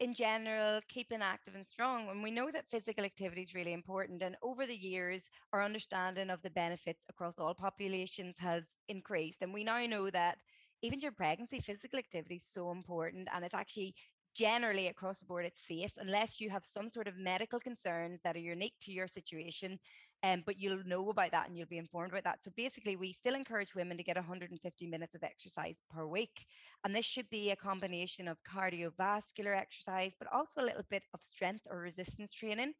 in 0.00 0.14
general, 0.14 0.80
keeping 0.88 1.22
active 1.22 1.54
and 1.54 1.66
strong. 1.66 2.08
And 2.08 2.22
we 2.22 2.30
know 2.30 2.50
that 2.52 2.70
physical 2.70 3.04
activity 3.04 3.42
is 3.42 3.54
really 3.54 3.72
important. 3.72 4.22
And 4.22 4.36
over 4.42 4.66
the 4.66 4.76
years, 4.76 5.28
our 5.52 5.62
understanding 5.62 6.30
of 6.30 6.42
the 6.42 6.50
benefits 6.50 7.02
across 7.08 7.38
all 7.38 7.54
populations 7.54 8.36
has 8.38 8.64
increased. 8.88 9.42
And 9.42 9.54
we 9.54 9.64
now 9.64 9.84
know 9.86 10.10
that 10.10 10.38
even 10.82 10.98
during 10.98 11.14
pregnancy, 11.14 11.60
physical 11.60 11.98
activity 11.98 12.36
is 12.36 12.44
so 12.44 12.70
important. 12.70 13.28
And 13.32 13.44
it's 13.44 13.54
actually 13.54 13.94
generally 14.34 14.88
across 14.88 15.18
the 15.18 15.24
board, 15.24 15.46
it's 15.46 15.66
safe 15.66 15.92
unless 15.96 16.40
you 16.40 16.50
have 16.50 16.64
some 16.64 16.90
sort 16.90 17.08
of 17.08 17.16
medical 17.16 17.58
concerns 17.58 18.20
that 18.22 18.36
are 18.36 18.40
unique 18.40 18.74
to 18.82 18.92
your 18.92 19.08
situation 19.08 19.78
um, 20.22 20.42
but 20.44 20.58
you'll 20.58 20.84
know 20.84 21.08
about 21.10 21.30
that 21.32 21.48
and 21.48 21.56
you'll 21.56 21.66
be 21.66 21.78
informed 21.78 22.10
about 22.12 22.24
that. 22.24 22.42
So 22.42 22.50
basically, 22.56 22.96
we 22.96 23.12
still 23.12 23.34
encourage 23.34 23.74
women 23.74 23.96
to 23.96 24.02
get 24.02 24.16
150 24.16 24.86
minutes 24.86 25.14
of 25.14 25.22
exercise 25.22 25.82
per 25.90 26.06
week. 26.06 26.46
And 26.84 26.94
this 26.94 27.04
should 27.04 27.28
be 27.30 27.50
a 27.50 27.56
combination 27.56 28.26
of 28.28 28.42
cardiovascular 28.42 29.56
exercise, 29.56 30.12
but 30.18 30.32
also 30.32 30.60
a 30.60 30.66
little 30.66 30.84
bit 30.90 31.02
of 31.14 31.22
strength 31.22 31.66
or 31.70 31.78
resistance 31.78 32.32
training. 32.32 32.72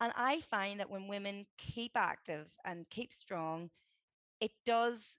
And 0.00 0.12
I 0.16 0.40
find 0.40 0.80
that 0.80 0.90
when 0.90 1.08
women 1.08 1.46
keep 1.58 1.92
active 1.96 2.48
and 2.64 2.88
keep 2.90 3.12
strong, 3.12 3.70
it 4.40 4.52
does 4.66 5.16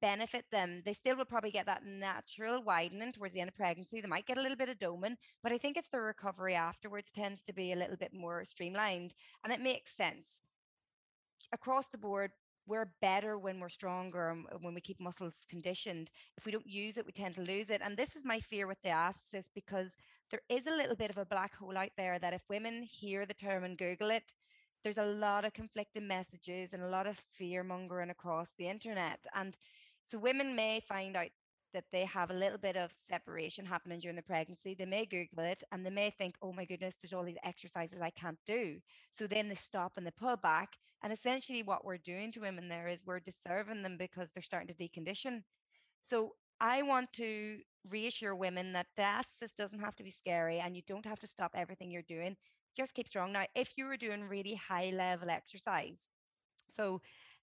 benefit 0.00 0.44
them. 0.50 0.82
They 0.84 0.92
still 0.92 1.16
will 1.16 1.24
probably 1.24 1.50
get 1.50 1.66
that 1.66 1.84
natural 1.84 2.62
widening 2.62 3.12
towards 3.12 3.34
the 3.34 3.40
end 3.40 3.48
of 3.48 3.54
pregnancy. 3.54 4.00
They 4.00 4.08
might 4.08 4.26
get 4.26 4.38
a 4.38 4.42
little 4.42 4.56
bit 4.56 4.68
of 4.68 4.78
doming, 4.78 5.16
but 5.42 5.52
I 5.52 5.58
think 5.58 5.76
it's 5.76 5.88
the 5.88 6.00
recovery 6.00 6.54
afterwards 6.54 7.10
tends 7.10 7.42
to 7.44 7.52
be 7.54 7.72
a 7.72 7.76
little 7.76 7.96
bit 7.96 8.12
more 8.12 8.44
streamlined. 8.44 9.14
And 9.44 9.52
it 9.52 9.60
makes 9.60 9.96
sense 9.96 10.28
across 11.52 11.86
the 11.88 11.98
board, 11.98 12.32
we're 12.66 12.90
better 13.00 13.38
when 13.38 13.60
we're 13.60 13.68
stronger 13.68 14.30
and 14.30 14.46
uh, 14.52 14.56
when 14.60 14.74
we 14.74 14.80
keep 14.80 15.00
muscles 15.00 15.44
conditioned. 15.50 16.10
If 16.36 16.46
we 16.46 16.52
don't 16.52 16.66
use 16.66 16.96
it, 16.96 17.06
we 17.06 17.12
tend 17.12 17.34
to 17.34 17.42
lose 17.42 17.70
it. 17.70 17.80
And 17.84 17.96
this 17.96 18.16
is 18.16 18.24
my 18.24 18.40
fear 18.40 18.66
with 18.66 18.78
the 18.82 18.90
diastasis 18.90 19.44
because 19.54 19.92
there 20.30 20.40
is 20.48 20.66
a 20.66 20.74
little 20.76 20.96
bit 20.96 21.10
of 21.10 21.18
a 21.18 21.26
black 21.26 21.54
hole 21.54 21.76
out 21.76 21.90
there 21.96 22.18
that 22.18 22.32
if 22.34 22.42
women 22.48 22.82
hear 22.82 23.26
the 23.26 23.34
term 23.34 23.64
and 23.64 23.76
Google 23.78 24.10
it, 24.10 24.24
there's 24.82 24.98
a 24.98 25.04
lot 25.04 25.44
of 25.44 25.52
conflicting 25.52 26.06
messages 26.06 26.72
and 26.72 26.82
a 26.82 26.88
lot 26.88 27.06
of 27.06 27.18
fear 27.38 27.62
mongering 27.62 28.10
across 28.10 28.50
the 28.58 28.68
internet. 28.68 29.18
And 29.34 29.56
so 30.04 30.18
women 30.18 30.54
may 30.54 30.80
find 30.80 31.16
out 31.16 31.30
that 31.74 31.84
they 31.92 32.06
have 32.06 32.30
a 32.30 32.34
little 32.34 32.58
bit 32.58 32.76
of 32.76 32.92
separation 33.10 33.66
happening 33.66 34.00
during 34.00 34.16
the 34.16 34.22
pregnancy, 34.22 34.74
they 34.74 34.86
may 34.86 35.06
Google 35.06 35.44
it 35.44 35.62
and 35.72 35.84
they 35.84 35.90
may 35.90 36.10
think, 36.10 36.36
oh 36.42 36.52
my 36.52 36.64
goodness, 36.64 36.96
there's 37.02 37.12
all 37.12 37.24
these 37.24 37.36
exercises 37.44 38.00
I 38.02 38.10
can't 38.10 38.38
do. 38.46 38.80
So 39.12 39.26
then 39.26 39.48
they 39.48 39.56
stop 39.56 39.94
and 39.96 40.06
they 40.06 40.12
pull 40.12 40.36
back. 40.36 40.70
And 41.02 41.12
essentially, 41.12 41.62
what 41.62 41.84
we're 41.84 41.98
doing 41.98 42.32
to 42.32 42.40
women 42.40 42.68
there 42.68 42.88
is 42.88 43.04
we're 43.06 43.20
deserving 43.20 43.82
them 43.82 43.98
because 43.98 44.30
they're 44.32 44.42
starting 44.42 44.74
to 44.74 44.74
decondition. 44.74 45.42
So 46.02 46.36
I 46.60 46.82
want 46.82 47.12
to 47.14 47.60
reassure 47.90 48.34
women 48.34 48.72
that 48.74 48.86
diastasis 48.98 49.54
doesn't 49.58 49.80
have 49.80 49.96
to 49.96 50.04
be 50.04 50.10
scary 50.10 50.60
and 50.60 50.76
you 50.76 50.82
don't 50.86 51.06
have 51.06 51.20
to 51.20 51.26
stop 51.26 51.52
everything 51.54 51.90
you're 51.90 52.02
doing. 52.02 52.36
Just 52.76 52.94
keep 52.94 53.08
strong. 53.08 53.32
Now, 53.32 53.46
if 53.54 53.72
you 53.76 53.86
were 53.86 53.96
doing 53.96 54.24
really 54.24 54.54
high 54.54 54.90
level 54.90 55.30
exercise, 55.30 55.98
so 56.70 57.00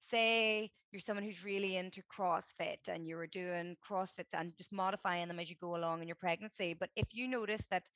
say 0.10 0.72
you're 0.92 1.00
someone 1.00 1.24
who's 1.24 1.44
really 1.44 1.78
into 1.78 2.02
CrossFit 2.16 2.88
and 2.88 3.08
you 3.08 3.16
were 3.16 3.28
doing 3.28 3.78
CrossFits 3.88 4.34
and 4.34 4.54
just 4.58 4.72
modifying 4.72 5.28
them 5.28 5.40
as 5.40 5.50
you 5.50 5.56
go 5.60 5.76
along 5.76 6.02
in 6.02 6.08
your 6.08 6.16
pregnancy. 6.16 6.74
But 6.74 6.90
if 6.96 7.08
you 7.14 7.28
notice 7.28 7.62
that 7.72 7.90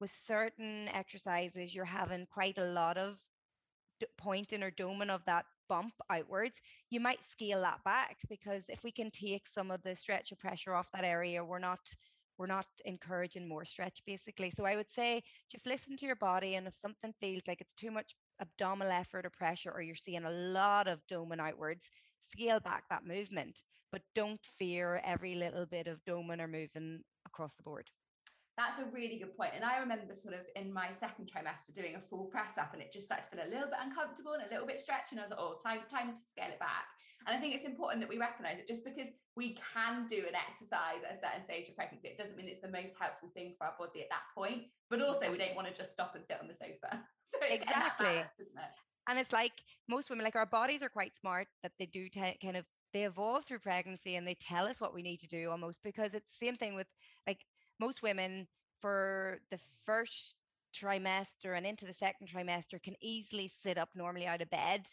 with 0.00 0.10
certain 0.26 0.88
exercises, 0.88 1.74
you're 1.74 1.84
having 1.84 2.26
quite 2.26 2.58
a 2.58 2.64
lot 2.64 2.98
of 2.98 3.18
pointing 4.18 4.62
or 4.62 4.70
doming 4.70 5.10
of 5.10 5.24
that 5.26 5.44
bump 5.68 5.94
outwards, 6.10 6.60
you 6.90 7.00
might 7.00 7.20
scale 7.30 7.60
that 7.62 7.82
back 7.84 8.18
because 8.28 8.64
if 8.68 8.82
we 8.84 8.92
can 8.92 9.10
take 9.10 9.46
some 9.46 9.70
of 9.70 9.82
the 9.82 9.96
stretch 9.96 10.32
or 10.32 10.36
pressure 10.36 10.74
off 10.74 10.90
that 10.92 11.04
area, 11.04 11.44
we're 11.44 11.58
not 11.58 11.80
we're 12.38 12.46
not 12.46 12.66
encouraging 12.84 13.46
more 13.46 13.64
stretch 13.64 14.02
basically. 14.06 14.50
So 14.50 14.64
I 14.64 14.76
would 14.76 14.90
say 14.90 15.22
just 15.50 15.66
listen 15.66 15.96
to 15.98 16.06
your 16.06 16.16
body 16.16 16.56
and 16.56 16.66
if 16.66 16.76
something 16.76 17.12
feels 17.20 17.42
like 17.46 17.60
it's 17.60 17.74
too 17.74 17.90
much 17.90 18.16
abdominal 18.42 18.92
effort 18.92 19.24
or 19.24 19.30
pressure, 19.30 19.72
or 19.72 19.80
you're 19.80 19.96
seeing 19.96 20.24
a 20.24 20.30
lot 20.30 20.88
of 20.88 21.00
doming 21.10 21.40
outwards, 21.40 21.88
scale 22.30 22.60
back 22.60 22.84
that 22.90 23.06
movement, 23.06 23.62
but 23.90 24.02
don't 24.14 24.40
fear 24.58 25.00
every 25.04 25.34
little 25.34 25.64
bit 25.64 25.86
of 25.86 26.04
doming 26.04 26.40
or 26.40 26.48
moving 26.48 27.00
across 27.26 27.54
the 27.54 27.62
board. 27.62 27.88
That's 28.58 28.78
a 28.78 28.84
really 28.92 29.16
good 29.16 29.34
point. 29.34 29.52
And 29.54 29.64
I 29.64 29.78
remember 29.78 30.14
sort 30.14 30.34
of 30.34 30.40
in 30.56 30.72
my 30.72 30.92
second 30.92 31.30
trimester 31.30 31.74
doing 31.74 31.96
a 31.96 32.00
full 32.00 32.26
press 32.26 32.58
up 32.58 32.74
and 32.74 32.82
it 32.82 32.92
just 32.92 33.06
started 33.06 33.24
to 33.30 33.36
feel 33.36 33.46
a 33.46 33.48
little 33.48 33.68
bit 33.68 33.80
uncomfortable 33.80 34.34
and 34.34 34.44
a 34.44 34.50
little 34.52 34.66
bit 34.66 34.78
stretching. 34.78 35.18
I 35.18 35.22
was 35.22 35.30
like, 35.30 35.40
oh, 35.40 35.56
time, 35.64 35.80
time 35.90 36.12
to 36.12 36.16
scale 36.16 36.52
it 36.52 36.58
back. 36.58 36.84
And 37.26 37.36
I 37.36 37.40
think 37.40 37.54
it's 37.54 37.64
important 37.64 38.00
that 38.00 38.08
we 38.08 38.18
recognize 38.18 38.58
it 38.58 38.68
just 38.68 38.84
because 38.84 39.08
we 39.36 39.56
can 39.74 40.06
do 40.06 40.24
an 40.28 40.34
exercise 40.34 41.00
at 41.08 41.16
a 41.16 41.20
certain 41.20 41.44
stage 41.44 41.68
of 41.68 41.76
pregnancy, 41.76 42.08
it 42.08 42.18
doesn't 42.18 42.36
mean 42.36 42.48
it's 42.48 42.62
the 42.62 42.68
most 42.68 42.92
helpful 42.98 43.30
thing 43.34 43.54
for 43.56 43.66
our 43.66 43.74
body 43.78 44.02
at 44.02 44.10
that 44.10 44.26
point. 44.34 44.64
But 44.90 45.00
mm. 45.00 45.08
also, 45.08 45.30
we 45.30 45.38
don't 45.38 45.56
want 45.56 45.68
to 45.68 45.74
just 45.74 45.92
stop 45.92 46.14
and 46.14 46.24
sit 46.26 46.38
on 46.40 46.48
the 46.48 46.54
sofa. 46.54 47.02
So 47.32 47.38
exactly, 47.48 48.04
balance, 48.04 48.28
isn't 48.38 48.58
it? 48.58 48.74
And 49.08 49.18
it's 49.18 49.32
like 49.32 49.52
most 49.88 50.10
women, 50.10 50.22
like 50.22 50.36
our 50.36 50.44
bodies 50.44 50.82
are 50.82 50.90
quite 50.90 51.12
smart 51.18 51.48
that 51.62 51.72
they 51.78 51.86
do 51.86 52.10
t- 52.10 52.36
kind 52.42 52.58
of 52.58 52.66
they 52.92 53.04
evolve 53.04 53.46
through 53.46 53.60
pregnancy 53.60 54.16
and 54.16 54.26
they 54.26 54.34
tell 54.34 54.66
us 54.66 54.82
what 54.82 54.94
we 54.94 55.02
need 55.02 55.18
to 55.20 55.26
do 55.28 55.48
almost 55.50 55.78
because 55.82 56.12
it's 56.12 56.28
the 56.38 56.46
same 56.46 56.56
thing 56.56 56.74
with 56.74 56.86
like 57.26 57.38
most 57.80 58.02
women 58.02 58.46
for 58.80 59.38
the 59.50 59.58
first 59.86 60.34
trimester 60.74 61.56
and 61.56 61.66
into 61.66 61.84
the 61.84 61.94
second 61.94 62.28
trimester 62.28 62.82
can 62.82 62.94
easily 63.00 63.50
sit 63.62 63.78
up 63.78 63.90
normally 63.94 64.26
out 64.26 64.42
of 64.42 64.50
bed 64.50 64.86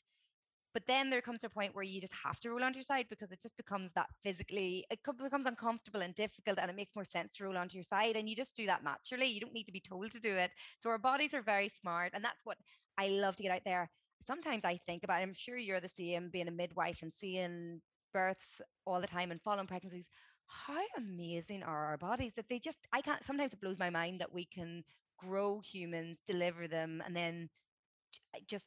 but 0.74 0.84
then 0.88 1.10
there 1.10 1.22
comes 1.22 1.44
a 1.44 1.50
point 1.50 1.74
where 1.74 1.84
you 1.84 2.00
just 2.00 2.14
have 2.24 2.40
to 2.42 2.50
roll 2.52 2.64
onto 2.64 2.78
your 2.78 2.84
side 2.84 3.08
because 3.10 3.32
it 3.32 3.42
just 3.42 3.58
becomes 3.58 3.92
that 3.96 4.08
physically, 4.24 4.86
it 4.92 5.00
becomes 5.04 5.46
uncomfortable 5.48 6.02
and 6.02 6.14
difficult, 6.16 6.60
and 6.60 6.70
it 6.70 6.76
makes 6.76 6.96
more 6.96 7.06
sense 7.06 7.34
to 7.36 7.44
roll 7.44 7.58
onto 7.58 7.76
your 7.76 7.84
side. 7.84 8.16
And 8.16 8.30
you 8.30 8.36
just 8.36 8.56
do 8.56 8.66
that 8.68 8.84
naturally. 8.84 9.28
You 9.28 9.42
don't 9.42 9.54
need 9.54 9.66
to 9.66 9.72
be 9.72 9.82
told 9.82 10.12
to 10.12 10.20
do 10.20 10.36
it. 10.36 10.52
So 10.78 10.90
our 10.90 10.98
bodies 10.98 11.34
are 11.34 11.42
very 11.42 11.70
smart. 11.70 12.12
And 12.14 12.24
that's 12.24 12.46
what 12.46 12.58
I 12.98 13.08
love 13.08 13.36
to 13.38 13.44
get 13.44 13.52
out 13.52 13.64
there. 13.66 13.90
Sometimes 14.28 14.64
I 14.66 14.80
think 14.86 15.04
about, 15.04 15.22
I'm 15.22 15.34
sure 15.34 15.58
you're 15.58 15.80
the 15.80 15.90
same 15.90 16.30
being 16.30 16.48
a 16.48 16.52
midwife 16.52 17.00
and 17.02 17.14
seeing 17.14 17.82
births 18.14 18.62
all 18.86 19.02
the 19.02 19.08
time 19.08 19.32
and 19.32 19.42
following 19.42 19.68
pregnancies. 19.68 20.06
How 20.48 20.84
amazing 20.98 21.64
are 21.64 21.86
our 21.86 21.98
bodies 21.98 22.34
that 22.36 22.46
they 22.50 22.60
just, 22.60 22.80
I 22.92 23.02
can't, 23.02 23.24
sometimes 23.24 23.54
it 23.54 23.62
blows 23.62 23.80
my 23.80 23.90
mind 23.90 24.20
that 24.20 24.34
we 24.34 24.46
can 24.46 24.84
grow 25.18 25.62
humans, 25.62 26.20
deliver 26.28 26.68
them, 26.68 27.02
and 27.06 27.16
then 27.16 27.50
just 28.48 28.66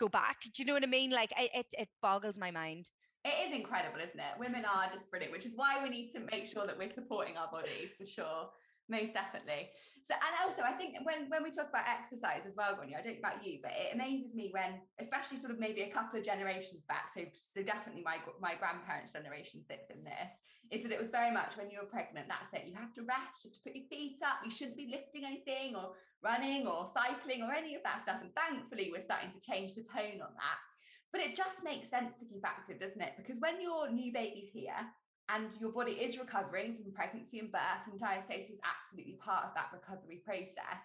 go 0.00 0.08
back. 0.08 0.38
Do 0.42 0.62
you 0.62 0.64
know 0.66 0.72
what 0.72 0.82
I 0.82 0.86
mean? 0.86 1.10
Like 1.10 1.32
it, 1.38 1.50
it, 1.54 1.66
it 1.72 1.88
boggles 2.02 2.36
my 2.36 2.50
mind. 2.50 2.86
It 3.24 3.34
is 3.46 3.54
incredible, 3.54 3.98
isn't 3.98 4.18
it? 4.18 4.38
Women 4.38 4.64
are 4.64 4.90
just 4.90 5.10
brilliant, 5.10 5.32
which 5.32 5.44
is 5.44 5.52
why 5.54 5.82
we 5.82 5.90
need 5.90 6.10
to 6.12 6.20
make 6.32 6.46
sure 6.46 6.66
that 6.66 6.78
we're 6.78 6.88
supporting 6.88 7.36
our 7.36 7.50
bodies 7.50 7.92
for 7.98 8.06
sure. 8.06 8.48
Most 8.90 9.14
definitely. 9.14 9.70
So, 10.10 10.18
and 10.18 10.34
also, 10.42 10.66
I 10.66 10.74
think 10.74 10.98
when 11.06 11.30
when 11.30 11.46
we 11.46 11.54
talk 11.54 11.70
about 11.70 11.86
exercise 11.86 12.42
as 12.42 12.58
well, 12.58 12.74
Gráinne, 12.74 12.98
I 12.98 13.02
don't 13.02 13.22
know 13.22 13.22
about 13.22 13.46
you, 13.46 13.62
but 13.62 13.70
it 13.70 13.94
amazes 13.94 14.34
me 14.34 14.50
when, 14.50 14.82
especially 14.98 15.38
sort 15.38 15.54
of 15.54 15.62
maybe 15.62 15.86
a 15.86 15.92
couple 15.94 16.18
of 16.18 16.26
generations 16.26 16.82
back. 16.90 17.14
So, 17.14 17.22
so 17.54 17.62
definitely 17.62 18.02
my 18.02 18.18
my 18.42 18.58
grandparents' 18.58 19.14
generation 19.14 19.62
sits 19.62 19.86
in 19.86 20.02
this. 20.02 20.42
Is 20.74 20.82
that 20.82 20.90
it 20.90 21.00
was 21.00 21.10
very 21.14 21.30
much 21.30 21.56
when 21.56 21.70
you 21.70 21.78
were 21.78 21.86
pregnant. 21.86 22.26
That's 22.26 22.50
it. 22.50 22.66
You 22.66 22.74
have 22.74 22.94
to 22.94 23.06
rest. 23.06 23.46
You 23.46 23.50
have 23.50 23.58
to 23.58 23.64
put 23.66 23.78
your 23.78 23.86
feet 23.86 24.18
up. 24.26 24.42
You 24.42 24.50
shouldn't 24.50 24.78
be 24.78 24.90
lifting 24.90 25.22
anything 25.22 25.78
or 25.78 25.94
running 26.22 26.66
or 26.66 26.90
cycling 26.90 27.42
or 27.42 27.54
any 27.54 27.74
of 27.74 27.82
that 27.86 28.02
stuff. 28.02 28.18
And 28.22 28.34
thankfully, 28.34 28.90
we're 28.90 29.06
starting 29.06 29.30
to 29.30 29.42
change 29.42 29.74
the 29.74 29.86
tone 29.86 30.18
on 30.18 30.34
that. 30.34 30.58
But 31.12 31.22
it 31.22 31.34
just 31.34 31.62
makes 31.62 31.90
sense 31.90 32.18
to 32.18 32.26
keep 32.26 32.46
active, 32.46 32.78
doesn't 32.78 33.00
it? 33.00 33.14
Because 33.16 33.38
when 33.40 33.60
your 33.60 33.90
new 33.90 34.12
baby's 34.12 34.50
here 34.50 34.78
and 35.34 35.50
your 35.60 35.70
body 35.70 35.92
is 35.92 36.18
recovering 36.18 36.76
from 36.76 36.92
pregnancy 36.92 37.38
and 37.38 37.52
birth, 37.52 37.86
and 37.90 38.00
diastasis 38.00 38.52
is 38.52 38.60
absolutely 38.64 39.18
part 39.22 39.44
of 39.44 39.54
that 39.54 39.70
recovery 39.72 40.22
process, 40.24 40.82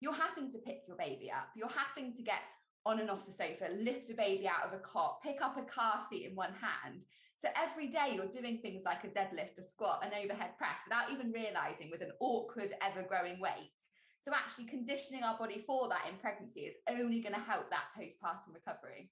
you're 0.00 0.14
having 0.14 0.50
to 0.52 0.58
pick 0.58 0.82
your 0.86 0.96
baby 0.96 1.30
up. 1.30 1.48
You're 1.54 1.68
having 1.68 2.12
to 2.14 2.22
get 2.22 2.40
on 2.86 3.00
and 3.00 3.10
off 3.10 3.26
the 3.26 3.32
sofa, 3.32 3.72
lift 3.80 4.10
a 4.10 4.14
baby 4.14 4.46
out 4.46 4.66
of 4.66 4.74
a 4.74 4.82
cot, 4.82 5.22
pick 5.22 5.40
up 5.40 5.56
a 5.56 5.62
car 5.62 6.00
seat 6.10 6.26
in 6.26 6.34
one 6.34 6.52
hand. 6.52 7.04
So 7.36 7.48
every 7.56 7.88
day 7.88 8.12
you're 8.14 8.26
doing 8.26 8.58
things 8.58 8.82
like 8.84 9.04
a 9.04 9.08
deadlift, 9.08 9.58
a 9.58 9.62
squat, 9.62 10.04
an 10.04 10.12
overhead 10.12 10.56
press 10.58 10.80
without 10.86 11.10
even 11.10 11.32
realizing 11.32 11.90
with 11.90 12.02
an 12.02 12.12
awkward, 12.20 12.72
ever 12.82 13.06
growing 13.06 13.40
weight. 13.40 13.72
So 14.20 14.32
actually 14.34 14.64
conditioning 14.66 15.22
our 15.22 15.36
body 15.36 15.62
for 15.66 15.88
that 15.88 16.06
in 16.10 16.16
pregnancy 16.18 16.60
is 16.60 16.74
only 16.88 17.20
going 17.20 17.34
to 17.34 17.40
help 17.40 17.70
that 17.70 17.92
postpartum 17.98 18.54
recovery. 18.54 19.10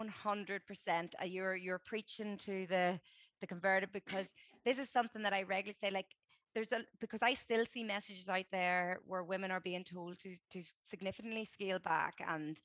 100% 0.00 1.12
uh, 1.20 1.24
you're 1.24 1.54
you're 1.54 1.78
preaching 1.78 2.36
to 2.38 2.66
the 2.66 2.98
the 3.42 3.46
converted 3.46 3.92
because 3.92 4.26
this 4.64 4.78
is 4.78 4.88
something 4.90 5.22
that 5.22 5.34
I 5.34 5.42
regularly 5.42 5.76
say 5.78 5.90
like 5.90 6.06
there's 6.54 6.72
a 6.72 6.80
because 7.00 7.20
I 7.22 7.34
still 7.34 7.66
see 7.72 7.84
messages 7.84 8.28
out 8.28 8.46
there 8.50 9.00
where 9.06 9.24
women 9.24 9.50
are 9.50 9.60
being 9.60 9.84
told 9.84 10.18
to 10.20 10.36
to 10.52 10.62
significantly 10.88 11.44
scale 11.44 11.78
back 11.78 12.14
and 12.26 12.56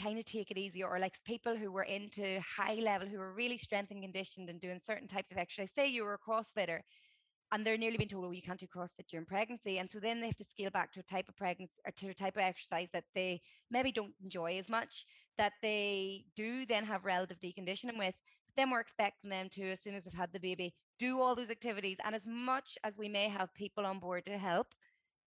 kind 0.00 0.18
of 0.18 0.24
take 0.26 0.50
it 0.50 0.58
easy 0.58 0.82
or 0.82 0.98
like 0.98 1.14
people 1.24 1.56
who 1.56 1.72
were 1.72 1.84
into 1.84 2.40
high 2.40 2.74
level 2.74 3.08
who 3.08 3.18
were 3.18 3.32
really 3.32 3.58
strength 3.58 3.90
and 3.90 4.02
conditioned 4.02 4.48
and 4.48 4.60
doing 4.60 4.80
certain 4.84 5.08
types 5.08 5.32
of 5.32 5.38
exercise 5.38 5.70
say 5.74 5.88
you 5.88 6.04
were 6.04 6.14
a 6.14 6.30
crossfitter 6.30 6.80
and 7.52 7.64
they're 7.64 7.78
nearly 7.78 7.96
being 7.96 8.08
told, 8.08 8.24
oh, 8.24 8.32
you 8.32 8.42
can't 8.42 8.58
do 8.58 8.66
CrossFit 8.66 9.06
during 9.08 9.24
pregnancy. 9.26 9.78
And 9.78 9.88
so 9.90 10.00
then 10.00 10.20
they 10.20 10.26
have 10.26 10.36
to 10.36 10.44
scale 10.44 10.70
back 10.70 10.92
to 10.92 11.00
a 11.00 11.04
type 11.04 11.28
of 11.28 11.36
pregnancy 11.36 11.78
or 11.86 11.92
to 11.92 12.08
a 12.08 12.14
type 12.14 12.36
of 12.36 12.42
exercise 12.42 12.88
that 12.92 13.04
they 13.14 13.40
maybe 13.70 13.92
don't 13.92 14.14
enjoy 14.22 14.58
as 14.58 14.68
much, 14.68 15.06
that 15.38 15.52
they 15.62 16.24
do 16.34 16.66
then 16.66 16.84
have 16.84 17.04
relative 17.04 17.38
deconditioning 17.38 17.98
with. 17.98 18.14
Then 18.56 18.70
we're 18.70 18.80
expecting 18.80 19.30
them 19.30 19.48
to, 19.50 19.70
as 19.72 19.80
soon 19.80 19.94
as 19.94 20.04
they've 20.04 20.12
had 20.14 20.32
the 20.32 20.40
baby, 20.40 20.74
do 20.98 21.20
all 21.20 21.34
those 21.34 21.50
activities. 21.50 21.98
And 22.04 22.14
as 22.14 22.26
much 22.26 22.78
as 22.84 22.96
we 22.96 23.08
may 23.08 23.28
have 23.28 23.52
people 23.54 23.84
on 23.84 23.98
board 23.98 24.24
to 24.26 24.38
help, 24.38 24.68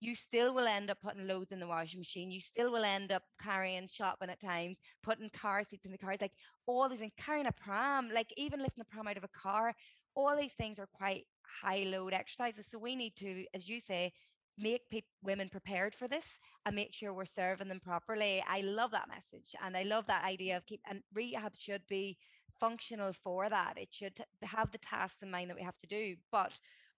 you 0.01 0.15
still 0.15 0.53
will 0.53 0.67
end 0.67 0.89
up 0.89 1.01
putting 1.01 1.27
loads 1.27 1.51
in 1.51 1.59
the 1.59 1.67
washing 1.67 1.99
machine. 1.99 2.31
You 2.31 2.39
still 2.39 2.71
will 2.71 2.85
end 2.85 3.11
up 3.11 3.23
carrying 3.41 3.87
shopping 3.87 4.29
at 4.29 4.39
times, 4.39 4.79
putting 5.03 5.29
car 5.29 5.63
seats 5.69 5.85
in 5.85 5.91
the 5.91 5.97
cars, 5.97 6.21
like 6.21 6.31
all 6.65 6.87
these 6.87 7.01
and 7.01 7.11
carrying 7.17 7.47
a 7.47 7.51
pram, 7.51 8.09
like 8.13 8.33
even 8.37 8.61
lifting 8.61 8.81
a 8.81 8.93
pram 8.93 9.07
out 9.07 9.17
of 9.17 9.23
a 9.23 9.29
car. 9.29 9.73
All 10.15 10.35
these 10.37 10.53
things 10.53 10.79
are 10.79 10.87
quite 10.93 11.25
high 11.61 11.83
load 11.83 12.13
exercises. 12.13 12.65
So 12.69 12.79
we 12.79 12.95
need 12.95 13.15
to, 13.17 13.45
as 13.53 13.67
you 13.67 13.81
say, 13.81 14.13
make 14.57 14.81
pe- 14.89 15.01
women 15.23 15.49
prepared 15.49 15.95
for 15.95 16.07
this 16.07 16.25
and 16.65 16.75
make 16.75 16.93
sure 16.93 17.13
we're 17.13 17.25
serving 17.25 17.67
them 17.67 17.79
properly. 17.79 18.43
I 18.47 18.61
love 18.61 18.91
that 18.91 19.09
message 19.09 19.55
and 19.63 19.75
I 19.75 19.83
love 19.83 20.05
that 20.07 20.23
idea 20.23 20.57
of 20.57 20.65
keep 20.65 20.81
and 20.89 21.01
rehab 21.13 21.55
should 21.55 21.81
be 21.87 22.17
functional 22.59 23.13
for 23.13 23.49
that. 23.49 23.77
It 23.77 23.89
should 23.91 24.23
have 24.43 24.71
the 24.71 24.77
tasks 24.79 25.21
in 25.21 25.31
mind 25.31 25.49
that 25.49 25.57
we 25.57 25.63
have 25.63 25.77
to 25.79 25.87
do. 25.87 26.15
But 26.31 26.53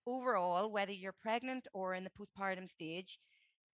overall, 0.06 0.72
whether 0.72 0.92
you're 0.92 1.16
pregnant 1.22 1.68
or 1.74 1.94
in 1.94 2.04
the 2.04 2.12
postpartum 2.12 2.70
stage, 2.70 3.20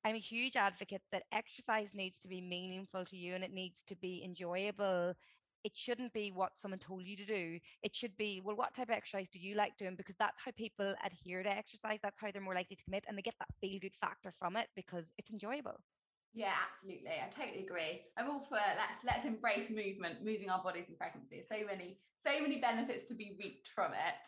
I'm 0.06 0.16
a 0.16 0.20
huge 0.20 0.56
advocate 0.56 1.02
that 1.12 1.24
exercise 1.32 1.90
needs 1.94 2.20
to 2.20 2.28
be 2.28 2.42
meaningful 2.42 3.06
to 3.06 3.18
you 3.18 3.36
and 3.36 3.44
it 3.44 3.52
needs 3.54 3.84
to 3.88 3.96
be 3.96 4.24
enjoyable 4.24 5.16
it 5.64 5.76
shouldn't 5.76 6.14
be 6.14 6.32
what 6.32 6.58
someone 6.58 6.80
told 6.80 7.06
you 7.06 7.18
to 7.18 7.26
do. 7.26 7.60
It 7.84 7.96
should 7.96 8.16
be, 8.16 8.42
well, 8.42 8.56
what 8.56 8.74
type 8.74 8.90
of 8.90 8.96
exercise 8.96 9.28
do 9.28 9.40
you 9.40 9.56
like 9.56 9.76
doing? 9.78 9.96
Because 9.98 10.16
that's 10.18 10.40
how 10.44 10.52
people 10.52 10.96
adhere 11.06 11.44
to 11.44 11.50
exercise. 11.50 12.00
That's 12.02 12.20
how 12.20 12.32
they're 12.32 12.42
more 12.42 12.56
likely 12.56 12.78
to 12.78 12.84
commit 12.84 13.04
and 13.08 13.18
they 13.18 13.22
get 13.22 13.36
that 13.40 13.50
feel 13.60 13.80
good 13.80 13.96
factor 14.00 14.34
from 14.40 14.56
it 14.56 14.70
because 14.76 15.12
it's 15.18 15.30
enjoyable. 15.32 15.78
Yeah, 16.38 16.54
absolutely. 16.70 17.10
I 17.18 17.34
totally 17.34 17.66
agree. 17.66 18.06
I'm 18.16 18.30
all 18.30 18.46
for 18.46 18.62
let's 18.62 19.02
let's 19.02 19.26
embrace 19.26 19.72
movement, 19.74 20.22
moving 20.24 20.52
our 20.52 20.62
bodies 20.62 20.86
in 20.88 20.96
pregnancy. 20.96 21.42
So 21.42 21.66
many, 21.66 21.98
so 22.22 22.30
many 22.40 22.62
benefits 22.62 23.06
to 23.06 23.16
be 23.16 23.36
reaped 23.42 23.70
from 23.74 23.94
it. 23.98 24.22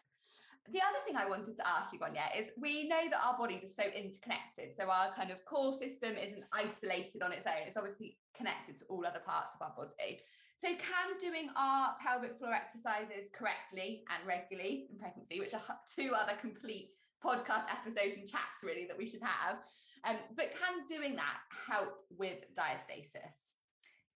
The 0.73 0.81
other 0.81 0.97
thing 1.05 1.15
I 1.17 1.29
wanted 1.29 1.55
to 1.57 1.67
ask 1.67 1.93
you, 1.93 1.99
Gráinne, 1.99 2.33
is 2.33 2.49
we 2.57 2.89
know 2.89 3.05
that 3.13 3.21
our 3.21 3.37
bodies 3.37 3.61
are 3.63 3.69
so 3.69 3.85
interconnected. 3.93 4.73
So 4.73 4.89
our 4.89 5.13
kind 5.13 5.29
of 5.29 5.45
core 5.45 5.73
system 5.77 6.17
isn't 6.17 6.45
isolated 6.51 7.21
on 7.21 7.31
its 7.31 7.45
own. 7.45 7.61
It's 7.69 7.77
obviously 7.77 8.17
connected 8.35 8.79
to 8.79 8.85
all 8.89 9.05
other 9.05 9.21
parts 9.21 9.53
of 9.53 9.61
our 9.61 9.73
body. 9.77 10.17
So, 10.57 10.67
can 10.81 11.13
doing 11.21 11.49
our 11.55 11.93
pelvic 12.01 12.37
floor 12.37 12.53
exercises 12.53 13.29
correctly 13.37 14.03
and 14.09 14.25
regularly 14.27 14.87
in 14.91 14.97
pregnancy, 14.97 15.39
which 15.39 15.53
are 15.53 15.61
two 15.85 16.11
other 16.17 16.33
complete 16.41 16.97
podcast 17.23 17.69
episodes 17.69 18.17
and 18.17 18.27
chats 18.27 18.59
really 18.63 18.85
that 18.87 18.97
we 18.97 19.05
should 19.05 19.21
have, 19.21 19.61
um, 20.07 20.17
but 20.35 20.51
can 20.51 20.85
doing 20.87 21.15
that 21.15 21.37
help 21.67 22.05
with 22.17 22.37
diastasis? 22.57 23.53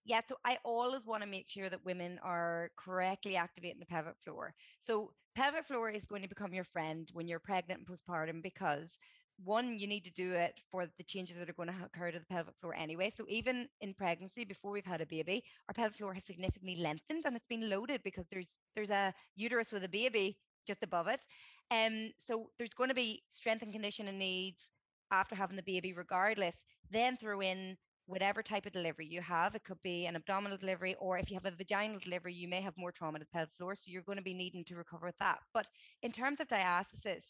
Yeah, 0.05 0.21
so 0.27 0.35
I 0.45 0.57
always 0.65 1.05
want 1.05 1.23
to 1.23 1.29
make 1.29 1.47
sure 1.47 1.69
that 1.69 1.85
women 1.85 2.19
are 2.23 2.71
correctly 2.77 3.37
activating 3.37 3.79
the 3.79 3.85
pelvic 3.85 4.15
floor. 4.23 4.53
So, 4.81 5.13
pelvic 5.35 5.65
floor 5.65 5.89
is 5.89 6.05
going 6.05 6.21
to 6.21 6.27
become 6.27 6.53
your 6.53 6.65
friend 6.65 7.09
when 7.13 7.27
you're 7.27 7.39
pregnant 7.39 7.81
and 7.81 7.87
postpartum 7.87 8.43
because 8.43 8.97
one, 9.43 9.79
you 9.79 9.87
need 9.87 10.03
to 10.03 10.11
do 10.11 10.33
it 10.33 10.59
for 10.71 10.85
the 10.85 11.03
changes 11.03 11.37
that 11.37 11.49
are 11.49 11.53
going 11.53 11.69
to 11.69 11.85
occur 11.85 12.11
to 12.11 12.19
the 12.19 12.25
pelvic 12.25 12.53
floor 12.59 12.75
anyway. 12.75 13.09
So 13.09 13.25
even 13.27 13.67
in 13.81 13.93
pregnancy, 13.93 14.45
before 14.45 14.71
we've 14.71 14.85
had 14.85 15.01
a 15.01 15.05
baby, 15.05 15.43
our 15.67 15.73
pelvic 15.73 15.97
floor 15.97 16.13
has 16.13 16.23
significantly 16.23 16.77
lengthened 16.77 17.23
and 17.25 17.35
it's 17.35 17.47
been 17.47 17.69
loaded 17.69 18.01
because 18.03 18.25
there's 18.31 18.53
there's 18.75 18.89
a 18.89 19.13
uterus 19.35 19.71
with 19.71 19.83
a 19.83 19.89
baby 19.89 20.37
just 20.67 20.83
above 20.83 21.07
it. 21.07 21.25
Um, 21.71 22.11
so 22.27 22.49
there's 22.57 22.73
going 22.73 22.89
to 22.89 22.95
be 22.95 23.23
strength 23.31 23.63
and 23.63 23.71
conditioning 23.71 24.17
needs 24.17 24.67
after 25.11 25.35
having 25.35 25.55
the 25.55 25.63
baby, 25.63 25.93
regardless. 25.93 26.55
Then 26.91 27.17
throw 27.17 27.41
in 27.41 27.77
whatever 28.05 28.43
type 28.43 28.65
of 28.65 28.73
delivery 28.73 29.05
you 29.05 29.21
have. 29.21 29.55
It 29.55 29.63
could 29.63 29.81
be 29.81 30.05
an 30.05 30.15
abdominal 30.15 30.57
delivery, 30.57 30.95
or 30.99 31.17
if 31.17 31.29
you 31.29 31.35
have 31.35 31.45
a 31.45 31.55
vaginal 31.55 31.99
delivery, 31.99 32.33
you 32.33 32.47
may 32.47 32.61
have 32.61 32.77
more 32.77 32.91
trauma 32.91 33.19
to 33.19 33.25
the 33.25 33.29
pelvic 33.31 33.55
floor. 33.55 33.75
So 33.75 33.83
you're 33.87 34.01
going 34.01 34.17
to 34.17 34.23
be 34.23 34.33
needing 34.33 34.63
to 34.65 34.75
recover 34.75 35.07
with 35.07 35.17
that. 35.19 35.39
But 35.53 35.67
in 36.01 36.11
terms 36.11 36.39
of 36.39 36.47
diastasis, 36.47 37.23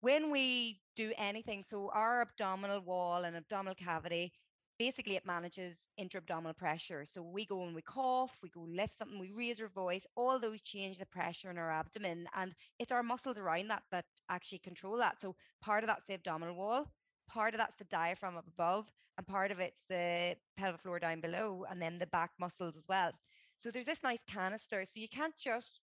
when 0.00 0.30
we 0.30 0.80
do 0.96 1.12
anything, 1.16 1.64
so 1.68 1.90
our 1.92 2.20
abdominal 2.22 2.80
wall 2.80 3.24
and 3.24 3.36
abdominal 3.36 3.74
cavity, 3.74 4.32
basically 4.78 5.16
it 5.16 5.26
manages 5.26 5.80
intra-abdominal 5.96 6.54
pressure. 6.54 7.04
So 7.04 7.22
we 7.22 7.46
go 7.46 7.64
and 7.64 7.74
we 7.74 7.82
cough, 7.82 8.38
we 8.42 8.48
go 8.50 8.66
lift 8.68 8.96
something, 8.96 9.18
we 9.18 9.30
raise 9.32 9.60
our 9.60 9.68
voice, 9.68 10.06
all 10.16 10.38
those 10.38 10.60
change 10.62 10.98
the 10.98 11.06
pressure 11.06 11.50
in 11.50 11.58
our 11.58 11.70
abdomen. 11.70 12.26
And 12.34 12.54
it's 12.78 12.92
our 12.92 13.02
muscles 13.02 13.38
around 13.38 13.68
that 13.68 13.82
that 13.90 14.04
actually 14.30 14.58
control 14.60 14.96
that. 14.98 15.20
So 15.20 15.34
part 15.62 15.82
of 15.84 15.88
that's 15.88 16.06
the 16.06 16.14
abdominal 16.14 16.54
wall, 16.56 16.86
part 17.28 17.54
of 17.54 17.58
that's 17.58 17.76
the 17.78 17.84
diaphragm 17.84 18.36
up 18.36 18.46
above, 18.46 18.86
and 19.18 19.26
part 19.26 19.50
of 19.50 19.60
it's 19.60 19.82
the 19.88 20.36
pelvic 20.56 20.80
floor 20.82 20.98
down 20.98 21.20
below, 21.20 21.64
and 21.70 21.80
then 21.80 21.98
the 21.98 22.06
back 22.06 22.30
muscles 22.38 22.76
as 22.76 22.84
well. 22.88 23.12
So 23.60 23.70
there's 23.70 23.86
this 23.86 24.02
nice 24.02 24.22
canister. 24.28 24.84
So 24.84 25.00
you 25.00 25.08
can't 25.08 25.36
just 25.36 25.80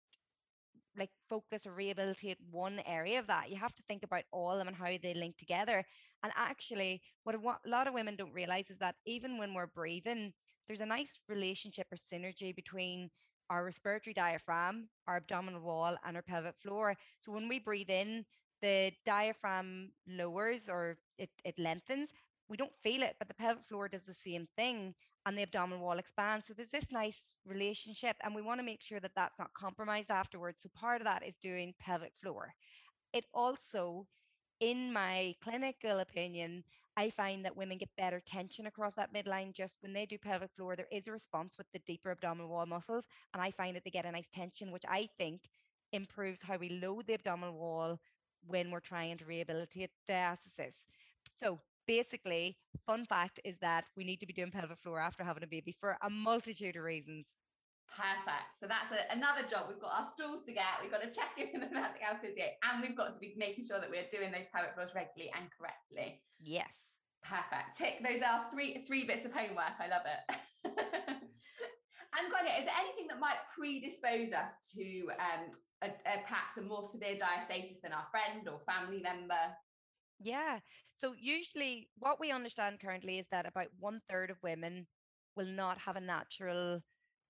like 0.98 1.10
focus 1.30 1.66
or 1.66 1.74
rehabilitate 1.74 2.38
one 2.52 2.82
area 2.86 3.20
of 3.20 3.28
that. 3.28 3.50
You 3.50 3.58
have 3.58 3.76
to 3.76 3.84
think 3.88 4.04
about 4.04 4.24
all 4.32 4.52
of 4.52 4.58
them 4.58 4.68
and 4.68 4.76
how 4.76 4.86
they 5.02 5.14
link 5.14 5.38
together. 5.38 5.84
And 6.24 6.32
actually, 6.36 7.02
what 7.24 7.36
a 7.36 7.70
lot 7.70 7.88
of 7.88 7.94
women 7.94 8.16
don't 8.16 8.34
realize 8.34 8.70
is 8.70 8.80
that 8.80 8.96
even 9.06 9.38
when 9.38 9.54
we're 9.54 9.68
breathing, 9.68 10.34
there's 10.68 10.82
a 10.82 10.86
nice 10.86 11.20
relationship 11.28 11.88
or 11.92 11.98
synergy 12.14 12.56
between 12.56 13.10
our 13.50 13.66
respiratory 13.66 14.14
diaphragm, 14.14 14.88
our 15.08 15.18
abdominal 15.18 15.62
wall, 15.62 15.96
and 16.06 16.16
our 16.16 16.22
pelvic 16.22 16.56
floor. 16.62 16.96
So 17.20 17.32
when 17.32 17.48
we 17.48 17.60
breathe 17.60 17.90
in, 17.90 18.26
the 18.62 18.92
diaphragm 19.06 19.92
lowers 20.08 20.70
or 20.70 20.98
it, 21.18 21.30
it 21.44 21.58
lengthens. 21.58 22.12
We 22.48 22.58
don't 22.58 22.76
feel 22.84 23.02
it, 23.02 23.16
but 23.18 23.28
the 23.28 23.34
pelvic 23.34 23.66
floor 23.68 23.88
does 23.88 24.06
the 24.06 24.14
same 24.14 24.48
thing 24.56 24.94
and 25.26 25.38
the 25.38 25.44
abdominal 25.44 25.84
wall 25.84 26.00
expands. 26.00 26.48
So 26.48 26.54
there's 26.54 26.70
this 26.70 26.92
nice 26.92 27.34
relationship, 27.46 28.16
and 28.24 28.34
we 28.36 28.42
want 28.42 28.60
to 28.60 28.66
make 28.66 28.82
sure 28.82 29.00
that 29.00 29.12
that's 29.16 29.40
not 29.40 29.54
compromised 29.54 30.12
afterwards. 30.12 30.60
So 30.62 30.70
part 30.76 31.02
of 31.02 31.06
that 31.06 31.24
is 31.26 31.36
doing 31.42 31.74
pelvic 31.80 32.14
floor. 32.22 32.54
It 33.14 33.26
also, 33.34 34.08
in 34.60 34.92
my 34.94 35.36
clinical 35.44 36.00
opinion, 36.00 36.64
I 36.98 37.10
find 37.10 37.46
that 37.46 37.56
women 37.56 37.78
get 37.78 37.90
better 37.98 38.22
tension 38.26 38.68
across 38.68 38.96
that 38.96 39.14
midline 39.14 39.54
just 39.54 39.76
when 39.82 39.94
they 39.94 40.06
do 40.06 40.18
pelvic 40.18 40.52
floor. 40.58 40.76
There 40.76 40.88
is 40.92 41.08
a 41.08 41.12
response 41.12 41.56
with 41.58 41.68
the 41.74 41.80
deeper 41.88 42.12
abdominal 42.12 42.50
wall 42.50 42.66
muscles, 42.66 43.06
and 43.34 43.42
I 43.42 43.52
find 43.52 43.76
that 43.76 43.84
they 43.86 43.92
get 43.92 44.06
a 44.06 44.12
nice 44.12 44.28
tension, 44.34 44.72
which 44.72 44.84
I 44.88 45.08
think 45.18 45.42
improves 45.94 46.42
how 46.42 46.58
we 46.58 46.70
load 46.70 47.08
the 47.08 47.14
abdominal 47.14 47.54
wall 47.58 48.00
when 48.48 48.72
we're 48.72 48.80
trying 48.80 49.18
to 49.18 49.26
rehabilitate 49.26 49.92
diastasis. 50.10 50.76
So 51.36 51.60
basically, 51.92 52.56
fun 52.88 53.04
fact 53.04 53.42
is 53.44 53.56
that 53.60 53.84
we 53.98 54.06
need 54.06 54.22
to 54.22 54.26
be 54.26 54.32
doing 54.32 54.50
pelvic 54.50 54.80
floor 54.80 55.00
after 55.00 55.26
having 55.26 55.44
a 55.44 55.48
baby 55.48 55.76
for 55.78 55.98
a 56.02 56.10
multitude 56.10 56.78
of 56.78 56.84
reasons. 56.84 57.26
Perfect. 57.92 58.56
So 58.56 58.72
that's 58.72 58.88
a, 58.96 59.12
another 59.12 59.44
job. 59.44 59.68
We've 59.68 59.84
got 59.84 59.92
our 59.92 60.08
stools 60.08 60.48
to 60.48 60.54
get. 60.56 60.80
We've 60.82 60.92
got 60.92 61.04
to 61.04 61.12
check 61.12 61.36
in 61.36 61.52
with 61.60 61.68
the 61.68 61.76
vertical 61.76 62.16
physio, 62.24 62.48
and 62.64 62.80
we've 62.80 62.96
got 62.96 63.12
to 63.12 63.20
be 63.20 63.36
making 63.36 63.68
sure 63.68 63.84
that 63.84 63.92
we're 63.92 64.08
doing 64.08 64.32
those 64.32 64.48
pelvic 64.48 64.72
floors 64.72 64.96
regularly 64.96 65.36
and 65.36 65.52
correctly. 65.52 66.24
Yes. 66.40 66.88
Perfect. 67.28 67.76
Tick. 67.76 68.00
Those 68.00 68.24
are 68.24 68.48
three 68.50 68.88
three 68.88 69.04
bits 69.04 69.28
of 69.28 69.36
homework. 69.36 69.76
I 69.76 69.92
love 69.92 70.08
it. 70.08 70.24
and 72.16 72.26
Gráinne, 72.32 72.56
is 72.56 72.66
there 72.72 72.80
anything 72.80 73.12
that 73.12 73.20
might 73.20 73.44
predispose 73.52 74.32
us 74.32 74.56
to 74.80 75.12
um, 75.20 75.52
a, 75.84 75.92
a, 76.08 76.24
perhaps 76.24 76.56
a 76.58 76.64
more 76.64 76.88
severe 76.88 77.20
diastasis 77.20 77.84
than 77.84 77.92
our 77.92 78.08
friend 78.10 78.48
or 78.48 78.64
family 78.64 79.04
member? 79.04 79.52
Yeah. 80.24 80.60
So 80.94 81.14
usually, 81.14 81.90
what 81.96 82.20
we 82.20 82.32
understand 82.32 82.80
currently 82.80 83.20
is 83.20 83.28
that 83.32 83.46
about 83.46 83.74
one 83.74 84.02
third 84.08 84.30
of 84.30 84.42
women 84.44 84.88
will 85.36 85.48
not 85.48 85.80
have 85.80 85.96
a 85.96 86.02
natural 86.02 86.82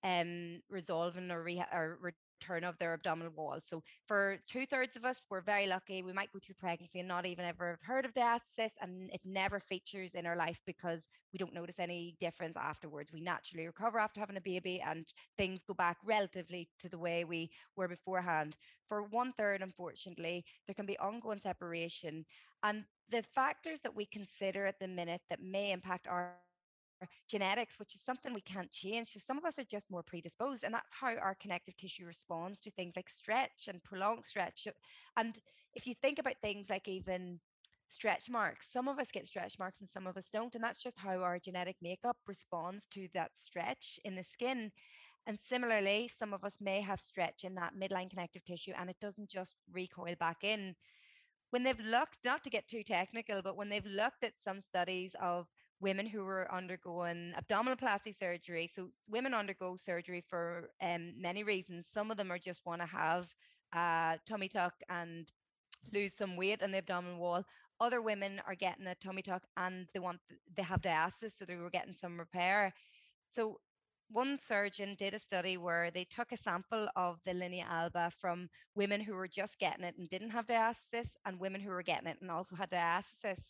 um, 0.02 0.62
resolving 0.68 1.30
or, 1.30 1.42
reha- 1.44 1.72
or 1.72 1.98
return 2.42 2.64
of 2.64 2.78
their 2.78 2.94
abdominal 2.94 3.32
wall. 3.36 3.58
So 3.62 3.82
for 4.06 4.38
two 4.50 4.66
thirds 4.66 4.96
of 4.96 5.04
us, 5.04 5.24
we're 5.30 5.40
very 5.40 5.66
lucky. 5.66 6.02
We 6.02 6.12
might 6.12 6.32
go 6.32 6.38
through 6.44 6.56
pregnancy 6.58 6.98
and 7.00 7.08
not 7.08 7.26
even 7.26 7.44
ever 7.44 7.70
have 7.70 7.82
heard 7.82 8.04
of 8.04 8.14
diastasis, 8.14 8.72
and 8.80 9.10
it 9.10 9.20
never 9.24 9.60
features 9.60 10.10
in 10.14 10.26
our 10.26 10.36
life 10.36 10.60
because 10.66 11.08
we 11.32 11.38
don't 11.38 11.54
notice 11.54 11.78
any 11.78 12.16
difference 12.20 12.56
afterwards. 12.56 13.12
We 13.12 13.20
naturally 13.20 13.66
recover 13.66 13.98
after 13.98 14.20
having 14.20 14.36
a 14.36 14.40
baby, 14.40 14.82
and 14.86 15.04
things 15.38 15.60
go 15.66 15.74
back 15.74 15.98
relatively 16.04 16.68
to 16.80 16.88
the 16.88 16.98
way 16.98 17.24
we 17.24 17.50
were 17.76 17.88
beforehand. 17.88 18.56
For 18.88 19.02
one 19.02 19.32
third, 19.32 19.62
unfortunately, 19.62 20.44
there 20.66 20.74
can 20.74 20.86
be 20.86 20.98
ongoing 20.98 21.40
separation, 21.40 22.24
and 22.62 22.84
the 23.10 23.22
factors 23.34 23.80
that 23.82 23.94
we 23.94 24.06
consider 24.06 24.66
at 24.66 24.78
the 24.80 24.88
minute 24.88 25.20
that 25.30 25.42
may 25.42 25.72
impact 25.72 26.06
our 26.06 26.36
genetics, 27.28 27.78
which 27.78 27.94
is 27.94 28.02
something 28.02 28.34
we 28.34 28.40
can't 28.40 28.70
change. 28.70 29.08
So 29.08 29.18
some 29.18 29.38
of 29.38 29.44
us 29.44 29.58
are 29.58 29.64
just 29.64 29.90
more 29.90 30.02
predisposed, 30.02 30.64
and 30.64 30.74
that's 30.74 30.92
how 30.92 31.14
our 31.16 31.36
connective 31.40 31.76
tissue 31.76 32.06
responds 32.06 32.60
to 32.60 32.70
things 32.70 32.94
like 32.96 33.10
stretch 33.10 33.68
and 33.68 33.82
prolonged 33.82 34.24
stretch. 34.24 34.66
And 35.16 35.38
if 35.74 35.86
you 35.86 35.94
think 35.94 36.18
about 36.18 36.40
things 36.42 36.68
like 36.70 36.88
even 36.88 37.40
stretch 37.88 38.30
marks, 38.30 38.72
some 38.72 38.88
of 38.88 38.98
us 38.98 39.10
get 39.12 39.26
stretch 39.26 39.58
marks 39.58 39.80
and 39.80 39.88
some 39.88 40.06
of 40.06 40.16
us 40.16 40.28
don't, 40.32 40.54
and 40.54 40.64
that's 40.64 40.82
just 40.82 40.98
how 40.98 41.20
our 41.20 41.38
genetic 41.38 41.76
makeup 41.82 42.16
responds 42.26 42.86
to 42.88 43.08
that 43.14 43.30
stretch 43.34 43.98
in 44.04 44.14
the 44.14 44.24
skin. 44.24 44.70
And 45.26 45.38
similarly, 45.40 46.08
some 46.08 46.34
of 46.34 46.42
us 46.44 46.56
may 46.60 46.80
have 46.80 47.00
stretch 47.00 47.44
in 47.44 47.54
that 47.54 47.74
midline 47.76 48.10
connective 48.10 48.44
tissue, 48.44 48.72
and 48.76 48.90
it 48.90 48.96
doesn't 49.00 49.28
just 49.30 49.54
recoil 49.72 50.14
back 50.18 50.38
in. 50.42 50.74
When 51.50 51.62
they've 51.62 51.78
looked, 51.78 52.18
not 52.24 52.42
to 52.44 52.50
get 52.50 52.66
too 52.66 52.82
technical, 52.82 53.42
but 53.42 53.56
when 53.56 53.68
they've 53.68 53.84
looked 53.84 54.24
at 54.24 54.32
some 54.42 54.62
studies 54.62 55.14
of 55.20 55.46
women 55.82 56.06
who 56.06 56.24
were 56.24 56.52
undergoing 56.54 57.34
abdominoplasty 57.36 58.16
surgery. 58.16 58.70
So 58.72 58.88
women 59.10 59.34
undergo 59.34 59.76
surgery 59.76 60.24
for 60.30 60.70
um, 60.80 61.14
many 61.20 61.44
reasons. 61.44 61.88
Some 61.92 62.10
of 62.10 62.16
them 62.16 62.32
are 62.32 62.38
just 62.38 62.64
want 62.64 62.80
to 62.80 62.86
have 62.86 63.26
a 63.74 64.18
tummy 64.28 64.48
tuck 64.48 64.74
and 64.88 65.28
lose 65.92 66.12
some 66.16 66.36
weight 66.36 66.62
on 66.62 66.70
the 66.70 66.78
abdominal 66.78 67.18
wall. 67.18 67.44
Other 67.80 68.00
women 68.00 68.40
are 68.46 68.54
getting 68.54 68.86
a 68.86 68.94
tummy 68.94 69.22
tuck 69.22 69.42
and 69.56 69.88
they 69.92 69.98
want 70.00 70.20
they 70.56 70.62
have 70.62 70.82
diastasis, 70.82 71.32
so 71.38 71.44
they 71.44 71.56
were 71.56 71.70
getting 71.70 71.94
some 71.94 72.18
repair. 72.18 72.72
So 73.34 73.58
one 74.12 74.38
surgeon 74.46 74.94
did 74.98 75.14
a 75.14 75.18
study 75.18 75.56
where 75.56 75.90
they 75.90 76.04
took 76.04 76.32
a 76.32 76.36
sample 76.36 76.88
of 76.96 77.18
the 77.24 77.32
linea 77.32 77.66
alba 77.68 78.12
from 78.20 78.48
women 78.76 79.00
who 79.00 79.14
were 79.14 79.26
just 79.28 79.58
getting 79.58 79.84
it 79.84 79.96
and 79.98 80.08
didn't 80.10 80.30
have 80.30 80.46
diastasis 80.46 81.08
and 81.24 81.40
women 81.40 81.62
who 81.62 81.70
were 81.70 81.82
getting 81.82 82.08
it 82.08 82.18
and 82.20 82.30
also 82.30 82.54
had 82.54 82.70
diastasis 82.70 83.40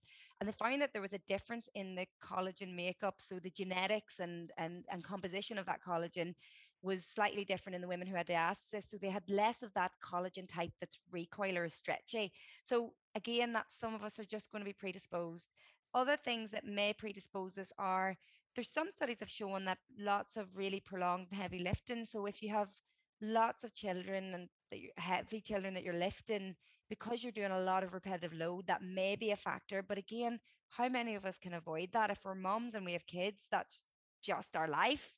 and 0.42 0.48
they 0.48 0.52
found 0.52 0.82
that 0.82 0.92
there 0.92 1.02
was 1.02 1.12
a 1.12 1.18
difference 1.28 1.68
in 1.76 1.94
the 1.94 2.06
collagen 2.22 2.74
makeup 2.74 3.14
so 3.18 3.38
the 3.38 3.50
genetics 3.50 4.18
and 4.18 4.50
and, 4.58 4.84
and 4.90 5.04
composition 5.04 5.56
of 5.58 5.66
that 5.66 5.80
collagen 5.86 6.34
was 6.82 7.04
slightly 7.04 7.44
different 7.44 7.76
in 7.76 7.80
the 7.80 7.86
women 7.86 8.08
who 8.08 8.16
had 8.16 8.26
diastasis 8.26 8.90
so 8.90 8.96
they 9.00 9.10
had 9.10 9.22
less 9.28 9.62
of 9.62 9.72
that 9.74 9.92
collagen 10.04 10.48
type 10.48 10.72
that's 10.80 10.98
recoil 11.12 11.56
or 11.56 11.68
stretchy 11.68 12.32
so 12.64 12.92
again 13.14 13.52
that 13.52 13.66
some 13.80 13.94
of 13.94 14.02
us 14.02 14.18
are 14.18 14.24
just 14.24 14.50
going 14.50 14.60
to 14.60 14.68
be 14.68 14.72
predisposed 14.72 15.48
other 15.94 16.16
things 16.16 16.50
that 16.50 16.66
may 16.66 16.92
predispose 16.92 17.56
us 17.56 17.72
are 17.78 18.16
there's 18.54 18.72
some 18.72 18.90
studies 18.94 19.20
have 19.20 19.30
shown 19.30 19.64
that 19.64 19.78
lots 19.98 20.36
of 20.36 20.46
really 20.54 20.80
prolonged 20.80 21.28
heavy 21.32 21.60
lifting. 21.60 22.04
So 22.04 22.26
if 22.26 22.42
you 22.42 22.50
have 22.50 22.68
lots 23.20 23.64
of 23.64 23.74
children 23.74 24.34
and 24.34 24.48
heavy 24.96 25.40
children 25.40 25.74
that 25.74 25.84
you're 25.84 25.94
lifting 25.94 26.54
because 26.92 27.22
you're 27.22 27.32
doing 27.32 27.52
a 27.52 27.60
lot 27.60 27.82
of 27.84 27.94
repetitive 27.94 28.34
load, 28.34 28.66
that 28.66 28.82
may 28.82 29.16
be 29.16 29.30
a 29.30 29.36
factor. 29.36 29.82
But 29.82 29.98
again, 29.98 30.40
how 30.70 30.88
many 30.88 31.14
of 31.14 31.24
us 31.24 31.38
can 31.38 31.54
avoid 31.54 31.90
that? 31.92 32.10
If 32.10 32.18
we're 32.24 32.34
moms 32.34 32.74
and 32.74 32.84
we 32.84 32.92
have 32.92 33.06
kids, 33.06 33.38
that's 33.50 33.82
just 34.22 34.56
our 34.56 34.68
life. 34.68 35.14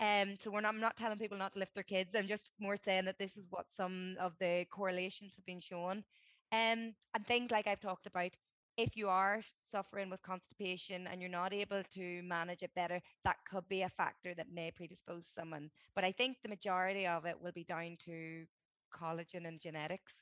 Um, 0.00 0.36
so 0.36 0.50
we're 0.50 0.60
not, 0.60 0.74
I'm 0.74 0.80
not 0.80 0.96
telling 0.96 1.18
people 1.18 1.38
not 1.38 1.52
to 1.54 1.58
lift 1.60 1.74
their 1.74 1.82
kids. 1.84 2.14
I'm 2.14 2.26
just 2.26 2.52
more 2.60 2.76
saying 2.76 3.06
that 3.06 3.18
this 3.18 3.36
is 3.38 3.46
what 3.50 3.66
some 3.74 4.16
of 4.20 4.34
the 4.38 4.66
correlations 4.70 5.34
have 5.36 5.46
been 5.46 5.60
shown. 5.60 6.04
Um, 6.52 6.94
and 7.14 7.26
things 7.26 7.50
like 7.50 7.66
I've 7.66 7.80
talked 7.80 8.06
about, 8.06 8.32
if 8.76 8.96
you 8.96 9.08
are 9.08 9.40
suffering 9.70 10.10
with 10.10 10.22
constipation 10.22 11.06
and 11.06 11.20
you're 11.20 11.30
not 11.30 11.52
able 11.54 11.82
to 11.94 12.22
manage 12.22 12.62
it 12.62 12.74
better, 12.74 13.00
that 13.24 13.36
could 13.50 13.68
be 13.68 13.82
a 13.82 13.88
factor 13.88 14.34
that 14.34 14.52
may 14.52 14.70
predispose 14.72 15.26
someone. 15.26 15.70
But 15.94 16.04
I 16.04 16.12
think 16.12 16.36
the 16.42 16.48
majority 16.48 17.06
of 17.06 17.24
it 17.26 17.40
will 17.40 17.52
be 17.52 17.64
down 17.64 17.96
to 18.06 18.44
collagen 18.92 19.46
and 19.46 19.60
genetics. 19.60 20.12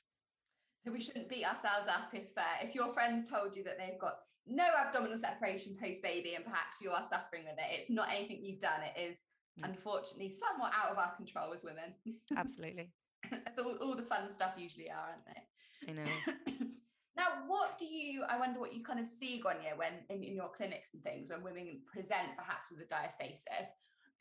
So 0.85 0.91
we 0.91 1.01
shouldn't 1.01 1.29
beat 1.29 1.45
ourselves 1.45 1.87
up 1.89 2.11
if 2.13 2.37
uh, 2.37 2.59
if 2.63 2.75
your 2.75 2.93
friends 2.93 3.29
told 3.29 3.55
you 3.55 3.63
that 3.65 3.79
they've 3.79 4.01
got 4.01 4.17
no 4.47 4.65
abdominal 4.65 5.19
separation 5.19 5.77
post 5.81 6.03
baby 6.03 6.35
and 6.35 6.45
perhaps 6.45 6.81
you 6.83 6.91
are 6.91 7.05
suffering 7.09 7.45
with 7.45 7.59
it. 7.59 7.81
It's 7.81 7.91
not 7.91 8.09
anything 8.11 8.41
you've 8.43 8.61
done. 8.61 8.83
It 8.83 9.01
is 9.01 9.19
mm. 9.61 9.69
unfortunately 9.69 10.35
somewhat 10.35 10.73
out 10.75 10.91
of 10.91 10.99
our 10.99 11.15
control 11.15 11.53
as 11.55 11.63
women. 11.63 11.95
Absolutely. 12.37 12.91
That's 13.31 13.59
all, 13.59 13.79
all 13.81 13.95
the 13.95 14.03
fun 14.03 14.33
stuff 14.35 14.55
usually 14.59 14.91
are, 14.91 15.15
aren't 15.15 15.27
they? 15.27 15.93
I 15.93 16.05
know. 16.05 16.67
Now, 17.15 17.45
what 17.47 17.79
do 17.79 17.85
you, 17.85 18.23
I 18.25 18.39
wonder 18.39 18.59
what 18.59 18.73
you 18.75 18.83
kind 18.83 18.99
of 18.99 19.07
see, 19.07 19.41
Gráinne, 19.45 19.77
when 19.77 19.93
in, 20.09 20.25
in 20.25 20.35
your 20.35 20.51
clinics 20.57 20.89
and 20.95 21.03
things, 21.03 21.29
when 21.29 21.43
women 21.43 21.81
present 21.85 22.33
perhaps 22.37 22.71
with 22.71 22.81
a 22.81 22.89
diastasis, 22.89 23.69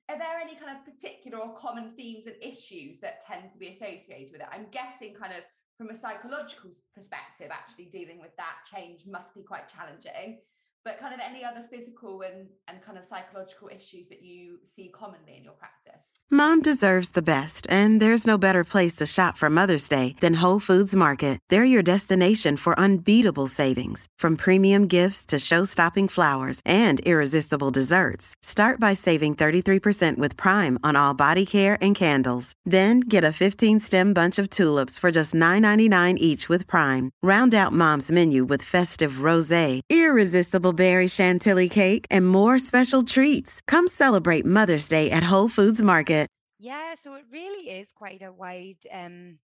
are 0.09 0.17
there 0.17 0.37
any 0.41 0.55
kind 0.55 0.75
of 0.75 0.83
particular 0.83 1.37
or 1.37 1.55
common 1.55 1.93
themes 1.95 2.27
and 2.27 2.35
issues 2.41 2.99
that 2.99 3.25
tend 3.25 3.49
to 3.51 3.57
be 3.57 3.69
associated 3.69 4.33
with 4.33 4.41
it? 4.41 4.47
I'm 4.51 4.67
guessing 4.71 5.13
kind 5.13 5.31
of 5.31 5.43
from 5.81 5.89
a 5.89 5.97
psychological 5.97 6.69
perspective, 6.93 7.49
actually 7.49 7.85
dealing 7.85 8.21
with 8.21 8.37
that 8.37 8.57
change 8.71 9.07
must 9.07 9.33
be 9.33 9.41
quite 9.41 9.67
challenging 9.67 10.37
but 10.83 10.99
kind 10.99 11.13
of 11.13 11.19
any 11.19 11.43
other 11.43 11.63
physical 11.69 12.21
and, 12.21 12.47
and 12.67 12.81
kind 12.83 12.97
of 12.97 13.05
psychological 13.05 13.69
issues 13.69 14.07
that 14.07 14.21
you 14.21 14.59
see 14.65 14.91
commonly 14.93 15.35
in 15.37 15.43
your 15.43 15.53
practice? 15.53 16.11
Mom 16.33 16.61
deserves 16.61 17.09
the 17.09 17.21
best, 17.21 17.67
and 17.69 18.01
there's 18.01 18.25
no 18.25 18.37
better 18.37 18.63
place 18.63 18.95
to 18.95 19.05
shop 19.05 19.35
for 19.35 19.49
Mother's 19.49 19.89
Day 19.89 20.15
than 20.21 20.35
Whole 20.35 20.59
Foods 20.59 20.95
Market. 20.95 21.37
They're 21.49 21.65
your 21.65 21.83
destination 21.83 22.55
for 22.55 22.79
unbeatable 22.79 23.47
savings, 23.47 24.07
from 24.17 24.37
premium 24.37 24.87
gifts 24.87 25.25
to 25.25 25.39
show-stopping 25.39 26.07
flowers 26.07 26.61
and 26.63 27.01
irresistible 27.01 27.69
desserts. 27.69 28.33
Start 28.43 28.79
by 28.79 28.93
saving 28.93 29.35
33% 29.35 30.17
with 30.17 30.37
Prime 30.37 30.79
on 30.81 30.95
all 30.95 31.13
body 31.13 31.45
care 31.45 31.77
and 31.81 31.93
candles. 31.93 32.53
Then 32.63 33.01
get 33.01 33.25
a 33.25 33.35
15-stem 33.35 34.13
bunch 34.13 34.39
of 34.39 34.49
tulips 34.49 34.97
for 34.97 35.11
just 35.11 35.33
$9.99 35.33 36.15
each 36.17 36.47
with 36.47 36.65
Prime. 36.65 37.11
Round 37.21 37.53
out 37.53 37.73
Mom's 37.73 38.09
menu 38.09 38.45
with 38.45 38.61
festive 38.61 39.19
rosé, 39.29 39.81
irresistible 39.89 40.70
berry 40.73 41.07
chantilly 41.07 41.67
cake, 41.67 42.05
and 42.09 42.27
more 42.27 42.57
special 42.57 43.03
treats. 43.03 43.61
Come 43.67 43.87
celebrate 43.87 44.45
Mother's 44.45 44.87
Day 44.87 45.11
at 45.11 45.25
Whole 45.25 45.49
Foods 45.49 45.81
Market. 45.81 46.21
Yeah, 46.63 46.93
so 47.01 47.15
it 47.15 47.23
really 47.31 47.71
is 47.71 47.91
quite 47.91 48.21
a 48.21 48.31
wide 48.31 48.77
um, 48.91 49.39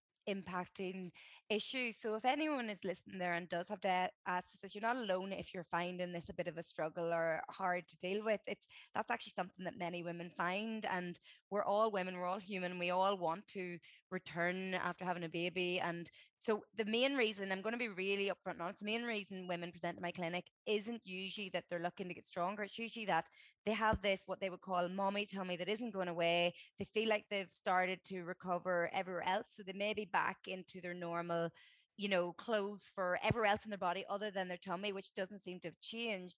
issue. 1.50 1.92
So 1.92 2.14
if 2.14 2.24
anyone 2.24 2.68
is 2.70 2.84
listening 2.84 3.18
there 3.18 3.34
and 3.34 3.48
does 3.48 3.68
have 3.68 3.80
diastasis, 3.80 4.74
you're 4.74 4.82
not 4.82 4.96
alone 4.96 5.32
if 5.32 5.54
you're 5.54 5.64
finding 5.70 6.12
this 6.12 6.28
a 6.28 6.34
bit 6.34 6.48
of 6.48 6.58
a 6.58 6.62
struggle 6.62 7.12
or 7.12 7.40
hard 7.50 7.88
to 7.88 7.96
deal 7.96 8.24
with. 8.24 8.40
It's 8.46 8.66
that's 8.94 9.10
actually 9.10 9.32
something 9.36 9.64
that 9.64 9.78
many 9.78 10.02
women 10.02 10.30
find, 10.36 10.84
and 10.86 11.18
we're 11.50 11.64
all 11.64 11.90
women, 11.90 12.16
we're 12.16 12.26
all 12.26 12.38
human. 12.38 12.78
We 12.78 12.90
all 12.90 13.16
want 13.18 13.46
to 13.48 13.78
return 14.10 14.74
after 14.74 15.04
having 15.04 15.24
a 15.24 15.28
baby, 15.28 15.80
and 15.80 16.10
so 16.40 16.62
the 16.76 16.84
main 16.84 17.14
reason 17.16 17.50
I'm 17.50 17.62
going 17.62 17.72
to 17.72 17.78
be 17.78 17.88
really 17.88 18.30
upfront 18.30 18.60
honest, 18.60 18.78
the 18.80 18.84
main 18.84 19.04
reason 19.04 19.48
women 19.48 19.72
present 19.72 19.96
to 19.96 20.02
my 20.02 20.12
clinic 20.12 20.44
isn't 20.66 21.02
usually 21.04 21.50
that 21.50 21.64
they're 21.68 21.80
looking 21.82 22.08
to 22.08 22.14
get 22.14 22.24
stronger. 22.24 22.62
It's 22.62 22.78
usually 22.78 23.06
that 23.06 23.26
they 23.68 23.74
have 23.74 24.00
this 24.00 24.22
what 24.24 24.40
they 24.40 24.48
would 24.48 24.62
call 24.62 24.88
mommy 24.88 25.26
tummy 25.26 25.54
that 25.58 25.68
isn't 25.68 25.92
going 25.92 26.08
away. 26.08 26.54
They 26.78 26.86
feel 26.94 27.10
like 27.10 27.26
they've 27.30 27.50
started 27.54 28.00
to 28.06 28.22
recover 28.22 28.88
everywhere 28.94 29.28
else, 29.28 29.48
so 29.54 29.62
they 29.62 29.74
may 29.74 29.92
be 29.92 30.06
back 30.06 30.38
into 30.46 30.80
their 30.80 30.94
normal, 30.94 31.50
you 31.98 32.08
know, 32.08 32.32
clothes 32.38 32.90
for 32.94 33.18
everywhere 33.22 33.50
else 33.50 33.60
in 33.64 33.70
their 33.70 33.78
body 33.78 34.06
other 34.08 34.30
than 34.30 34.48
their 34.48 34.64
tummy, 34.64 34.94
which 34.94 35.12
doesn't 35.12 35.44
seem 35.44 35.60
to 35.60 35.68
have 35.68 35.80
changed. 35.82 36.36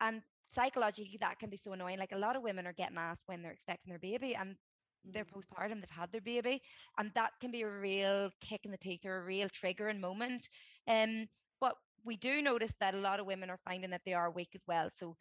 And 0.00 0.22
psychologically, 0.56 1.18
that 1.20 1.38
can 1.38 1.50
be 1.50 1.56
so 1.56 1.72
annoying. 1.72 2.00
Like 2.00 2.10
a 2.10 2.18
lot 2.18 2.34
of 2.34 2.42
women 2.42 2.66
are 2.66 2.72
getting 2.72 2.98
asked 2.98 3.22
when 3.26 3.42
they're 3.42 3.52
expecting 3.52 3.90
their 3.90 4.00
baby, 4.00 4.34
and 4.34 4.56
they're 5.04 5.24
mm. 5.24 5.34
postpartum, 5.34 5.80
they've 5.80 5.88
had 5.88 6.10
their 6.10 6.20
baby, 6.20 6.60
and 6.98 7.12
that 7.14 7.30
can 7.40 7.52
be 7.52 7.62
a 7.62 7.70
real 7.70 8.28
kick 8.40 8.62
in 8.64 8.72
the 8.72 8.76
teeth 8.76 9.06
or 9.06 9.18
a 9.18 9.24
real 9.24 9.48
triggering 9.50 10.00
moment. 10.00 10.48
Um, 10.88 11.28
but 11.60 11.76
we 12.04 12.16
do 12.16 12.42
notice 12.42 12.72
that 12.80 12.94
a 12.94 12.98
lot 12.98 13.20
of 13.20 13.26
women 13.26 13.50
are 13.50 13.60
finding 13.64 13.90
that 13.90 14.02
they 14.04 14.14
are 14.14 14.32
weak 14.32 14.50
as 14.56 14.62
well. 14.66 14.90
So 14.98 15.14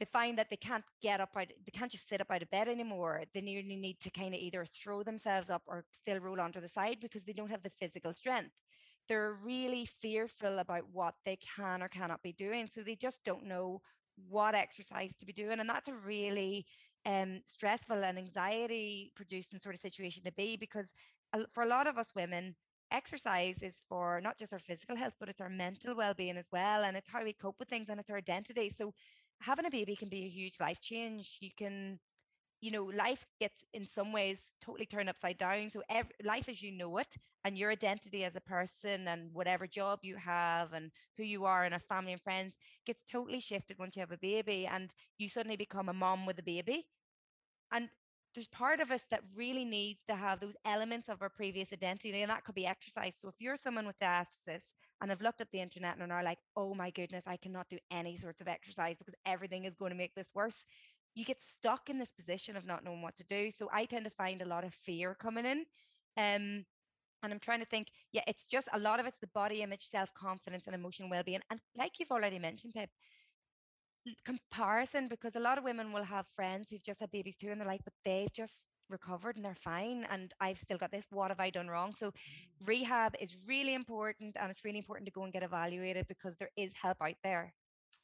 they 0.00 0.06
find 0.06 0.38
that 0.38 0.50
they 0.50 0.56
can't 0.56 0.84
get 1.02 1.20
up 1.20 1.30
out, 1.36 1.48
they 1.48 1.72
can't 1.72 1.92
just 1.92 2.08
sit 2.08 2.22
up 2.22 2.30
out 2.32 2.42
of 2.42 2.50
bed 2.50 2.68
anymore. 2.68 3.24
They 3.34 3.42
nearly 3.42 3.76
need 3.76 4.00
to 4.00 4.10
kind 4.10 4.34
of 4.34 4.40
either 4.40 4.64
throw 4.66 5.04
themselves 5.04 5.50
up 5.50 5.62
or 5.68 5.84
still 5.92 6.20
roll 6.20 6.40
onto 6.40 6.60
the 6.60 6.68
side 6.68 6.98
because 7.02 7.24
they 7.24 7.34
don't 7.34 7.50
have 7.50 7.62
the 7.62 7.72
physical 7.80 8.14
strength. 8.14 8.52
They're 9.08 9.34
really 9.44 9.86
fearful 9.86 10.58
about 10.58 10.84
what 10.92 11.14
they 11.24 11.38
can 11.56 11.82
or 11.82 11.88
cannot 11.88 12.22
be 12.22 12.32
doing. 12.32 12.66
So 12.66 12.82
they 12.82 12.96
just 12.96 13.24
don't 13.24 13.46
know 13.46 13.82
what 14.28 14.54
exercise 14.54 15.14
to 15.18 15.26
be 15.26 15.32
doing. 15.32 15.60
And 15.60 15.68
that's 15.68 15.88
a 15.88 15.94
really 15.94 16.66
um, 17.06 17.40
stressful 17.44 18.02
and 18.04 18.18
anxiety 18.18 19.12
producing 19.16 19.60
sort 19.60 19.74
of 19.74 19.80
situation 19.80 20.24
to 20.24 20.32
be 20.32 20.56
because 20.56 20.92
for 21.52 21.62
a 21.62 21.68
lot 21.68 21.86
of 21.86 21.98
us 21.98 22.14
women, 22.14 22.54
exercise 22.92 23.62
is 23.62 23.82
for 23.88 24.20
not 24.22 24.38
just 24.38 24.52
our 24.52 24.58
physical 24.58 24.96
health, 24.96 25.14
but 25.20 25.28
it's 25.28 25.40
our 25.40 25.48
mental 25.48 25.94
well 25.94 26.14
being 26.14 26.36
as 26.36 26.48
well. 26.52 26.84
And 26.84 26.96
it's 26.96 27.08
how 27.08 27.22
we 27.22 27.32
cope 27.32 27.56
with 27.58 27.68
things 27.68 27.88
and 27.88 28.00
it's 28.00 28.10
our 28.10 28.16
identity. 28.16 28.70
So 28.70 28.92
having 29.40 29.66
a 29.66 29.70
baby 29.70 29.96
can 29.96 30.08
be 30.08 30.24
a 30.24 30.28
huge 30.28 30.54
life 30.60 30.80
change. 30.80 31.38
You 31.40 31.50
can, 31.56 31.98
you 32.60 32.70
know, 32.70 32.84
life 32.84 33.24
gets 33.40 33.64
in 33.74 33.86
some 33.86 34.12
ways 34.12 34.40
totally 34.62 34.86
turned 34.86 35.08
upside 35.08 35.38
down. 35.38 35.70
So 35.70 35.82
every, 35.90 36.12
life 36.24 36.48
as 36.48 36.62
you 36.62 36.72
know 36.72 36.98
it 36.98 37.16
and 37.44 37.58
your 37.58 37.70
identity 37.70 38.24
as 38.24 38.36
a 38.36 38.40
person 38.40 39.08
and 39.08 39.32
whatever 39.32 39.66
job 39.66 40.00
you 40.02 40.16
have 40.16 40.72
and 40.72 40.90
who 41.16 41.24
you 41.24 41.44
are 41.46 41.64
and 41.64 41.74
a 41.74 41.78
family 41.80 42.12
and 42.12 42.22
friends 42.22 42.54
gets 42.86 43.04
totally 43.10 43.40
shifted 43.40 43.78
once 43.78 43.96
you 43.96 44.00
have 44.00 44.12
a 44.12 44.18
baby 44.18 44.66
and 44.66 44.90
you 45.18 45.28
suddenly 45.28 45.56
become 45.56 45.88
a 45.88 45.94
mom 45.94 46.26
with 46.26 46.38
a 46.38 46.42
baby. 46.42 46.86
And 47.72 47.88
there's 48.34 48.48
part 48.48 48.80
of 48.80 48.90
us 48.90 49.02
that 49.10 49.24
really 49.34 49.64
needs 49.64 50.04
to 50.08 50.14
have 50.14 50.40
those 50.40 50.56
elements 50.64 51.08
of 51.08 51.22
our 51.22 51.28
previous 51.28 51.72
identity, 51.72 52.22
and 52.22 52.30
that 52.30 52.44
could 52.44 52.54
be 52.54 52.66
exercise. 52.66 53.14
So 53.20 53.28
if 53.28 53.34
you're 53.40 53.56
someone 53.56 53.86
with 53.86 53.98
diastasis 53.98 54.62
and 55.00 55.10
have 55.10 55.20
looked 55.22 55.40
at 55.40 55.50
the 55.52 55.60
internet 55.60 55.98
and 55.98 56.12
are 56.12 56.22
like, 56.22 56.38
oh 56.56 56.74
my 56.74 56.90
goodness, 56.90 57.24
I 57.26 57.36
cannot 57.36 57.68
do 57.70 57.78
any 57.90 58.16
sorts 58.16 58.40
of 58.40 58.48
exercise 58.48 58.96
because 58.98 59.14
everything 59.26 59.64
is 59.64 59.74
going 59.74 59.90
to 59.90 59.96
make 59.96 60.14
this 60.14 60.28
worse, 60.34 60.64
you 61.14 61.24
get 61.24 61.42
stuck 61.42 61.88
in 61.90 61.98
this 61.98 62.10
position 62.10 62.56
of 62.56 62.66
not 62.66 62.84
knowing 62.84 63.02
what 63.02 63.16
to 63.16 63.24
do. 63.24 63.50
So 63.50 63.68
I 63.72 63.84
tend 63.86 64.04
to 64.04 64.10
find 64.10 64.42
a 64.42 64.46
lot 64.46 64.64
of 64.64 64.74
fear 64.74 65.14
coming 65.14 65.46
in. 65.46 65.58
Um, 66.16 66.64
and 67.22 67.32
I'm 67.32 67.40
trying 67.40 67.60
to 67.60 67.66
think, 67.66 67.88
yeah, 68.12 68.22
it's 68.26 68.46
just 68.46 68.68
a 68.72 68.78
lot 68.78 69.00
of 69.00 69.06
it's 69.06 69.18
the 69.20 69.26
body 69.28 69.62
image, 69.62 69.86
self 69.88 70.12
confidence, 70.14 70.66
and 70.66 70.74
emotional 70.74 71.10
well 71.10 71.22
being. 71.24 71.40
And 71.50 71.60
like 71.76 71.92
you've 71.98 72.10
already 72.10 72.38
mentioned, 72.38 72.74
Pip, 72.74 72.90
comparison 74.24 75.08
because 75.08 75.36
a 75.36 75.40
lot 75.40 75.58
of 75.58 75.64
women 75.64 75.92
will 75.92 76.04
have 76.04 76.26
friends 76.34 76.70
who've 76.70 76.82
just 76.82 77.00
had 77.00 77.10
babies 77.10 77.36
too 77.36 77.50
and 77.50 77.60
they're 77.60 77.68
like 77.68 77.84
but 77.84 77.92
they've 78.04 78.32
just 78.32 78.64
recovered 78.90 79.36
and 79.36 79.44
they're 79.44 79.56
fine 79.62 80.06
and 80.10 80.32
I've 80.40 80.58
still 80.58 80.78
got 80.78 80.90
this 80.90 81.06
what 81.10 81.30
have 81.30 81.40
I 81.40 81.50
done 81.50 81.68
wrong? 81.68 81.94
So 81.96 82.08
mm. 82.08 82.12
rehab 82.66 83.14
is 83.20 83.36
really 83.46 83.74
important 83.74 84.36
and 84.40 84.50
it's 84.50 84.64
really 84.64 84.78
important 84.78 85.06
to 85.06 85.12
go 85.12 85.24
and 85.24 85.32
get 85.32 85.42
evaluated 85.42 86.06
because 86.08 86.36
there 86.38 86.50
is 86.56 86.72
help 86.80 86.98
out 87.00 87.14
there. 87.22 87.52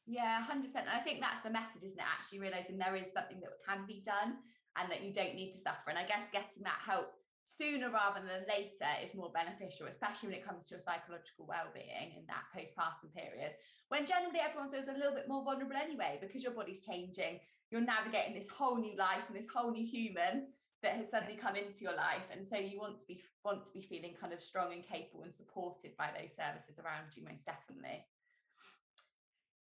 Yeah 0.07 0.45
100% 0.45 0.65
and 0.75 0.89
I 0.89 1.01
think 1.01 1.21
that's 1.21 1.43
the 1.43 1.51
message 1.51 1.83
isn't 1.85 1.99
it? 1.99 2.05
Actually 2.05 2.41
realizing 2.41 2.79
there 2.79 2.97
is 2.97 3.13
something 3.13 3.41
that 3.41 3.51
can 3.67 3.87
be 3.87 4.03
done 4.05 4.37
and 4.79 4.91
that 4.91 5.03
you 5.03 5.13
don't 5.13 5.35
need 5.35 5.53
to 5.53 5.59
suffer 5.59 5.91
and 5.91 5.99
I 5.99 6.07
guess 6.07 6.31
getting 6.33 6.63
that 6.63 6.81
help 6.85 7.13
sooner 7.47 7.91
rather 7.91 8.21
than 8.27 8.43
later 8.49 8.91
is 9.03 9.15
more 9.15 9.31
beneficial, 9.31 9.87
especially 9.87 10.29
when 10.29 10.39
it 10.39 10.45
comes 10.45 10.67
to 10.67 10.75
your 10.75 10.83
psychological 10.83 11.47
well-being 11.47 12.19
in 12.19 12.27
that 12.27 12.51
postpartum 12.51 13.15
period, 13.15 13.55
when 13.89 14.05
generally 14.05 14.43
everyone 14.43 14.71
feels 14.71 14.89
a 14.89 14.99
little 14.99 15.15
bit 15.15 15.29
more 15.29 15.45
vulnerable 15.45 15.77
anyway, 15.77 16.19
because 16.21 16.43
your 16.43 16.53
body's 16.53 16.85
changing, 16.85 17.39
you're 17.71 17.81
navigating 17.81 18.35
this 18.35 18.49
whole 18.49 18.77
new 18.77 18.97
life 18.97 19.23
and 19.29 19.37
this 19.37 19.47
whole 19.47 19.71
new 19.71 19.87
human 19.87 20.49
that 20.83 20.93
has 20.93 21.11
suddenly 21.11 21.37
come 21.37 21.57
into 21.57 21.83
your 21.83 21.95
life. 21.95 22.27
And 22.33 22.47
so 22.47 22.57
you 22.57 22.79
want 22.79 23.01
to 23.01 23.07
be 23.07 23.23
want 23.45 23.65
to 23.67 23.73
be 23.73 23.83
feeling 23.83 24.15
kind 24.21 24.33
of 24.33 24.43
strong 24.43 24.73
and 24.73 24.87
capable 24.87 25.25
and 25.25 25.35
supported 25.35 25.97
by 25.97 26.11
those 26.13 26.35
services 26.35 26.79
around 26.79 27.15
you, 27.15 27.25
most 27.25 27.47
definitely. 27.47 28.05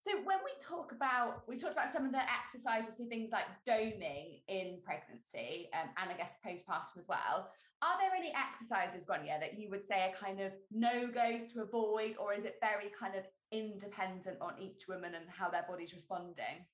So 0.00 0.16
when 0.24 0.38
we 0.44 0.52
talk 0.60 0.92
about, 0.92 1.42
we 1.48 1.58
talked 1.58 1.72
about 1.74 1.92
some 1.92 2.06
of 2.06 2.12
the 2.12 2.22
exercises, 2.22 2.96
so 2.96 3.04
things 3.04 3.30
like 3.30 3.44
doming 3.68 4.40
in 4.48 4.78
pregnancy 4.84 5.68
um, 5.74 5.90
and 6.00 6.10
I 6.10 6.16
guess 6.16 6.32
postpartum 6.44 6.98
as 6.98 7.08
well. 7.08 7.50
Are 7.82 7.98
there 8.00 8.10
any 8.16 8.32
exercises, 8.32 9.04
Gráinne, 9.04 9.40
that 9.40 9.58
you 9.58 9.68
would 9.70 9.84
say 9.84 10.08
are 10.08 10.26
kind 10.26 10.40
of 10.40 10.52
no-goes 10.72 11.52
to 11.52 11.62
avoid, 11.62 12.14
or 12.18 12.32
is 12.32 12.44
it 12.44 12.56
very 12.60 12.90
kind 12.98 13.16
of 13.16 13.24
independent 13.52 14.38
on 14.40 14.54
each 14.58 14.88
woman 14.88 15.14
and 15.14 15.26
how 15.28 15.50
their 15.50 15.64
body's 15.68 15.92
responding? 15.92 16.66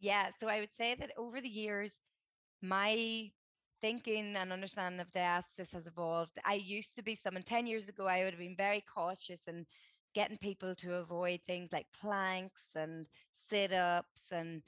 Yeah, 0.00 0.28
so 0.38 0.48
I 0.48 0.60
would 0.60 0.74
say 0.74 0.94
that 0.98 1.12
over 1.16 1.40
the 1.40 1.48
years, 1.48 1.98
my 2.62 3.30
thinking 3.86 4.34
and 4.34 4.52
understanding 4.52 5.00
of 5.00 5.12
diastasis 5.12 5.72
has 5.72 5.86
evolved. 5.86 6.38
I 6.44 6.54
used 6.54 6.96
to 6.96 7.04
be 7.04 7.14
someone 7.14 7.44
10 7.44 7.68
years 7.68 7.88
ago, 7.88 8.06
I 8.06 8.24
would 8.24 8.32
have 8.32 8.40
been 8.40 8.56
very 8.56 8.82
cautious 8.92 9.42
and 9.46 9.64
getting 10.12 10.38
people 10.38 10.74
to 10.74 10.94
avoid 10.94 11.40
things 11.46 11.70
like 11.72 11.86
planks 12.00 12.70
and 12.74 13.06
sit 13.48 13.72
ups 13.72 14.22
and 14.32 14.62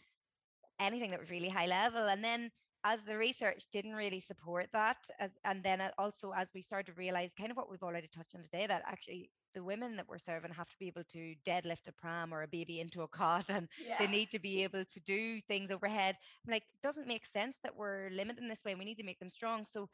anything 0.78 1.10
that 1.10 1.18
was 1.18 1.32
really 1.32 1.48
high 1.48 1.66
level. 1.66 2.06
And 2.06 2.22
then 2.22 2.50
as 2.84 3.00
the 3.02 3.18
research 3.18 3.64
didn't 3.72 3.94
really 3.94 4.20
support 4.20 4.68
that 4.72 4.98
as 5.18 5.32
and 5.44 5.64
then 5.64 5.80
uh, 5.80 5.90
also 5.98 6.32
as 6.36 6.48
we 6.54 6.62
started 6.62 6.86
to 6.92 6.98
realize 6.98 7.30
kind 7.36 7.50
of 7.50 7.56
what 7.56 7.68
we've 7.68 7.82
already 7.82 8.08
touched 8.14 8.36
on 8.36 8.42
today 8.44 8.68
that 8.68 8.84
actually 8.86 9.30
the 9.54 9.62
women 9.62 9.96
that 9.96 10.08
we're 10.08 10.18
serving 10.18 10.52
have 10.52 10.68
to 10.68 10.78
be 10.78 10.86
able 10.86 11.04
to 11.12 11.34
deadlift 11.46 11.88
a 11.88 11.92
pram 11.92 12.32
or 12.32 12.42
a 12.42 12.48
baby 12.48 12.80
into 12.80 13.02
a 13.02 13.08
cot 13.08 13.44
and 13.48 13.68
yeah. 13.86 13.96
they 13.98 14.06
need 14.06 14.30
to 14.30 14.38
be 14.38 14.62
able 14.62 14.84
to 14.84 15.00
do 15.00 15.40
things 15.48 15.70
overhead 15.70 16.16
I'm 16.46 16.52
like 16.52 16.62
it 16.62 16.86
doesn't 16.86 17.06
make 17.06 17.26
sense 17.26 17.56
that 17.62 17.76
we're 17.76 18.10
limiting 18.10 18.48
this 18.48 18.64
way 18.64 18.74
we 18.74 18.84
need 18.84 18.98
to 18.98 19.04
make 19.04 19.18
them 19.18 19.30
strong 19.30 19.66
so 19.70 19.88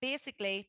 basically 0.00 0.68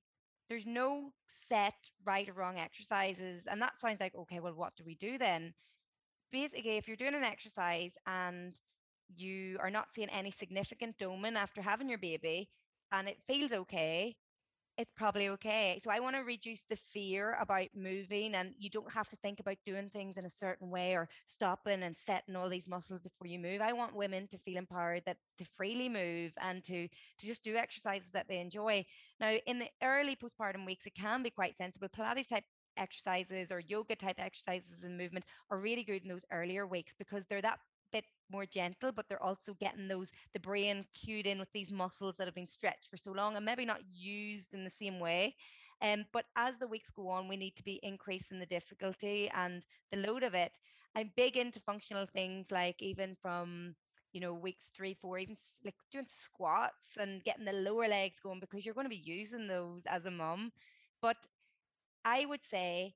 there's 0.49 0.65
no 0.65 1.11
set 1.49 1.73
right 2.05 2.27
or 2.27 2.33
wrong 2.33 2.57
exercises. 2.57 3.43
And 3.47 3.61
that 3.61 3.79
sounds 3.79 3.99
like, 3.99 4.15
okay, 4.15 4.39
well, 4.39 4.53
what 4.53 4.75
do 4.75 4.83
we 4.85 4.95
do 4.95 5.17
then? 5.17 5.53
Basically, 6.31 6.77
if 6.77 6.87
you're 6.87 6.97
doing 6.97 7.15
an 7.15 7.23
exercise 7.23 7.91
and 8.07 8.55
you 9.15 9.57
are 9.61 9.69
not 9.69 9.93
seeing 9.93 10.09
any 10.09 10.31
significant 10.31 10.97
doming 10.97 11.35
after 11.35 11.61
having 11.61 11.89
your 11.89 11.99
baby 11.99 12.49
and 12.91 13.07
it 13.07 13.17
feels 13.27 13.51
okay, 13.51 14.15
it's 14.77 14.91
probably 14.91 15.27
okay. 15.29 15.79
So 15.83 15.91
I 15.91 15.99
want 15.99 16.15
to 16.15 16.21
reduce 16.23 16.63
the 16.67 16.75
fear 16.75 17.35
about 17.39 17.67
moving 17.75 18.33
and 18.33 18.55
you 18.57 18.71
don't 18.71 18.91
have 18.91 19.07
to 19.09 19.15
think 19.17 19.39
about 19.39 19.57
doing 19.63 19.89
things 19.91 20.17
in 20.17 20.25
a 20.25 20.29
certain 20.31 20.71
way 20.71 20.95
or 20.95 21.09
stopping 21.25 21.83
and 21.83 21.95
setting 21.95 22.35
all 22.35 22.49
these 22.49 22.67
muscles 22.67 22.99
before 23.01 23.27
you 23.27 23.37
move. 23.37 23.61
I 23.61 23.73
want 23.73 23.95
women 23.95 24.27
to 24.29 24.37
feel 24.39 24.57
empowered 24.57 25.03
that 25.05 25.17
to 25.37 25.45
freely 25.45 25.89
move 25.89 26.33
and 26.41 26.63
to 26.63 26.87
to 26.87 27.25
just 27.25 27.43
do 27.43 27.55
exercises 27.55 28.11
that 28.13 28.27
they 28.27 28.39
enjoy. 28.39 28.85
Now 29.19 29.33
in 29.45 29.59
the 29.59 29.69
early 29.83 30.15
postpartum 30.15 30.65
weeks 30.65 30.87
it 30.87 30.95
can 30.95 31.21
be 31.21 31.29
quite 31.29 31.55
sensible. 31.55 31.89
Pilates 31.89 32.27
type 32.27 32.45
exercises 32.75 33.51
or 33.51 33.59
yoga 33.59 33.95
type 33.95 34.15
exercises 34.17 34.81
and 34.81 34.97
movement 34.97 35.25
are 35.51 35.59
really 35.59 35.83
good 35.83 36.01
in 36.01 36.09
those 36.09 36.25
earlier 36.31 36.65
weeks 36.65 36.95
because 36.97 37.25
they're 37.27 37.41
that 37.41 37.59
bit 37.93 38.05
more 38.31 38.47
gentle, 38.47 38.91
but 38.93 39.07
they're 39.09 39.23
also 39.23 39.55
getting 39.55 39.89
those 39.89 40.11
the 40.33 40.41
brain 40.41 40.85
cued 40.95 41.27
in 41.27 41.39
with 41.39 41.51
these 41.53 41.71
muscles 41.71 42.17
that 42.17 42.27
have 42.27 42.35
been 42.35 42.47
stretched 42.47 42.89
for 42.91 42.97
so 42.97 43.13
long 43.13 43.37
and 43.37 43.45
maybe 43.45 43.65
not 43.65 43.83
used 43.91 44.53
in 44.53 44.65
the 44.65 44.71
same 44.71 44.99
way. 44.99 45.35
Um, 45.81 46.05
but 46.13 46.25
as 46.37 46.57
the 46.59 46.67
weeks 46.67 46.91
go 46.91 47.09
on, 47.09 47.29
we 47.29 47.37
need 47.37 47.55
to 47.57 47.63
be 47.63 47.79
increasing 47.83 48.39
the 48.39 48.47
difficulty 48.47 49.29
and 49.33 49.65
the 49.91 49.97
load 49.99 50.23
of 50.23 50.35
it. 50.35 50.59
I'm 50.95 51.11
big 51.15 51.37
into 51.37 51.61
functional 51.61 52.07
things 52.07 52.51
like 52.51 52.81
even 52.81 53.15
from 53.21 53.75
you 54.13 54.21
know 54.21 54.33
weeks 54.33 54.71
three 54.75 54.93
four 54.95 55.19
even 55.19 55.37
like 55.65 55.75
doing 55.91 56.07
squats 56.09 56.97
and 56.97 57.23
getting 57.23 57.45
the 57.45 57.53
lower 57.53 57.87
legs 57.87 58.19
going 58.21 58.39
because 58.39 58.65
you're 58.65 58.75
going 58.75 58.85
to 58.85 58.89
be 58.89 58.95
using 59.03 59.47
those 59.47 59.83
as 59.87 60.05
a 60.05 60.11
mom 60.11 60.51
but 61.01 61.27
i 62.05 62.25
would 62.25 62.43
say 62.43 62.95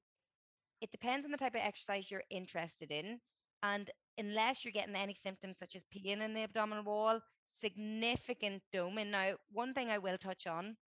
it 0.82 0.92
depends 0.92 1.26
on 1.26 1.32
the 1.32 1.38
type 1.38 1.56
of 1.56 1.62
exercise 1.62 2.12
you're 2.12 2.24
interested 2.30 2.92
in 2.92 3.22
and 3.64 3.92
unless 4.18 4.64
you're 4.64 4.72
getting 4.72 4.96
any 4.96 5.14
symptoms 5.14 5.58
such 5.58 5.76
as 5.76 5.86
pain 5.92 6.22
in 6.22 6.34
the 6.34 6.44
abdominal 6.44 6.84
wall, 6.84 7.20
significant 7.62 8.64
doming. 8.74 9.08
Now, 9.12 9.36
one 9.52 9.74
thing 9.74 9.90
I 9.90 9.98
will 10.00 10.18
touch 10.18 10.48
on 10.48 10.78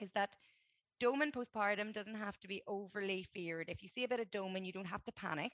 is 0.00 0.10
that 0.14 0.36
doming 1.02 1.32
postpartum 1.32 1.92
doesn't 1.92 2.14
have 2.16 2.38
to 2.40 2.48
be 2.48 2.62
overly 2.66 3.22
feared. 3.22 3.68
If 3.68 3.82
you 3.82 3.88
see 3.88 4.04
a 4.04 4.08
bit 4.08 4.20
of 4.20 4.30
doming, 4.30 4.64
you 4.66 4.72
don't 4.72 4.86
have 4.86 5.04
to 5.04 5.12
panic. 5.12 5.52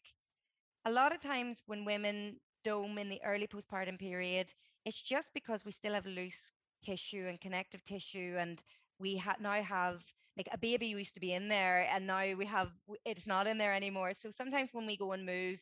A 0.84 0.90
lot 0.90 1.12
of 1.14 1.20
times 1.20 1.62
when 1.66 1.84
women 1.84 2.40
dome 2.64 2.98
in 2.98 3.08
the 3.08 3.22
early 3.24 3.46
postpartum 3.46 3.98
period, 3.98 4.52
it's 4.84 5.00
just 5.00 5.28
because 5.34 5.64
we 5.64 5.72
still 5.72 5.94
have 5.94 6.06
loose 6.06 6.52
tissue 6.84 7.26
and 7.28 7.40
connective 7.40 7.84
tissue 7.84 8.36
and 8.38 8.62
we 8.98 9.16
ha- 9.16 9.36
now 9.40 9.62
have 9.62 10.02
like 10.36 10.48
a 10.52 10.58
baby 10.58 10.86
used 10.88 11.14
to 11.14 11.20
be 11.20 11.32
in 11.32 11.48
there 11.48 11.86
and 11.92 12.06
now 12.06 12.34
we 12.34 12.44
have 12.46 12.70
it's 13.04 13.26
not 13.26 13.46
in 13.46 13.58
there 13.58 13.72
anymore 13.74 14.12
so 14.14 14.30
sometimes 14.30 14.70
when 14.72 14.86
we 14.86 14.96
go 14.96 15.12
and 15.12 15.24
move 15.26 15.60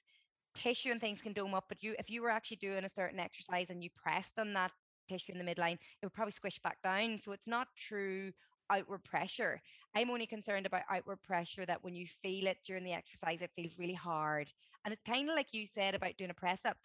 tissue 0.55 0.91
and 0.91 1.01
things 1.01 1.23
can 1.23 1.33
dome 1.33 1.55
up, 1.55 1.65
but 1.69 1.83
you 1.83 1.95
if 1.99 2.11
you 2.11 2.23
were 2.23 2.31
actually 2.31 2.59
doing 2.59 2.85
a 2.85 2.91
certain 2.91 3.21
exercise 3.21 3.71
and 3.71 3.83
you 3.83 3.91
pressed 3.97 4.39
on 4.39 4.53
that 4.55 4.73
tissue 5.09 5.33
in 5.33 5.39
the 5.39 5.45
midline, 5.45 5.75
it 5.75 6.05
would 6.05 6.13
probably 6.13 6.33
squish 6.33 6.59
back 6.59 6.79
down. 6.83 7.19
So 7.25 7.33
it's 7.33 7.47
not 7.47 7.69
true 7.77 8.33
outward 8.71 9.05
pressure. 9.05 9.61
I'm 9.95 10.11
only 10.11 10.27
concerned 10.27 10.67
about 10.67 10.83
outward 10.91 11.23
pressure 11.23 11.67
that 11.67 11.83
when 11.83 11.95
you 11.95 12.07
feel 12.23 12.47
it 12.47 12.59
during 12.65 12.85
the 12.85 12.93
exercise, 12.93 13.41
it 13.43 13.51
feels 13.57 13.79
really 13.79 13.95
hard. 13.95 14.49
And 14.85 14.93
it's 14.93 15.03
kind 15.03 15.29
of 15.29 15.35
like 15.35 15.49
you 15.53 15.67
said 15.67 15.95
about 15.95 16.17
doing 16.17 16.31
a 16.31 16.35
press 16.35 16.61
up. 16.65 16.77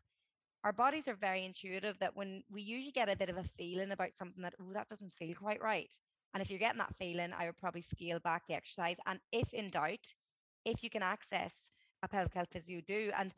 Our 0.63 0.73
bodies 0.73 1.07
are 1.07 1.15
very 1.15 1.45
intuitive 1.45 1.99
that 1.99 2.15
when 2.15 2.41
we 2.51 2.63
usually 2.63 2.91
get 2.91 3.07
a 3.07 3.15
bit 3.15 3.29
of 3.29 3.37
a 3.37 3.43
feeling 3.55 3.91
about 3.91 4.15
something 4.17 4.41
that, 4.41 4.55
oh, 4.59 4.73
that 4.73 4.89
doesn't 4.89 5.13
feel 5.13 5.35
quite 5.35 5.61
right. 5.61 5.91
And 6.33 6.41
if 6.41 6.49
you're 6.49 6.59
getting 6.59 6.79
that 6.79 6.95
feeling, 6.97 7.31
I 7.37 7.45
would 7.45 7.57
probably 7.57 7.83
scale 7.83 8.19
back 8.19 8.43
the 8.47 8.55
exercise. 8.55 8.97
And 9.05 9.19
if 9.31 9.53
in 9.53 9.69
doubt, 9.69 10.13
if 10.65 10.83
you 10.83 10.89
can 10.89 11.03
access 11.03 11.53
a 12.01 12.07
pelvic 12.07 12.33
health 12.33 12.49
physio, 12.51 12.81
do. 12.87 13.11
And 13.17 13.31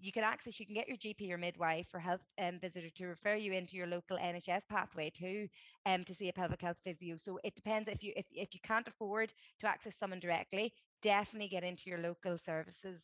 you 0.00 0.12
can 0.12 0.24
access, 0.24 0.58
you 0.58 0.66
can 0.66 0.74
get 0.74 0.88
your 0.88 0.96
GP 0.96 1.30
or 1.32 1.38
midwife 1.38 1.88
or 1.92 2.00
health 2.00 2.20
um, 2.40 2.58
visitor 2.60 2.88
to 2.96 3.06
refer 3.06 3.34
you 3.34 3.52
into 3.52 3.76
your 3.76 3.86
local 3.86 4.16
NHS 4.16 4.62
pathway 4.68 5.10
too, 5.10 5.48
um, 5.86 6.04
to 6.04 6.14
see 6.14 6.28
a 6.28 6.32
pelvic 6.32 6.62
health 6.62 6.78
physio. 6.84 7.16
So 7.16 7.38
it 7.44 7.54
depends 7.54 7.88
if 7.88 8.02
you 8.02 8.12
if, 8.16 8.26
if 8.30 8.54
you 8.54 8.60
can't 8.62 8.88
afford 8.88 9.32
to 9.60 9.66
access 9.66 9.96
someone 9.98 10.20
directly, 10.20 10.72
definitely 11.02 11.48
get 11.48 11.64
into 11.64 11.82
your 11.86 11.98
local 11.98 12.38
services. 12.38 13.02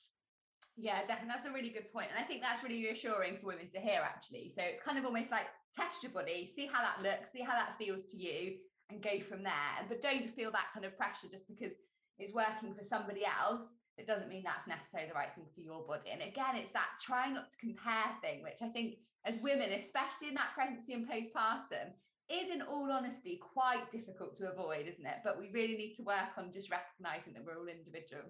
Yeah, 0.76 1.00
definitely. 1.06 1.28
That's 1.28 1.46
a 1.46 1.52
really 1.52 1.70
good 1.70 1.92
point. 1.92 2.08
And 2.14 2.22
I 2.22 2.26
think 2.26 2.42
that's 2.42 2.64
really 2.64 2.82
reassuring 2.82 3.38
for 3.38 3.46
women 3.46 3.68
to 3.70 3.78
hear, 3.78 4.00
actually. 4.02 4.50
So 4.54 4.62
it's 4.62 4.82
kind 4.82 4.98
of 4.98 5.04
almost 5.04 5.30
like 5.30 5.46
test 5.76 6.02
your 6.02 6.10
body, 6.10 6.50
see 6.54 6.66
how 6.66 6.82
that 6.82 7.02
looks, 7.02 7.32
see 7.32 7.42
how 7.42 7.52
that 7.52 7.78
feels 7.78 8.06
to 8.06 8.16
you, 8.16 8.56
and 8.90 9.00
go 9.00 9.20
from 9.20 9.44
there. 9.44 9.86
But 9.88 10.02
don't 10.02 10.34
feel 10.34 10.50
that 10.50 10.72
kind 10.72 10.84
of 10.84 10.96
pressure 10.96 11.28
just 11.30 11.46
because 11.46 11.72
it's 12.18 12.32
working 12.32 12.74
for 12.74 12.84
somebody 12.84 13.22
else 13.24 13.66
it 13.96 14.06
doesn't 14.06 14.28
mean 14.28 14.42
that's 14.44 14.66
necessarily 14.66 15.08
the 15.08 15.14
right 15.14 15.34
thing 15.34 15.46
for 15.54 15.60
your 15.60 15.82
body. 15.82 16.10
And 16.12 16.22
again, 16.22 16.56
it's 16.56 16.72
that 16.72 16.98
try 17.00 17.30
not 17.30 17.50
to 17.50 17.56
compare 17.58 18.10
thing, 18.22 18.42
which 18.42 18.62
I 18.62 18.68
think 18.68 18.96
as 19.24 19.38
women, 19.38 19.72
especially 19.72 20.28
in 20.28 20.34
that 20.34 20.52
pregnancy 20.54 20.92
and 20.92 21.08
postpartum, 21.08 21.94
is 22.28 22.50
in 22.52 22.62
all 22.62 22.90
honesty 22.90 23.38
quite 23.40 23.90
difficult 23.90 24.36
to 24.36 24.50
avoid, 24.50 24.86
isn't 24.86 25.06
it? 25.06 25.18
But 25.22 25.38
we 25.38 25.50
really 25.52 25.76
need 25.76 25.94
to 25.96 26.02
work 26.02 26.36
on 26.36 26.52
just 26.52 26.70
recognizing 26.70 27.34
that 27.34 27.44
we're 27.44 27.58
all 27.58 27.68
individual. 27.68 28.24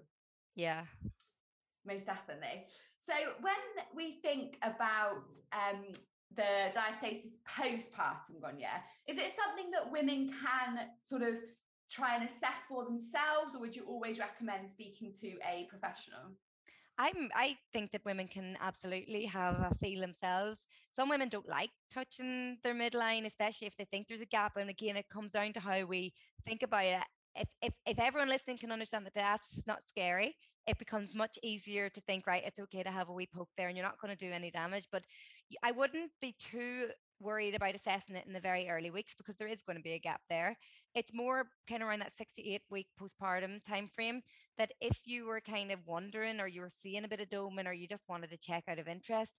Yeah. 0.55 0.83
Most 1.85 2.05
definitely. 2.05 2.65
So 2.99 3.13
when 3.41 3.53
we 3.95 4.19
think 4.21 4.57
about 4.63 5.33
um, 5.53 5.85
the 6.35 6.71
diastasis 6.73 7.37
postpartum, 7.47 8.41
Gráinne, 8.41 8.81
is 9.07 9.17
it 9.17 9.33
something 9.35 9.71
that 9.71 9.91
women 9.91 10.31
can 10.41 10.87
sort 11.03 11.21
of 11.21 11.35
try 11.89 12.15
and 12.15 12.23
assess 12.23 12.65
for 12.67 12.83
themselves, 12.83 13.53
or 13.53 13.59
would 13.59 13.75
you 13.75 13.83
always 13.87 14.19
recommend 14.19 14.69
speaking 14.69 15.13
to 15.21 15.37
a 15.47 15.67
professional? 15.69 16.31
I'm 16.97 17.29
I 17.35 17.57
think 17.73 17.91
that 17.91 18.05
women 18.05 18.27
can 18.27 18.57
absolutely 18.61 19.25
have 19.25 19.55
a 19.55 19.75
feel 19.81 19.99
themselves. 19.99 20.57
Some 20.95 21.09
women 21.09 21.27
don't 21.27 21.49
like 21.49 21.71
touching 21.93 22.57
their 22.63 22.73
midline, 22.73 23.25
especially 23.25 23.67
if 23.67 23.75
they 23.75 23.85
think 23.85 24.07
there's 24.07 24.21
a 24.21 24.25
gap. 24.25 24.55
And 24.55 24.69
again, 24.69 24.95
it 24.95 25.09
comes 25.09 25.31
down 25.31 25.51
to 25.53 25.59
how 25.59 25.83
we 25.85 26.13
think 26.45 26.63
about 26.63 26.85
it. 26.85 27.03
If 27.35 27.49
if, 27.61 27.73
if 27.85 27.99
everyone 27.99 28.29
listening 28.29 28.57
can 28.57 28.71
understand 28.71 29.05
that 29.05 29.13
that's 29.13 29.67
not 29.67 29.85
scary, 29.89 30.37
it 30.67 30.79
becomes 30.79 31.15
much 31.15 31.37
easier 31.43 31.89
to 31.89 32.01
think, 32.01 32.25
right, 32.25 32.43
it's 32.45 32.59
okay 32.59 32.81
to 32.81 32.91
have 32.91 33.09
a 33.09 33.13
wee 33.13 33.27
poke 33.33 33.49
there 33.57 33.67
and 33.67 33.77
you're 33.77 33.85
not 33.85 33.99
going 33.99 34.15
to 34.15 34.25
do 34.25 34.31
any 34.31 34.49
damage. 34.49 34.87
But 34.91 35.03
I 35.61 35.71
wouldn't 35.71 36.11
be 36.21 36.35
too 36.51 36.87
worried 37.19 37.55
about 37.55 37.75
assessing 37.75 38.15
it 38.15 38.25
in 38.27 38.33
the 38.33 38.39
very 38.39 38.69
early 38.69 38.89
weeks 38.89 39.13
because 39.17 39.35
there 39.37 39.47
is 39.47 39.61
going 39.65 39.77
to 39.77 39.83
be 39.83 39.93
a 39.93 39.99
gap 39.99 40.21
there. 40.29 40.57
It's 40.93 41.13
more 41.13 41.47
kind 41.69 41.81
of 41.81 41.89
around 41.89 41.99
that 41.99 42.17
six 42.17 42.33
to 42.35 42.47
eight 42.47 42.61
week 42.69 42.87
postpartum 42.99 43.63
time 43.65 43.89
frame 43.93 44.21
that 44.57 44.71
if 44.81 44.97
you 45.05 45.25
were 45.25 45.41
kind 45.41 45.71
of 45.71 45.79
wondering 45.85 46.39
or 46.39 46.47
you 46.47 46.61
were 46.61 46.69
seeing 46.69 47.03
a 47.03 47.07
bit 47.07 47.21
of 47.21 47.29
doming 47.29 47.67
or 47.67 47.73
you 47.73 47.87
just 47.87 48.07
wanted 48.09 48.29
to 48.31 48.37
check 48.37 48.63
out 48.67 48.79
of 48.79 48.87
interest, 48.87 49.33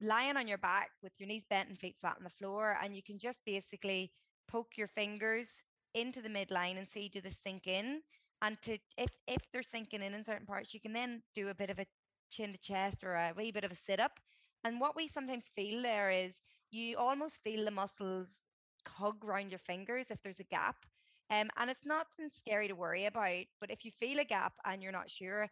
lying 0.00 0.36
on 0.36 0.48
your 0.48 0.58
back 0.58 0.90
with 1.02 1.12
your 1.18 1.28
knees 1.28 1.44
bent 1.48 1.68
and 1.68 1.78
feet 1.78 1.96
flat 2.00 2.16
on 2.18 2.24
the 2.24 2.30
floor, 2.30 2.76
and 2.82 2.94
you 2.94 3.02
can 3.02 3.18
just 3.18 3.38
basically 3.44 4.12
poke 4.48 4.76
your 4.76 4.88
fingers 4.88 5.50
into 5.94 6.20
the 6.22 6.28
midline 6.28 6.78
and 6.78 6.88
see 6.88 7.08
do 7.08 7.20
they 7.20 7.30
sink 7.30 7.66
in. 7.66 8.00
And 8.42 8.60
to 8.62 8.78
if 8.96 9.10
if 9.26 9.42
they're 9.52 9.62
sinking 9.62 10.02
in 10.02 10.14
in 10.14 10.24
certain 10.24 10.46
parts, 10.46 10.72
you 10.72 10.80
can 10.80 10.92
then 10.92 11.22
do 11.34 11.48
a 11.48 11.54
bit 11.54 11.70
of 11.70 11.78
a 11.78 11.86
chin 12.30 12.52
to 12.52 12.58
chest 12.58 13.02
or 13.02 13.14
a 13.14 13.32
wee 13.36 13.50
bit 13.50 13.64
of 13.64 13.72
a 13.72 13.76
sit 13.76 14.00
up. 14.00 14.12
And 14.64 14.80
what 14.80 14.96
we 14.96 15.08
sometimes 15.08 15.50
feel 15.54 15.82
there 15.82 16.10
is 16.10 16.34
you 16.70 16.96
almost 16.96 17.40
feel 17.42 17.64
the 17.64 17.70
muscles 17.70 18.28
hug 18.86 19.24
around 19.24 19.50
your 19.50 19.58
fingers 19.58 20.06
if 20.10 20.22
there's 20.22 20.40
a 20.40 20.44
gap. 20.44 20.76
Um, 21.30 21.50
and 21.56 21.70
it's 21.70 21.84
nothing 21.84 22.30
scary 22.32 22.68
to 22.68 22.74
worry 22.74 23.06
about. 23.06 23.44
But 23.60 23.70
if 23.70 23.84
you 23.84 23.90
feel 24.00 24.18
a 24.18 24.24
gap 24.24 24.54
and 24.64 24.82
you're 24.82 24.92
not 24.92 25.10
sure, 25.10 25.48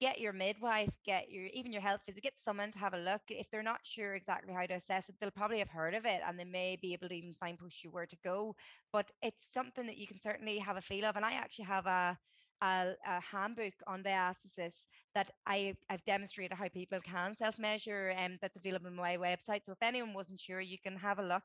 get 0.00 0.20
your 0.20 0.32
midwife, 0.32 0.90
get 1.04 1.30
your 1.30 1.46
even 1.52 1.72
your 1.72 1.82
health 1.82 2.02
physio, 2.06 2.20
get 2.22 2.38
someone 2.38 2.70
to 2.72 2.78
have 2.78 2.94
a 2.94 2.98
look. 2.98 3.22
If 3.28 3.50
they're 3.50 3.62
not 3.62 3.80
sure 3.82 4.14
exactly 4.14 4.54
how 4.54 4.66
to 4.66 4.74
assess 4.74 5.08
it, 5.08 5.16
they'll 5.20 5.30
probably 5.32 5.58
have 5.58 5.70
heard 5.70 5.94
of 5.94 6.06
it 6.06 6.20
and 6.26 6.38
they 6.38 6.44
may 6.44 6.76
be 6.80 6.92
able 6.92 7.08
to 7.08 7.14
even 7.14 7.32
signpost 7.32 7.82
you 7.82 7.90
where 7.90 8.06
to 8.06 8.16
go. 8.24 8.54
But 8.92 9.10
it's 9.22 9.48
something 9.52 9.86
that 9.86 9.98
you 9.98 10.06
can 10.06 10.20
certainly 10.20 10.58
have 10.58 10.76
a 10.76 10.80
feel 10.82 11.04
of. 11.04 11.16
And 11.16 11.24
I 11.24 11.32
actually 11.32 11.64
have 11.66 11.86
a 11.86 12.16
a, 12.62 12.92
a, 13.06 13.20
handbook 13.20 13.74
on 13.86 14.02
diastasis 14.02 14.74
that 15.14 15.30
I, 15.46 15.74
I've 15.90 16.04
demonstrated 16.04 16.56
how 16.56 16.68
people 16.68 17.00
can 17.00 17.34
self-measure 17.36 18.08
and 18.16 18.34
um, 18.34 18.38
that's 18.40 18.56
available 18.56 18.88
on 18.88 18.96
my 18.96 19.16
website. 19.16 19.64
So 19.64 19.72
if 19.72 19.82
anyone 19.82 20.14
wasn't 20.14 20.40
sure, 20.40 20.60
you 20.60 20.78
can 20.82 20.96
have 20.96 21.18
a 21.18 21.22
look. 21.22 21.42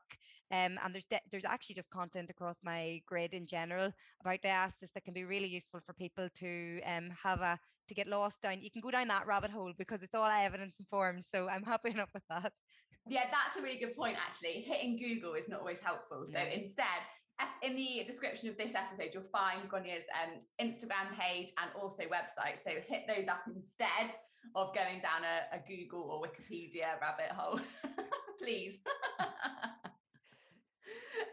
Um, 0.50 0.78
and 0.84 0.92
there's 0.92 1.06
de- 1.10 1.20
there's 1.30 1.44
actually 1.44 1.76
just 1.76 1.90
content 1.90 2.30
across 2.30 2.56
my 2.62 3.00
grid 3.06 3.32
in 3.32 3.46
general 3.46 3.92
about 4.20 4.42
diastasis 4.42 4.92
that 4.94 5.04
can 5.04 5.14
be 5.14 5.24
really 5.24 5.48
useful 5.48 5.80
for 5.84 5.92
people 5.94 6.28
to 6.40 6.80
um, 6.82 7.10
have 7.22 7.40
a 7.40 7.58
to 7.88 7.94
get 7.94 8.06
lost 8.06 8.40
down. 8.42 8.60
You 8.60 8.70
can 8.70 8.80
go 8.80 8.90
down 8.90 9.08
that 9.08 9.26
rabbit 9.26 9.50
hole 9.50 9.72
because 9.76 10.02
it's 10.02 10.14
all 10.14 10.24
evidence 10.24 10.74
informed. 10.78 11.24
So 11.30 11.48
I'm 11.48 11.62
happy 11.62 11.90
enough 11.94 12.08
with 12.14 12.22
that. 12.30 12.52
Yeah, 13.06 13.24
that's 13.30 13.58
a 13.58 13.62
really 13.62 13.78
good 13.78 13.96
point. 13.96 14.16
Actually, 14.16 14.62
hitting 14.62 14.96
Google 14.96 15.34
is 15.34 15.48
not 15.48 15.60
always 15.60 15.80
helpful. 15.80 16.24
So 16.26 16.38
instead, 16.38 17.04
in 17.62 17.76
the 17.76 18.04
description 18.06 18.48
of 18.48 18.56
this 18.56 18.74
episode, 18.74 19.10
you'll 19.12 19.22
find 19.32 19.68
Gráinne's 19.68 20.06
um, 20.12 20.38
Instagram 20.60 21.16
page 21.18 21.50
and 21.58 21.70
also 21.80 22.04
website. 22.04 22.62
So 22.62 22.70
hit 22.86 23.04
those 23.08 23.26
up 23.28 23.42
instead 23.48 24.14
of 24.54 24.74
going 24.74 25.00
down 25.00 25.24
a, 25.24 25.56
a 25.56 25.60
Google 25.66 26.02
or 26.02 26.20
Wikipedia 26.20 27.00
rabbit 27.00 27.32
hole, 27.32 27.58
please. 28.42 28.78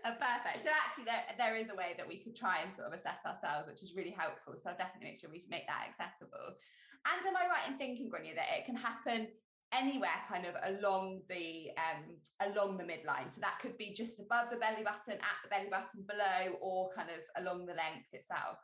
uh, 0.06 0.16
perfect. 0.16 0.64
So 0.64 0.72
actually, 0.72 1.06
there, 1.06 1.24
there 1.38 1.56
is 1.58 1.68
a 1.70 1.76
way 1.76 1.94
that 1.98 2.08
we 2.08 2.18
could 2.18 2.36
try 2.36 2.62
and 2.64 2.72
sort 2.74 2.88
of 2.88 2.94
assess 2.94 3.20
ourselves, 3.26 3.68
which 3.68 3.84
is 3.84 3.96
really 3.96 4.16
helpful. 4.16 4.56
So 4.56 4.72
I'll 4.72 4.80
definitely 4.80 5.12
make 5.12 5.20
sure 5.20 5.30
we 5.30 5.44
make 5.50 5.68
that 5.68 5.86
accessible. 5.92 6.56
And 7.04 7.20
am 7.26 7.36
I 7.36 7.50
right 7.50 7.68
in 7.68 7.78
thinking, 7.78 8.10
Gonya, 8.10 8.36
that 8.36 8.50
it 8.58 8.66
can 8.66 8.76
happen 8.76 9.28
anywhere 9.74 10.22
kind 10.28 10.46
of 10.46 10.56
along 10.64 11.22
the 11.30 11.70
um 11.78 12.50
along 12.52 12.78
the 12.78 12.84
midline. 12.84 13.32
So 13.32 13.42
that 13.42 13.60
could 13.60 13.78
be 13.78 13.94
just 13.94 14.20
above 14.20 14.50
the 14.52 14.58
belly 14.58 14.84
button 14.84 15.20
at 15.22 15.38
the 15.44 15.50
belly 15.50 15.70
button 15.70 16.04
below 16.08 16.58
or 16.62 16.90
kind 16.96 17.10
of 17.10 17.44
along 17.44 17.66
the 17.66 17.74
length 17.74 18.08
itself. 18.14 18.58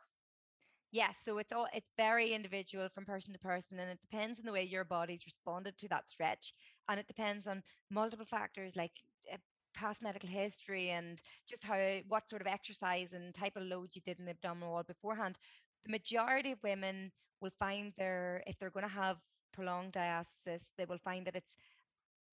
Yes 0.90 1.18
so 1.22 1.38
it's 1.38 1.52
all 1.52 1.68
it's 1.72 1.90
very 1.96 2.32
individual 2.32 2.88
from 2.88 3.04
person 3.04 3.32
to 3.32 3.38
person 3.38 3.78
and 3.78 3.90
it 3.90 4.00
depends 4.00 4.38
on 4.40 4.46
the 4.46 4.52
way 4.52 4.64
your 4.64 4.84
body's 4.84 5.26
responded 5.26 5.76
to 5.78 5.88
that 5.88 6.08
stretch. 6.08 6.54
And 6.88 6.98
it 7.00 7.06
depends 7.06 7.46
on 7.46 7.62
multiple 7.90 8.26
factors 8.26 8.74
like 8.76 8.92
uh, 9.32 9.36
past 9.74 10.02
medical 10.02 10.28
history 10.28 10.90
and 10.90 11.20
just 11.48 11.62
how 11.62 12.00
what 12.08 12.28
sort 12.28 12.42
of 12.42 12.48
exercise 12.48 13.12
and 13.12 13.34
type 13.34 13.56
of 13.56 13.62
load 13.62 13.90
you 13.94 14.02
did 14.04 14.18
in 14.18 14.24
the 14.24 14.32
abdominal 14.32 14.72
wall 14.72 14.82
beforehand. 14.82 15.36
The 15.84 15.92
majority 15.92 16.52
of 16.52 16.62
women 16.62 17.12
will 17.40 17.52
find 17.58 17.92
their 17.96 18.42
if 18.46 18.58
they're 18.58 18.70
going 18.70 18.88
to 18.88 18.92
have 18.92 19.18
prolonged 19.52 19.92
diastasis, 19.92 20.62
they 20.76 20.84
will 20.84 20.98
find 20.98 21.26
that 21.26 21.36
it's 21.36 21.54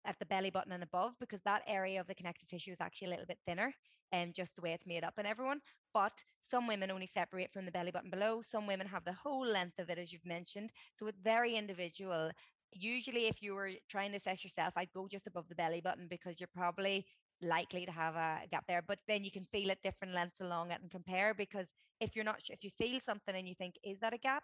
at 0.05 0.17
the 0.19 0.25
belly 0.25 0.49
button 0.49 0.71
and 0.71 0.83
above 0.83 1.13
because 1.19 1.41
that 1.43 1.63
area 1.67 1.99
of 1.99 2.07
the 2.07 2.15
connective 2.15 2.47
tissue 2.47 2.71
is 2.71 2.81
actually 2.81 3.07
a 3.07 3.09
little 3.09 3.25
bit 3.25 3.39
thinner 3.45 3.73
and 4.11 4.29
um, 4.29 4.33
just 4.33 4.55
the 4.55 4.61
way 4.61 4.71
it's 4.73 4.85
made 4.85 5.03
up 5.03 5.15
in 5.17 5.25
everyone. 5.25 5.59
But 5.93 6.13
some 6.49 6.67
women 6.67 6.91
only 6.91 7.07
separate 7.07 7.51
from 7.51 7.65
the 7.65 7.71
belly 7.71 7.91
button 7.91 8.09
below. 8.11 8.41
Some 8.41 8.67
women 8.67 8.87
have 8.87 9.03
the 9.03 9.13
whole 9.13 9.45
length 9.45 9.79
of 9.79 9.89
it, 9.89 9.97
as 9.97 10.13
you've 10.13 10.25
mentioned. 10.25 10.71
So 10.93 11.07
it's 11.07 11.19
very 11.19 11.55
individual. 11.55 12.31
Usually, 12.71 13.25
if 13.27 13.41
you 13.41 13.55
were 13.55 13.71
trying 13.89 14.11
to 14.11 14.17
assess 14.17 14.43
yourself, 14.43 14.73
I'd 14.77 14.91
go 14.93 15.07
just 15.07 15.27
above 15.27 15.47
the 15.49 15.55
belly 15.55 15.81
button 15.81 16.07
because 16.07 16.39
you're 16.39 16.49
probably 16.53 17.05
likely 17.41 17.85
to 17.85 17.91
have 17.91 18.15
a 18.15 18.41
gap 18.51 18.65
there. 18.67 18.83
But 18.87 18.99
then 19.07 19.23
you 19.23 19.31
can 19.31 19.45
feel 19.45 19.69
it 19.71 19.79
different 19.83 20.13
lengths 20.13 20.41
along 20.41 20.71
it 20.71 20.81
and 20.81 20.91
compare 20.91 21.33
because 21.33 21.73
if 21.99 22.15
you're 22.15 22.25
not, 22.25 22.41
if 22.49 22.63
you 22.63 22.69
feel 22.77 22.99
something 22.99 23.35
and 23.35 23.47
you 23.47 23.55
think, 23.55 23.75
is 23.83 23.99
that 24.01 24.13
a 24.13 24.17
gap? 24.17 24.43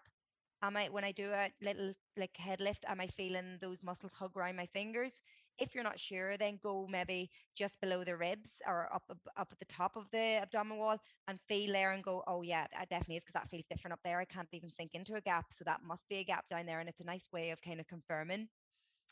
Am 0.62 0.76
I 0.76 0.88
when 0.88 1.04
I 1.04 1.12
do 1.12 1.30
a 1.32 1.50
little 1.60 1.94
like 2.16 2.36
head 2.36 2.60
lift, 2.60 2.84
am 2.88 3.00
I 3.00 3.08
feeling 3.08 3.58
those 3.60 3.82
muscles 3.82 4.12
hug 4.12 4.36
around 4.36 4.56
my 4.56 4.66
fingers? 4.66 5.12
If 5.58 5.74
you're 5.74 5.84
not 5.84 5.98
sure, 5.98 6.36
then 6.38 6.58
go 6.62 6.86
maybe 6.90 7.30
just 7.54 7.80
below 7.80 8.04
the 8.04 8.16
ribs 8.16 8.52
or 8.66 8.92
up 8.92 9.04
up 9.36 9.48
at 9.52 9.58
the 9.58 9.66
top 9.66 9.96
of 9.96 10.06
the 10.12 10.40
abdominal 10.42 10.78
wall 10.78 10.98
and 11.28 11.38
feel 11.48 11.72
there 11.72 11.92
and 11.92 12.02
go, 12.02 12.22
oh 12.26 12.42
yeah, 12.42 12.66
that 12.72 12.88
definitely 12.90 13.16
is 13.16 13.24
because 13.24 13.34
that 13.40 13.50
feels 13.50 13.66
different 13.70 13.92
up 13.92 14.00
there. 14.04 14.20
I 14.20 14.24
can't 14.24 14.48
even 14.52 14.70
sink 14.70 14.94
into 14.94 15.14
a 15.16 15.20
gap, 15.20 15.46
so 15.52 15.64
that 15.64 15.82
must 15.82 16.08
be 16.08 16.18
a 16.18 16.24
gap 16.24 16.46
down 16.48 16.66
there, 16.66 16.80
and 16.80 16.88
it's 16.88 17.00
a 17.00 17.04
nice 17.04 17.28
way 17.32 17.50
of 17.50 17.60
kind 17.62 17.80
of 17.80 17.86
confirming. 17.86 18.48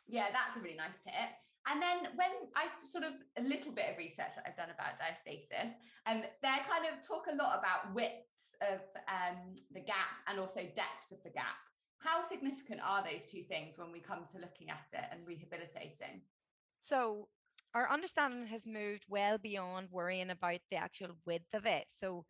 Yeah, 0.07 0.31
that's 0.33 0.57
a 0.57 0.61
really 0.61 0.77
nice 0.77 0.99
tip. 1.05 1.31
And 1.69 1.81
then 1.81 2.13
when 2.17 2.33
I 2.57 2.69
sort 2.83 3.05
of 3.05 3.13
a 3.37 3.43
little 3.43 3.73
bit 3.73 3.93
of 3.93 3.99
research 3.99 4.35
that 4.37 4.45
I've 4.47 4.57
done 4.57 4.73
about 4.73 4.97
diastasis, 4.97 5.77
and 6.07 6.25
um, 6.25 6.31
they 6.43 6.57
kind 6.65 6.87
of 6.89 7.07
talk 7.07 7.27
a 7.31 7.37
lot 7.37 7.59
about 7.59 7.95
widths 7.95 8.57
of 8.63 8.81
um, 9.09 9.55
the 9.73 9.81
gap 9.81 10.25
and 10.27 10.41
also 10.41 10.61
depths 10.75 11.13
of 11.13 11.23
the 11.23 11.31
gap. 11.31 11.61
How 11.99 12.23
significant 12.23 12.81
are 12.83 13.05
those 13.05 13.31
two 13.31 13.43
things 13.43 13.77
when 13.77 13.93
we 13.93 14.01
come 14.01 14.25
to 14.33 14.39
looking 14.39 14.71
at 14.71 14.89
it 14.93 15.05
and 15.13 15.27
rehabilitating? 15.27 16.23
So 16.83 17.29
our 17.75 17.91
understanding 17.91 18.47
has 18.47 18.67
moved 18.67 19.05
well 19.09 19.37
beyond 19.37 19.89
worrying 19.91 20.31
about 20.31 20.61
the 20.71 20.77
actual 20.77 21.11
width 21.27 21.53
of 21.55 21.67
it. 21.67 21.87
So 22.01 22.25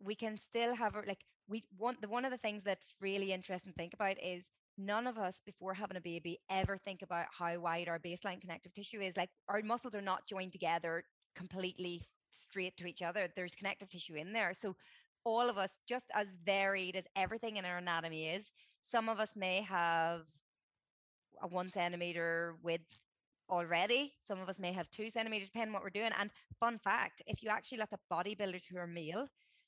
we 0.00 0.14
can 0.14 0.38
still 0.38 0.74
have 0.74 0.94
like 1.06 1.24
we 1.48 1.64
want 1.78 2.00
the 2.00 2.08
one 2.08 2.24
of 2.24 2.30
the 2.30 2.38
things 2.38 2.62
that's 2.64 2.96
really 3.00 3.32
interesting 3.32 3.72
to 3.72 3.76
think 3.76 3.94
about 3.94 4.16
is 4.22 4.44
none 4.78 5.06
of 5.06 5.18
us 5.18 5.40
before 5.44 5.74
having 5.74 5.96
a 5.96 6.00
baby 6.00 6.38
ever 6.50 6.78
think 6.78 7.02
about 7.02 7.26
how 7.36 7.58
wide 7.58 7.88
our 7.88 7.98
baseline 7.98 8.40
connective 8.40 8.74
tissue 8.74 9.00
is. 9.00 9.16
Like 9.16 9.30
our 9.48 9.62
muscles 9.62 9.94
are 9.94 10.02
not 10.02 10.26
joined 10.26 10.52
together 10.52 11.04
completely 11.34 12.02
straight 12.30 12.76
to 12.76 12.86
each 12.86 13.02
other. 13.02 13.28
There's 13.34 13.54
connective 13.54 13.88
tissue 13.88 14.14
in 14.14 14.32
there. 14.32 14.52
So 14.54 14.74
all 15.24 15.48
of 15.48 15.58
us, 15.58 15.70
just 15.88 16.06
as 16.14 16.28
varied 16.44 16.96
as 16.96 17.04
everything 17.16 17.56
in 17.56 17.64
our 17.64 17.78
anatomy 17.78 18.28
is, 18.28 18.52
some 18.82 19.08
of 19.08 19.18
us 19.18 19.34
may 19.36 19.62
have 19.62 20.22
a 21.42 21.48
one 21.48 21.70
centimeter 21.70 22.56
width 22.62 22.98
already. 23.50 24.14
Some 24.26 24.40
of 24.40 24.48
us 24.48 24.58
may 24.58 24.72
have 24.72 24.90
two 24.90 25.10
centimeters, 25.10 25.48
depending 25.48 25.72
what 25.72 25.82
we're 25.82 25.90
doing. 25.90 26.10
And 26.18 26.30
fun 26.60 26.78
fact, 26.78 27.22
if 27.26 27.42
you 27.42 27.50
actually 27.50 27.78
look 27.78 27.92
at 27.92 28.00
bodybuilders 28.10 28.64
who 28.70 28.78
are 28.78 28.86
male, 28.86 29.26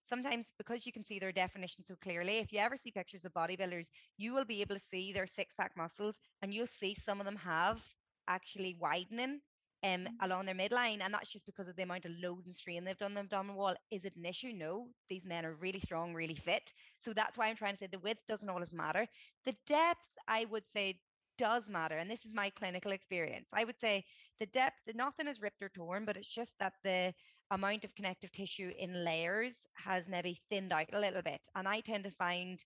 sometimes 0.08 0.46
because 0.58 0.86
you 0.86 0.92
can 0.92 1.04
see 1.04 1.18
their 1.18 1.32
definition 1.32 1.84
so 1.84 1.94
clearly, 2.02 2.38
if 2.38 2.52
you 2.52 2.58
ever 2.58 2.76
see 2.76 2.90
pictures 2.90 3.24
of 3.24 3.32
bodybuilders, 3.34 3.88
you 4.16 4.32
will 4.32 4.44
be 4.44 4.60
able 4.60 4.76
to 4.76 4.88
see 4.90 5.12
their 5.12 5.26
six 5.26 5.54
pack 5.54 5.72
muscles 5.76 6.16
and 6.42 6.52
you'll 6.52 6.66
see 6.80 6.94
some 6.94 7.20
of 7.20 7.26
them 7.26 7.36
have 7.36 7.80
actually 8.28 8.76
widening 8.80 9.40
um, 9.84 9.90
mm. 9.90 10.06
along 10.22 10.46
their 10.46 10.54
midline. 10.54 11.00
And 11.02 11.12
that's 11.12 11.28
just 11.28 11.46
because 11.46 11.68
of 11.68 11.76
the 11.76 11.82
amount 11.82 12.04
of 12.04 12.12
load 12.22 12.46
and 12.46 12.54
strain 12.54 12.84
they've 12.84 12.98
done 12.98 13.12
on 13.12 13.14
the 13.14 13.20
abdominal 13.20 13.56
wall. 13.56 13.74
Is 13.90 14.04
it 14.04 14.16
an 14.16 14.24
issue? 14.24 14.52
No. 14.54 14.88
These 15.08 15.24
men 15.24 15.44
are 15.46 15.54
really 15.54 15.80
strong, 15.80 16.14
really 16.14 16.34
fit. 16.34 16.72
So 16.98 17.12
that's 17.12 17.38
why 17.38 17.46
I'm 17.46 17.56
trying 17.56 17.74
to 17.74 17.78
say 17.78 17.88
the 17.90 17.98
width 17.98 18.26
doesn't 18.26 18.48
always 18.48 18.72
matter. 18.72 19.06
The 19.46 19.54
depth, 19.66 20.00
I 20.26 20.46
would 20.46 20.66
say, 20.66 21.00
does 21.38 21.68
matter. 21.68 21.96
And 21.96 22.10
this 22.10 22.24
is 22.24 22.34
my 22.34 22.50
clinical 22.50 22.92
experience. 22.92 23.46
I 23.52 23.64
would 23.64 23.78
say 23.78 24.04
the 24.40 24.46
depth, 24.46 24.80
nothing 24.94 25.28
is 25.28 25.40
ripped 25.40 25.62
or 25.62 25.68
torn, 25.68 26.04
but 26.04 26.16
it's 26.16 26.28
just 26.28 26.54
that 26.58 26.74
the 26.82 27.14
amount 27.50 27.84
of 27.84 27.94
connective 27.94 28.32
tissue 28.32 28.72
in 28.78 29.04
layers 29.04 29.62
has 29.74 30.04
maybe 30.08 30.38
thinned 30.50 30.72
out 30.72 30.88
a 30.92 31.00
little 31.00 31.22
bit. 31.22 31.40
And 31.54 31.66
I 31.66 31.80
tend 31.80 32.04
to 32.04 32.10
find, 32.10 32.62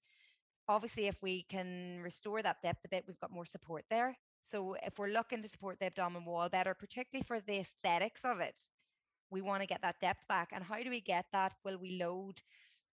obviously, 0.68 1.06
if 1.06 1.16
we 1.22 1.44
can 1.48 2.00
restore 2.02 2.42
that 2.42 2.62
depth 2.62 2.84
a 2.84 2.88
bit, 2.88 3.04
we've 3.06 3.20
got 3.20 3.30
more 3.32 3.44
support 3.44 3.84
there. 3.90 4.16
So 4.50 4.76
if 4.82 4.98
we're 4.98 5.08
looking 5.08 5.42
to 5.42 5.48
support 5.48 5.78
the 5.78 5.86
abdominal 5.86 6.30
wall 6.30 6.48
better, 6.48 6.74
particularly 6.74 7.24
for 7.26 7.40
the 7.40 7.60
aesthetics 7.60 8.24
of 8.24 8.40
it, 8.40 8.56
we 9.30 9.40
want 9.40 9.62
to 9.62 9.66
get 9.66 9.82
that 9.82 10.00
depth 10.00 10.26
back. 10.28 10.50
And 10.52 10.64
how 10.64 10.82
do 10.82 10.90
we 10.90 11.00
get 11.00 11.26
that? 11.32 11.52
Will 11.64 11.78
we 11.78 11.98
load? 11.98 12.40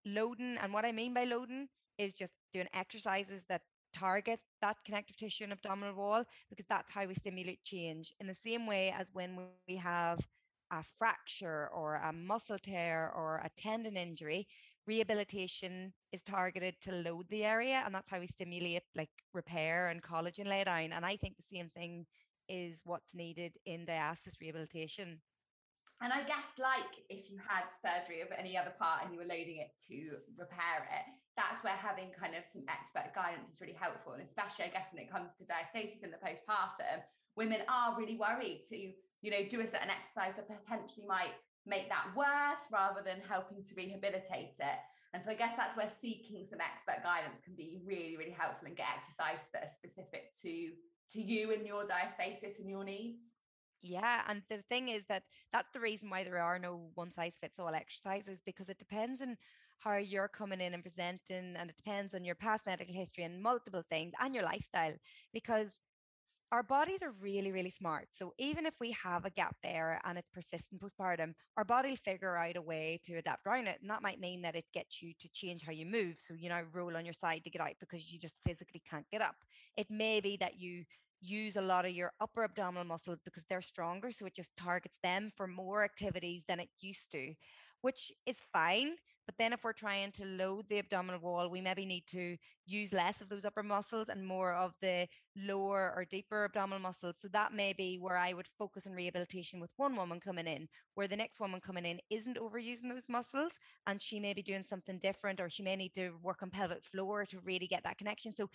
Loading, 0.06 0.58
and 0.62 0.72
what 0.72 0.86
I 0.86 0.94
mean 0.94 1.14
by 1.14 1.26
loading 1.26 1.68
is 1.98 2.14
just 2.14 2.32
doing 2.54 2.68
exercises 2.74 3.44
that 3.50 3.62
target 3.94 4.40
that 4.62 4.78
connective 4.86 5.18
tissue 5.18 5.44
and 5.44 5.54
abdominal 5.54 5.96
wall 5.96 6.24
because 6.50 6.66
that's 6.70 6.92
how 6.92 7.06
we 7.06 7.14
stimulate 7.14 7.64
change 7.64 8.14
in 8.20 8.28
the 8.28 8.36
same 8.36 8.68
way 8.68 8.94
as 8.98 9.10
when 9.14 9.38
we 9.68 9.76
have 9.76 10.20
a 10.72 10.84
fracture 10.97 11.70
or 11.74 11.95
a 11.95 12.13
muscle 12.13 12.59
tear 12.59 13.11
or 13.15 13.38
a 13.38 13.61
tendon 13.61 13.97
injury 13.97 14.47
rehabilitation 14.88 15.93
is 16.11 16.24
targeted 16.24 16.76
to 16.82 16.91
load 16.91 17.26
the 17.30 17.43
area 17.43 17.84
and 17.86 17.93
that's 17.93 18.09
how 18.09 18.20
we 18.20 18.28
stimulate 18.28 18.84
like 18.95 19.09
repair 19.34 19.89
and 19.89 20.01
collagen 20.01 20.47
lay 20.47 20.63
down 20.63 20.91
and 20.91 21.05
i 21.05 21.15
think 21.15 21.36
the 21.38 21.55
same 21.57 21.70
thing 21.76 22.05
is 22.47 22.82
what's 22.86 23.13
needed 23.13 23.53
in 23.65 23.86
diastasis 23.86 24.39
rehabilitation 24.41 25.20
and 26.01 26.13
I 26.13 26.24
guess, 26.24 26.55
like 26.55 26.95
if 27.09 27.30
you 27.30 27.36
had 27.43 27.67
surgery 27.67 28.22
of 28.22 28.30
any 28.32 28.55
other 28.55 28.72
part 28.80 29.03
and 29.03 29.11
you 29.11 29.20
were 29.20 29.28
loading 29.28 29.59
it 29.59 29.76
to 29.91 30.24
repair 30.39 30.88
it, 30.88 31.05
that's 31.36 31.61
where 31.61 31.76
having 31.76 32.07
kind 32.15 32.36
of 32.36 32.47
some 32.47 32.63
expert 32.72 33.11
guidance 33.11 33.55
is 33.55 33.61
really 33.61 33.76
helpful. 33.76 34.13
And 34.15 34.24
especially, 34.24 34.65
I 34.65 34.72
guess, 34.72 34.95
when 34.95 35.03
it 35.03 35.11
comes 35.11 35.36
to 35.36 35.43
diastasis 35.43 36.03
in 36.03 36.11
the 36.11 36.22
postpartum, 36.24 37.03
women 37.36 37.67
are 37.67 37.99
really 37.99 38.15
worried 38.15 38.63
to, 38.72 38.95
you 39.22 39.32
know, 39.32 39.43
do 39.49 39.61
a 39.61 39.67
certain 39.67 39.89
exercise 39.89 40.34
that 40.36 40.47
potentially 40.47 41.05
might 41.07 41.34
make 41.65 41.89
that 41.89 42.07
worse 42.15 42.63
rather 42.72 43.01
than 43.03 43.22
helping 43.28 43.63
to 43.63 43.76
rehabilitate 43.76 44.55
it. 44.59 44.80
And 45.13 45.24
so 45.24 45.32
I 45.32 45.36
guess 45.36 45.53
that's 45.57 45.76
where 45.76 45.89
seeking 45.89 46.45
some 46.45 46.59
expert 46.61 47.03
guidance 47.03 47.41
can 47.43 47.55
be 47.55 47.82
really, 47.84 48.15
really 48.17 48.36
helpful 48.38 48.67
and 48.67 48.78
get 48.78 48.88
exercises 48.95 49.45
that 49.53 49.63
are 49.63 49.74
specific 49.74 50.34
to 50.43 50.72
to 51.11 51.22
you 51.22 51.51
and 51.53 51.65
your 51.65 51.86
diastasis 51.86 52.59
and 52.59 52.70
your 52.70 52.84
needs. 52.84 53.34
Yeah, 53.82 54.22
and 54.28 54.43
the 54.49 54.61
thing 54.70 54.89
is 54.89 55.03
that 55.09 55.24
that's 55.51 55.72
the 55.74 55.80
reason 55.80 56.09
why 56.09 56.24
there 56.24 56.38
are 56.38 56.59
no 56.59 56.91
one 56.95 57.11
size 57.13 57.34
fits 57.41 57.57
all 57.57 57.74
exercises 57.74 58.39
because 58.45 58.70
it 58.70 58.78
depends 58.78 59.22
on 59.22 59.38
how 59.80 59.95
you're 59.95 60.28
coming 60.28 60.59
in 60.61 60.74
and 60.74 60.84
presenting, 60.84 61.55
and 61.55 61.70
it 61.70 61.78
depends 61.78 62.13
on 62.13 62.26
your 62.26 62.36
past 62.36 62.65
medical 62.65 62.93
history 62.93 63.24
and 63.24 63.41
multiple 63.41 63.84
things 63.89 64.11
and 64.20 64.36
your 64.36 64.43
lifestyle. 64.43 64.93
Because 65.34 65.80
our 66.52 66.64
bodies 66.64 67.02
are 67.04 67.12
really, 67.22 67.52
really 67.52 67.70
smart. 67.70 68.08
So 68.12 68.34
even 68.39 68.66
if 68.66 68.74
we 68.80 68.91
have 68.91 69.26
a 69.26 69.30
gap 69.30 69.56
there 69.62 70.02
and 70.04 70.18
it's 70.18 70.30
persistent 70.30 70.82
postpartum, 70.82 71.34
our 71.58 71.64
body 71.64 71.89
will 71.89 71.97
figure 71.97 72.36
out 72.36 72.56
a 72.56 72.62
way 72.62 73.00
to 73.06 73.18
adapt 73.18 73.45
around 73.45 73.68
it. 73.68 73.80
And 73.82 73.89
that 73.89 74.02
might 74.02 74.20
mean 74.20 74.41
that 74.41 74.56
it 74.56 74.66
gets 74.74 75.02
you 75.02 75.14
to 75.20 75.30
change 75.34 75.64
how 75.64 75.72
you 75.72 75.86
move. 75.86 76.18
So, 76.20 76.34
you 76.34 76.50
know, 76.50 76.64
roll 76.74 76.97
on 76.97 77.06
your 77.06 77.14
side 77.14 77.43
to 77.43 77.50
get 77.52 77.62
out 77.62 77.76
because 77.80 78.12
you 78.12 78.20
just 78.20 78.39
physically 78.45 78.82
can't 78.89 79.10
get 79.12 79.22
up. 79.22 79.36
It 79.78 79.91
may 79.91 80.20
be 80.22 80.38
that 80.38 80.60
you 80.60 80.86
use 81.22 81.56
a 81.56 81.62
lot 81.62 81.86
of 81.86 81.91
your 81.91 82.14
upper 82.20 82.43
abdominal 82.43 82.86
muscles 82.86 83.20
because 83.24 83.45
they're 83.50 83.62
stronger. 83.62 84.12
So 84.12 84.26
it 84.26 84.36
just 84.36 84.56
targets 84.58 84.97
them 85.04 85.30
for 85.36 85.47
more 85.47 85.84
activities 85.84 86.43
than 86.47 86.60
it 86.60 86.70
used 86.80 87.12
to, 87.12 87.34
which 87.82 88.12
is 88.26 88.38
fine. 88.52 88.95
But 89.30 89.38
then 89.38 89.54
if 89.54 89.64
we're 89.64 89.74
trying 89.74 90.12
to 90.14 90.26
load 90.26 90.66
the 90.70 90.80
abdominal 90.80 91.22
wall, 91.22 91.52
we 91.52 91.62
maybe 91.62 91.86
need 91.86 92.08
to 92.08 92.36
use 92.66 92.92
less 92.92 93.22
of 93.22 93.30
those 93.30 93.46
upper 93.46 93.62
muscles 93.62 94.10
and 94.10 94.26
more 94.26 94.54
of 94.56 94.74
the 94.82 95.08
lower 95.36 95.94
or 95.96 96.04
deeper 96.04 96.46
abdominal 96.46 96.80
muscles. 96.80 97.18
So 97.22 97.28
that 97.28 97.54
may 97.54 97.74
be 97.74 98.00
where 98.00 98.18
I 98.18 98.34
would 98.34 98.48
focus 98.58 98.88
on 98.88 98.94
rehabilitation 98.94 99.60
with 99.60 99.70
one 99.78 99.96
woman 99.96 100.20
coming 100.20 100.48
in, 100.48 100.68
where 100.96 101.08
the 101.08 101.16
next 101.16 101.40
woman 101.40 101.62
coming 101.62 101.86
in 101.86 102.00
isn't 102.10 102.40
overusing 102.40 102.90
those 102.90 103.08
muscles 103.08 103.52
and 103.86 104.02
she 104.02 104.20
may 104.20 104.34
be 104.34 104.42
doing 104.42 104.64
something 104.64 104.98
different 104.98 105.40
or 105.40 105.48
she 105.48 105.62
may 105.62 105.76
need 105.76 105.94
to 105.94 106.10
work 106.24 106.42
on 106.42 106.50
pelvic 106.50 106.84
floor 106.84 107.28
to 107.28 107.40
really 107.42 107.68
get 107.68 107.84
that 107.84 108.00
connection. 108.00 108.34
So 108.34 108.50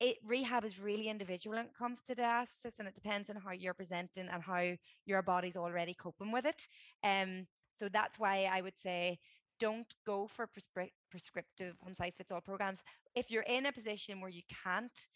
it 0.00 0.16
rehab 0.24 0.64
is 0.64 0.80
really 0.80 1.08
individual 1.08 1.56
when 1.56 1.66
it 1.66 1.74
comes 1.78 2.00
to 2.06 2.14
diastasis 2.14 2.78
and 2.78 2.88
it 2.88 2.94
depends 2.94 3.28
on 3.28 3.36
how 3.36 3.52
you're 3.52 3.74
presenting 3.74 4.28
and 4.28 4.42
how 4.42 4.72
your 5.04 5.22
body's 5.22 5.56
already 5.56 5.94
coping 5.94 6.32
with 6.32 6.46
it 6.46 6.66
um 7.04 7.46
so 7.78 7.88
that's 7.88 8.18
why 8.18 8.44
i 8.50 8.60
would 8.60 8.74
say 8.82 9.18
don't 9.60 9.94
go 10.06 10.28
for 10.36 10.46
prescri- 10.46 10.92
prescriptive 11.10 11.74
one 11.80 11.94
size 11.96 12.12
fits 12.16 12.30
all 12.30 12.40
programs 12.40 12.80
if 13.14 13.30
you're 13.30 13.42
in 13.42 13.66
a 13.66 13.72
position 13.72 14.20
where 14.20 14.30
you 14.30 14.42
can't 14.64 15.08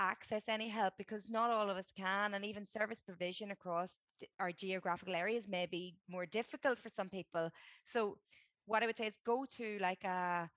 access 0.00 0.42
any 0.48 0.68
help 0.68 0.92
because 0.98 1.24
not 1.28 1.50
all 1.50 1.70
of 1.70 1.76
us 1.76 1.86
can 1.96 2.34
and 2.34 2.44
even 2.44 2.66
service 2.66 2.98
provision 3.06 3.50
across 3.52 3.94
our 4.40 4.50
geographical 4.52 5.14
areas 5.14 5.44
may 5.48 5.66
be 5.66 5.94
more 6.08 6.26
difficult 6.26 6.78
for 6.78 6.88
some 6.88 7.08
people. 7.08 7.48
So 7.84 8.18
what 8.66 8.82
i 8.82 8.86
would 8.86 8.96
say 8.96 9.06
is 9.06 9.14
go 9.26 9.44
to 9.56 9.78
like 9.80 10.02
a 10.04 10.48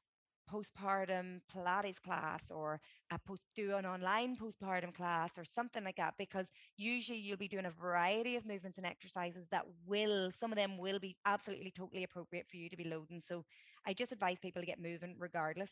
postpartum 0.52 1.40
Pilates 1.54 2.02
class 2.02 2.44
or 2.52 2.80
a 3.12 3.20
post 3.20 3.44
do 3.56 3.76
an 3.76 3.86
online 3.86 4.36
postpartum 4.36 4.94
class 4.94 5.32
or 5.38 5.44
something 5.44 5.84
like 5.84 5.98
that 5.98 6.14
because 6.18 6.48
usually 6.78 7.20
you'll 7.20 7.38
be 7.38 7.48
doing 7.48 7.66
a 7.66 7.72
variety 7.72 8.36
of 8.36 8.46
movements 8.46 8.78
and 8.78 8.88
exercises 8.88 9.46
that 9.52 9.66
will 9.86 10.32
some 10.32 10.52
of 10.52 10.58
them 10.58 10.78
will 10.78 11.00
be 11.00 11.16
absolutely 11.26 11.72
totally 11.72 12.04
appropriate 12.04 12.48
for 12.50 12.58
you 12.58 12.70
to 12.70 12.78
be 12.78 12.86
loading. 12.86 13.22
So 13.26 13.44
I 13.86 13.94
just 13.94 14.12
advise 14.12 14.40
people 14.40 14.62
to 14.62 14.66
get 14.66 14.82
moving 14.82 15.16
regardless. 15.20 15.72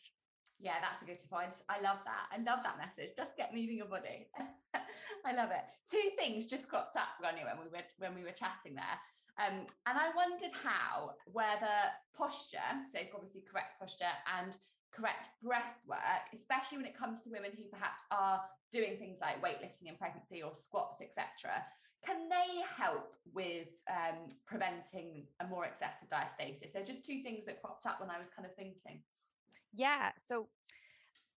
Yeah 0.60 0.76
that's 0.82 1.02
a 1.02 1.06
good 1.06 1.22
point. 1.30 1.56
I 1.70 1.82
love 1.82 2.00
that. 2.06 2.28
I 2.32 2.38
love 2.42 2.60
that 2.64 2.78
message. 2.78 3.16
Just 3.16 3.38
get 3.38 3.54
moving 3.54 3.78
your 3.78 3.88
body. 3.88 4.28
I 5.26 5.34
love 5.34 5.50
it. 5.52 5.64
Two 5.90 6.12
things 6.18 6.46
just 6.46 6.70
cropped 6.70 6.96
up 6.96 7.18
Gráinne, 7.22 7.44
when 7.44 7.58
we 7.64 7.72
were 7.72 7.84
when 7.98 8.16
we 8.16 8.24
were 8.24 8.32
chatting 8.32 8.76
there 8.76 9.00
um, 9.38 9.68
and 9.86 9.98
I 9.98 10.12
wondered 10.16 10.52
how 10.52 11.12
whether 11.32 11.92
posture, 12.16 12.72
so 12.92 13.00
obviously 13.14 13.44
correct 13.50 13.80
posture 13.80 14.16
and 14.40 14.56
correct 14.96 15.28
breath 15.44 15.76
work, 15.86 16.32
especially 16.34 16.78
when 16.78 16.86
it 16.86 16.98
comes 16.98 17.22
to 17.24 17.30
women 17.30 17.52
who 17.56 17.64
perhaps 17.64 18.04
are 18.12 18.42
doing 18.72 18.98
things 18.98 19.20
like 19.20 19.44
weightlifting 19.44 19.88
in 19.88 19.96
pregnancy 19.96 20.42
or 20.42 20.56
squats, 20.56 21.02
etc. 21.02 21.64
Can 22.06 22.30
they 22.30 22.64
help 22.78 23.14
with 23.34 23.68
um, 23.90 24.30
preventing 24.46 25.26
a 25.42 25.48
more 25.48 25.66
excessive 25.66 26.08
diastasis? 26.08 26.72
They're 26.72 26.86
just 26.86 27.06
two 27.06 27.22
things 27.24 27.46
that 27.46 27.62
cropped 27.62 27.86
up 27.86 28.00
when 28.00 28.10
I 28.10 28.18
was 28.18 28.28
kind 28.36 28.46
of 28.46 28.56
thinking. 28.56 29.02
Yeah. 29.74 30.12
So 30.28 30.48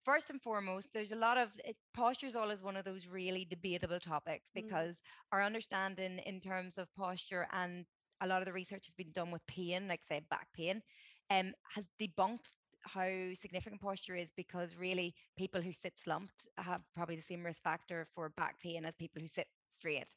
first 0.06 0.30
and 0.30 0.40
foremost, 0.40 0.88
there's 0.94 1.12
a 1.12 1.16
lot 1.16 1.36
of 1.36 1.48
it, 1.64 1.76
posture 1.92 2.28
is 2.28 2.36
always 2.36 2.62
one 2.62 2.76
of 2.76 2.84
those 2.84 3.06
really 3.06 3.46
debatable 3.50 4.00
topics 4.00 4.46
mm. 4.56 4.62
because 4.62 4.96
mm. 4.96 5.02
our 5.32 5.42
understanding 5.42 6.20
in 6.24 6.40
terms 6.40 6.78
of 6.78 6.88
posture 6.96 7.46
and 7.52 7.84
a 8.22 8.26
lot 8.26 8.40
of 8.40 8.46
the 8.46 8.52
research 8.52 8.86
has 8.86 8.94
been 8.96 9.12
done 9.12 9.30
with 9.30 9.46
pain, 9.46 9.88
like 9.88 10.00
say 10.08 10.22
back 10.30 10.46
pain, 10.56 10.80
um, 11.30 11.52
has 11.74 11.84
debunked 12.00 12.46
how 12.82 13.34
significant 13.34 13.80
posture 13.80 14.14
is 14.14 14.30
because 14.36 14.76
really 14.78 15.12
people 15.36 15.60
who 15.60 15.72
sit 15.72 15.92
slumped 16.02 16.46
have 16.56 16.82
probably 16.94 17.16
the 17.16 17.22
same 17.22 17.44
risk 17.44 17.62
factor 17.62 18.06
for 18.14 18.28
back 18.36 18.58
pain 18.60 18.84
as 18.84 18.94
people 18.94 19.20
who 19.20 19.28
sit 19.28 19.48
straight. 19.76 20.14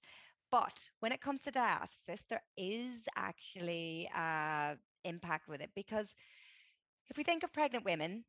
But 0.51 0.77
when 0.99 1.11
it 1.11 1.21
comes 1.21 1.41
to 1.41 1.51
diastasis, 1.51 2.21
there 2.29 2.43
is 2.57 3.01
actually 3.17 4.09
uh, 4.15 4.75
impact 5.03 5.47
with 5.47 5.61
it 5.61 5.71
because 5.75 6.13
if 7.09 7.17
we 7.17 7.23
think 7.23 7.43
of 7.43 7.51
pregnant 7.51 7.85
women, 7.85 8.23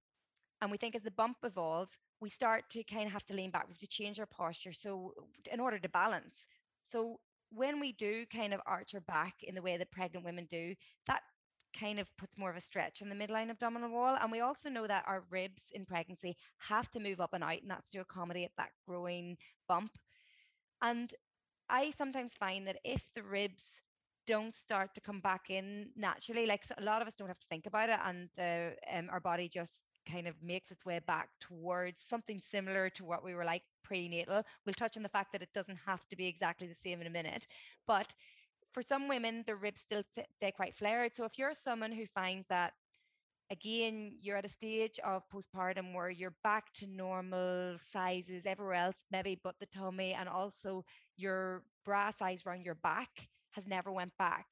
and 0.61 0.71
we 0.71 0.77
think 0.77 0.95
as 0.95 1.03
the 1.03 1.11
bump 1.11 1.39
evolves, 1.43 1.99
we 2.21 2.29
start 2.29 2.65
to 2.71 2.85
kind 2.85 3.07
of 3.07 3.13
have 3.13 3.27
to 3.27 3.35
lean 3.35 3.51
back, 3.51 3.67
we 3.67 3.73
have 3.73 3.79
to 3.79 3.87
change 3.87 4.21
our 4.21 4.27
posture. 4.27 4.73
So, 4.73 5.15
in 5.51 5.61
order 5.61 5.79
to 5.79 5.89
balance. 5.89 6.45
So, 6.91 7.21
when 7.51 7.81
we 7.81 7.93
do 7.93 8.27
kind 8.33 8.55
of 8.55 8.61
arch 8.67 8.95
our 8.95 9.01
back 9.01 9.35
in 9.43 9.55
the 9.55 9.63
way 9.63 9.77
that 9.77 9.91
pregnant 9.91 10.25
women 10.25 10.47
do, 10.51 10.75
that 11.07 11.23
kind 11.79 11.99
of 11.99 12.15
puts 12.17 12.39
more 12.39 12.51
of 12.51 12.57
a 12.57 12.61
stretch 12.61 13.03
on 13.03 13.09
the 13.09 13.15
midline 13.15 13.51
abdominal 13.51 13.91
wall. 13.91 14.17
And 14.21 14.31
we 14.31 14.41
also 14.41 14.69
know 14.69 14.87
that 14.87 15.05
our 15.07 15.25
ribs 15.31 15.63
in 15.73 15.85
pregnancy 15.85 16.37
have 16.59 16.91
to 16.91 17.01
move 17.01 17.21
up 17.21 17.33
and 17.33 17.45
out, 17.45 17.63
and 17.63 17.71
that's 17.71 17.89
to 17.91 18.01
accommodate 18.01 18.51
that 18.57 18.71
growing 18.87 19.37
bump. 19.69 19.93
And 20.83 21.13
I 21.69 21.93
sometimes 21.97 22.33
find 22.35 22.67
that 22.67 22.79
if 22.85 23.07
the 23.15 23.23
ribs 23.23 23.65
don't 24.27 24.55
start 24.55 24.95
to 24.95 25.01
come 25.01 25.21
back 25.21 25.51
in 25.51 25.91
naturally, 25.97 26.47
like 26.47 26.65
a 26.77 26.83
lot 26.83 27.03
of 27.03 27.09
us 27.09 27.15
don't 27.17 27.29
have 27.29 27.39
to 27.41 27.47
think 27.49 27.67
about 27.67 27.91
it, 27.91 27.99
and 28.05 28.29
the 28.37 28.75
um, 28.93 29.09
our 29.11 29.21
body 29.21 29.49
just 29.49 29.83
kind 30.07 30.27
of 30.27 30.35
makes 30.43 30.71
its 30.71 30.85
way 30.85 31.01
back 31.07 31.29
towards 31.41 32.05
something 32.05 32.41
similar 32.41 32.91
to 32.91 33.05
what 33.05 33.25
we 33.25 33.35
were 33.35 33.45
like 33.45 33.63
prenatal. 33.83 34.43
We'll 34.65 34.75
touch 34.75 34.97
on 34.97 35.03
the 35.03 35.09
fact 35.09 35.33
that 35.33 35.43
it 35.43 35.53
doesn't 35.55 35.79
have 35.87 36.07
to 36.09 36.17
be 36.17 36.27
exactly 36.27 36.69
the 36.69 36.75
same 36.75 37.01
in 37.01 37.07
a 37.07 37.11
minute. 37.11 37.47
But 37.87 38.15
for 38.73 38.83
some 38.83 39.09
women, 39.09 39.45
the 39.47 39.57
ribs 39.57 39.81
still 39.81 40.03
stay 40.37 40.53
quite 40.53 40.77
flared. 40.77 41.13
So 41.17 41.25
if 41.25 41.39
you're 41.39 41.55
someone 41.55 41.93
who 41.93 42.07
finds 42.07 42.47
that 42.49 42.75
again, 43.51 44.17
you're 44.21 44.37
at 44.37 44.45
a 44.45 44.49
stage 44.49 45.01
of 45.05 45.25
postpartum 45.29 45.93
where 45.93 46.11
you're 46.11 46.37
back 46.45 46.73
to 46.75 46.87
normal 46.87 47.77
sizes 47.81 48.47
everywhere 48.47 48.75
else, 48.75 48.97
maybe 49.11 49.41
but 49.43 49.59
the 49.59 49.67
tummy, 49.67 50.13
and 50.13 50.29
also 50.29 50.85
your 51.17 51.65
bra 51.85 52.11
size 52.11 52.43
around 52.47 52.65
your 52.65 52.77
back 52.77 53.09
has 53.53 53.67
never 53.67 53.91
went 53.91 54.17
back. 54.19 54.47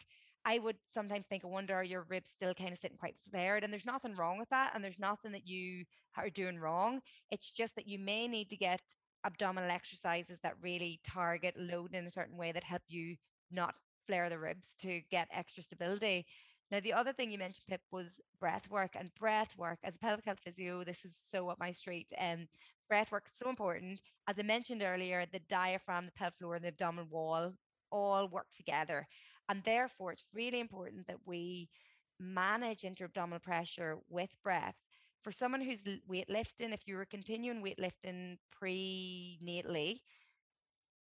I 0.48 0.58
would 0.58 0.76
sometimes 0.94 1.26
think, 1.26 1.44
I 1.44 1.48
wonder, 1.48 1.74
are 1.74 1.84
your 1.84 2.04
ribs 2.08 2.30
still 2.30 2.54
kind 2.54 2.72
of 2.72 2.78
sitting 2.78 2.96
quite 2.96 3.16
flared? 3.30 3.64
And 3.64 3.72
there's 3.72 3.84
nothing 3.84 4.14
wrong 4.14 4.38
with 4.38 4.48
that. 4.48 4.72
And 4.74 4.82
there's 4.82 4.98
nothing 4.98 5.32
that 5.32 5.46
you 5.46 5.84
are 6.16 6.30
doing 6.30 6.58
wrong. 6.58 7.00
It's 7.30 7.52
just 7.52 7.74
that 7.76 7.86
you 7.86 7.98
may 7.98 8.26
need 8.28 8.48
to 8.50 8.56
get 8.56 8.80
abdominal 9.24 9.70
exercises 9.70 10.38
that 10.42 10.54
really 10.62 11.00
target 11.04 11.54
load 11.58 11.94
in 11.94 12.06
a 12.06 12.10
certain 12.10 12.38
way 12.38 12.52
that 12.52 12.64
help 12.64 12.82
you 12.88 13.16
not 13.50 13.74
flare 14.06 14.30
the 14.30 14.38
ribs 14.38 14.74
to 14.80 15.02
get 15.10 15.28
extra 15.32 15.62
stability. 15.62 16.26
Now, 16.70 16.80
the 16.80 16.94
other 16.94 17.12
thing 17.12 17.30
you 17.30 17.38
mentioned, 17.38 17.66
Pip, 17.68 17.82
was 17.90 18.20
breath 18.40 18.70
work 18.70 18.92
and 18.94 19.14
breath 19.14 19.54
work. 19.58 19.78
As 19.84 19.96
a 19.96 19.98
pelvic 19.98 20.24
health 20.24 20.40
physio, 20.44 20.82
this 20.84 21.04
is 21.04 21.14
so 21.30 21.50
up 21.50 21.58
my 21.58 21.72
street. 21.72 22.06
Um, 22.18 22.46
breath 22.88 23.12
work 23.12 23.26
is 23.28 23.34
so 23.36 23.50
important. 23.50 24.00
As 24.26 24.38
I 24.38 24.42
mentioned 24.42 24.82
earlier, 24.82 25.26
the 25.26 25.40
diaphragm, 25.40 26.06
the 26.06 26.12
pelvic 26.12 26.38
floor, 26.38 26.54
and 26.56 26.64
the 26.64 26.68
abdominal 26.68 27.06
wall 27.10 27.52
all 27.90 28.28
work 28.28 28.46
together. 28.56 29.06
And 29.48 29.62
therefore, 29.64 30.12
it's 30.12 30.24
really 30.34 30.60
important 30.60 31.06
that 31.06 31.26
we 31.26 31.70
manage 32.20 32.84
intra-abdominal 32.84 33.40
pressure 33.40 33.98
with 34.08 34.30
breath. 34.42 34.76
For 35.22 35.32
someone 35.32 35.60
who's 35.60 35.82
weightlifting, 36.08 36.72
if 36.72 36.86
you 36.86 36.96
were 36.96 37.06
continuing 37.06 37.62
weightlifting 37.62 38.38
prenatally, 38.62 40.00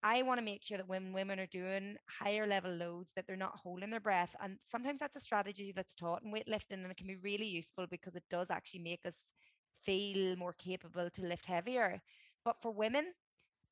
I 0.03 0.23
want 0.23 0.39
to 0.39 0.45
make 0.45 0.63
sure 0.63 0.79
that 0.79 0.89
when 0.89 1.13
women 1.13 1.41
are 1.41 1.47
doing 1.47 1.97
higher 2.09 2.47
level 2.47 2.73
loads, 2.73 3.11
that 3.17 3.27
they're 3.27 3.37
not 3.37 3.59
holding 3.59 3.91
their 3.91 4.01
breath. 4.01 4.35
And 4.41 4.59
sometimes 4.65 5.01
that's 5.01 5.17
a 5.17 5.21
strategy 5.21 5.73
that's 5.75 5.95
taught 5.95 6.23
in 6.23 6.33
weightlifting, 6.33 6.83
and 6.83 6.91
it 6.91 6.97
can 6.97 7.09
be 7.09 7.17
really 7.17 7.47
useful 7.47 7.87
because 7.89 8.15
it 8.15 8.23
does 8.31 8.51
actually 8.51 8.81
make 8.81 9.05
us 9.05 9.27
feel 9.85 10.37
more 10.37 10.53
capable 10.53 11.11
to 11.11 11.23
lift 11.23 11.47
heavier. 11.47 12.01
But 12.45 12.63
for 12.63 12.71
women, 12.71 13.13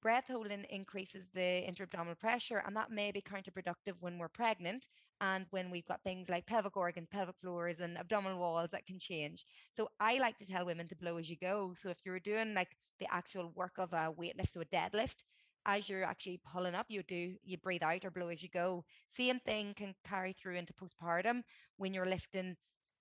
breath 0.07 0.29
holding 0.29 0.63
increases 0.71 1.25
the 1.35 1.67
intra-abdominal 1.67 2.15
pressure, 2.15 2.63
and 2.65 2.77
that 2.77 2.93
may 2.93 3.11
be 3.11 3.21
counterproductive 3.21 3.95
when 3.99 4.19
we're 4.19 4.29
pregnant 4.29 4.87
and 5.21 5.47
when 5.51 5.69
we've 5.69 5.89
got 5.89 6.01
things 6.05 6.29
like 6.29 6.47
pelvic 6.47 6.77
organs, 6.77 7.09
pelvic 7.11 7.35
floors, 7.43 7.81
and 7.81 7.99
abdominal 7.99 8.39
walls 8.39 8.71
that 8.71 8.87
can 8.87 9.01
change. 9.01 9.45
So 9.77 9.89
I 9.99 10.19
like 10.19 10.39
to 10.39 10.47
tell 10.47 10.65
women 10.65 10.87
to 10.87 10.95
blow 10.95 11.17
as 11.17 11.29
you 11.29 11.35
go. 11.37 11.75
So 11.75 11.89
if 11.89 11.97
you're 12.05 12.21
doing 12.21 12.55
like 12.55 12.69
the 13.01 13.13
actual 13.13 13.51
work 13.57 13.73
of 13.79 13.93
a 13.95 14.13
weightlift, 14.17 14.57
or 14.57 14.63
a 14.63 14.67
deadlift, 14.67 15.25
as 15.67 15.89
you're 15.89 16.05
actually 16.05 16.41
pulling 16.53 16.77
up, 16.77 16.87
you 16.89 17.03
do 17.03 17.35
you 17.43 17.59
breathe 17.59 17.83
out 17.83 18.05
or 18.05 18.13
blow 18.13 18.29
as 18.29 18.45
you 18.45 18.49
go. 18.49 18.85
Same 19.17 19.41
thing 19.41 19.75
can 19.75 19.93
carry 20.09 20.35
through 20.35 20.55
into 20.55 20.73
postpartum 20.75 21.43
when 21.79 21.93
you're 21.93 22.07
lifting 22.07 22.55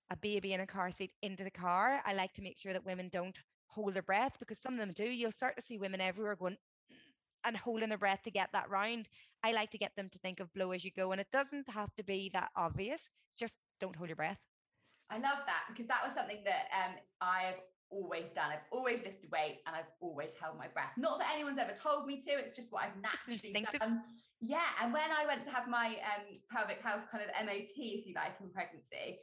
a 0.09 0.17
baby 0.17 0.53
in 0.53 0.61
a 0.61 0.65
car 0.65 0.89
seat 0.89 1.11
into 1.21 1.43
the 1.43 1.51
car. 1.51 2.01
I 2.03 2.15
like 2.15 2.33
to 2.33 2.41
make 2.41 2.57
sure 2.57 2.73
that 2.73 2.83
women 2.83 3.11
don't 3.13 3.37
hold 3.67 3.93
their 3.93 4.01
breath 4.01 4.37
because 4.39 4.57
some 4.57 4.73
of 4.73 4.79
them 4.79 4.93
do. 4.95 5.03
You'll 5.03 5.31
start 5.31 5.55
to 5.55 5.61
see 5.61 5.77
women 5.77 6.01
everywhere 6.01 6.35
going 6.35 6.57
and 7.45 7.55
holding 7.57 7.89
their 7.89 7.97
breath 7.97 8.23
to 8.23 8.31
get 8.31 8.49
that 8.53 8.69
round. 8.69 9.07
I 9.43 9.51
like 9.51 9.71
to 9.71 9.77
get 9.77 9.95
them 9.95 10.09
to 10.09 10.19
think 10.19 10.39
of 10.39 10.53
blow 10.53 10.71
as 10.71 10.83
you 10.83 10.91
go, 10.95 11.11
and 11.11 11.21
it 11.21 11.27
doesn't 11.31 11.69
have 11.69 11.93
to 11.95 12.03
be 12.03 12.29
that 12.33 12.49
obvious. 12.55 13.09
Just 13.37 13.55
don't 13.79 13.95
hold 13.95 14.09
your 14.09 14.15
breath. 14.15 14.39
I 15.09 15.15
love 15.15 15.39
that 15.45 15.65
because 15.69 15.87
that 15.87 16.01
was 16.03 16.13
something 16.15 16.43
that 16.45 16.67
um, 16.73 16.95
I've 17.21 17.61
always 17.91 18.31
done. 18.33 18.49
I've 18.51 18.65
always 18.71 19.03
lifted 19.03 19.29
weights 19.31 19.61
and 19.67 19.75
I've 19.75 19.91
always 20.01 20.31
held 20.39 20.57
my 20.57 20.67
breath. 20.67 20.91
Not 20.97 21.19
that 21.19 21.29
anyone's 21.33 21.59
ever 21.59 21.73
told 21.73 22.07
me 22.07 22.21
to, 22.21 22.31
it's 22.31 22.53
just 22.53 22.71
what 22.71 22.83
I've 22.83 23.01
naturally 23.01 23.53
done. 23.53 24.01
Yeah. 24.41 24.65
And 24.81 24.91
when 24.91 25.11
I 25.11 25.25
went 25.25 25.43
to 25.45 25.51
have 25.51 25.67
my 25.67 25.97
um, 26.01 26.25
pelvic 26.51 26.81
health 26.81 27.03
kind 27.11 27.23
of 27.23 27.29
MOT, 27.45 27.77
if 27.77 28.05
you 28.05 28.13
like, 28.15 28.35
in 28.41 28.49
pregnancy, 28.49 29.19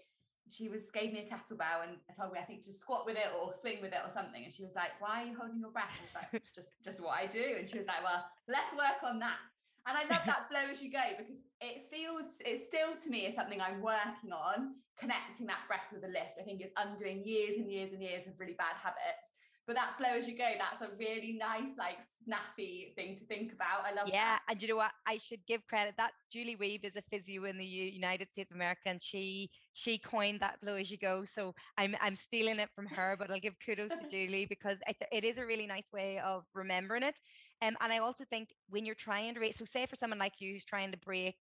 she 0.50 0.68
was 0.68 0.90
gave 0.90 1.12
me 1.12 1.20
a 1.20 1.28
kettlebell 1.28 1.86
and 1.86 1.96
told 2.18 2.32
me 2.32 2.38
I 2.38 2.44
think 2.44 2.64
to 2.64 2.72
squat 2.72 3.06
with 3.06 3.16
it 3.16 3.30
or 3.38 3.54
swing 3.54 3.80
with 3.80 3.92
it 3.92 4.00
or 4.04 4.10
something. 4.12 4.44
And 4.44 4.52
she 4.52 4.62
was 4.62 4.74
like, 4.74 5.00
"Why 5.00 5.22
are 5.22 5.26
you 5.26 5.36
holding 5.36 5.60
your 5.60 5.70
breath?" 5.70 5.92
I 5.92 6.04
was 6.04 6.14
like, 6.14 6.28
"It's 6.32 6.50
just 6.50 6.68
just 6.84 7.00
what 7.00 7.16
I 7.16 7.26
do." 7.26 7.56
And 7.58 7.68
she 7.68 7.78
was 7.78 7.86
like, 7.86 8.02
"Well, 8.02 8.24
let's 8.48 8.72
work 8.76 9.02
on 9.02 9.18
that." 9.20 9.38
And 9.86 9.98
I 9.98 10.02
love 10.06 10.22
that 10.26 10.46
blow 10.48 10.70
as 10.70 10.80
you 10.80 10.92
go 10.92 11.02
because 11.18 11.42
it 11.60 11.90
feels, 11.90 12.38
it 12.46 12.62
still 12.62 12.94
to 13.02 13.10
me 13.10 13.26
is 13.26 13.34
something 13.34 13.60
I'm 13.60 13.82
working 13.82 14.30
on, 14.30 14.78
connecting 14.94 15.46
that 15.46 15.66
breath 15.66 15.90
with 15.90 16.02
the 16.02 16.08
lift. 16.08 16.38
I 16.38 16.44
think 16.44 16.60
it's 16.60 16.72
undoing 16.76 17.26
years 17.26 17.58
and 17.58 17.66
years 17.66 17.92
and 17.92 18.00
years 18.00 18.26
of 18.28 18.38
really 18.38 18.54
bad 18.54 18.78
habits. 18.78 19.31
But 19.66 19.76
that 19.76 19.96
blow 19.98 20.18
as 20.18 20.26
you 20.26 20.36
go, 20.36 20.50
that's 20.58 20.82
a 20.82 20.94
really 20.98 21.38
nice, 21.38 21.76
like 21.78 21.98
snappy 22.24 22.92
thing 22.96 23.16
to 23.16 23.24
think 23.24 23.52
about. 23.52 23.84
I 23.84 23.94
love 23.94 24.06
that. 24.06 24.12
yeah, 24.12 24.34
that. 24.34 24.42
and 24.48 24.62
you 24.62 24.68
know 24.68 24.76
what? 24.76 24.90
I 25.06 25.18
should 25.18 25.46
give 25.46 25.64
credit 25.68 25.94
that 25.98 26.12
Julie 26.32 26.56
Wiebe 26.56 26.84
is 26.84 26.96
a 26.96 27.02
physio 27.02 27.44
in 27.44 27.58
the 27.58 27.64
United 27.64 28.28
States 28.32 28.50
of 28.50 28.56
America, 28.56 28.82
and 28.86 29.00
she 29.00 29.50
she 29.72 29.98
coined 29.98 30.40
that 30.40 30.60
blow 30.60 30.74
as 30.74 30.90
you 30.90 30.98
go. 30.98 31.24
So 31.24 31.54
I'm 31.78 31.94
I'm 32.00 32.16
stealing 32.16 32.58
it 32.58 32.70
from 32.74 32.86
her, 32.86 33.16
but 33.18 33.30
I'll 33.30 33.40
give 33.40 33.54
kudos 33.64 33.90
to 33.90 34.00
Julie 34.10 34.46
because 34.46 34.78
it's, 34.88 35.00
it 35.12 35.24
is 35.24 35.38
a 35.38 35.46
really 35.46 35.66
nice 35.66 35.90
way 35.92 36.18
of 36.18 36.44
remembering 36.54 37.04
it. 37.04 37.18
Um, 37.62 37.76
and 37.80 37.92
I 37.92 37.98
also 37.98 38.24
think 38.28 38.48
when 38.68 38.84
you're 38.84 38.96
trying 38.96 39.34
to 39.34 39.40
raise, 39.40 39.56
so 39.56 39.64
say 39.64 39.86
for 39.86 39.94
someone 39.94 40.18
like 40.18 40.40
you 40.40 40.54
who's 40.54 40.64
trying 40.64 40.90
to 40.90 40.98
break 40.98 41.36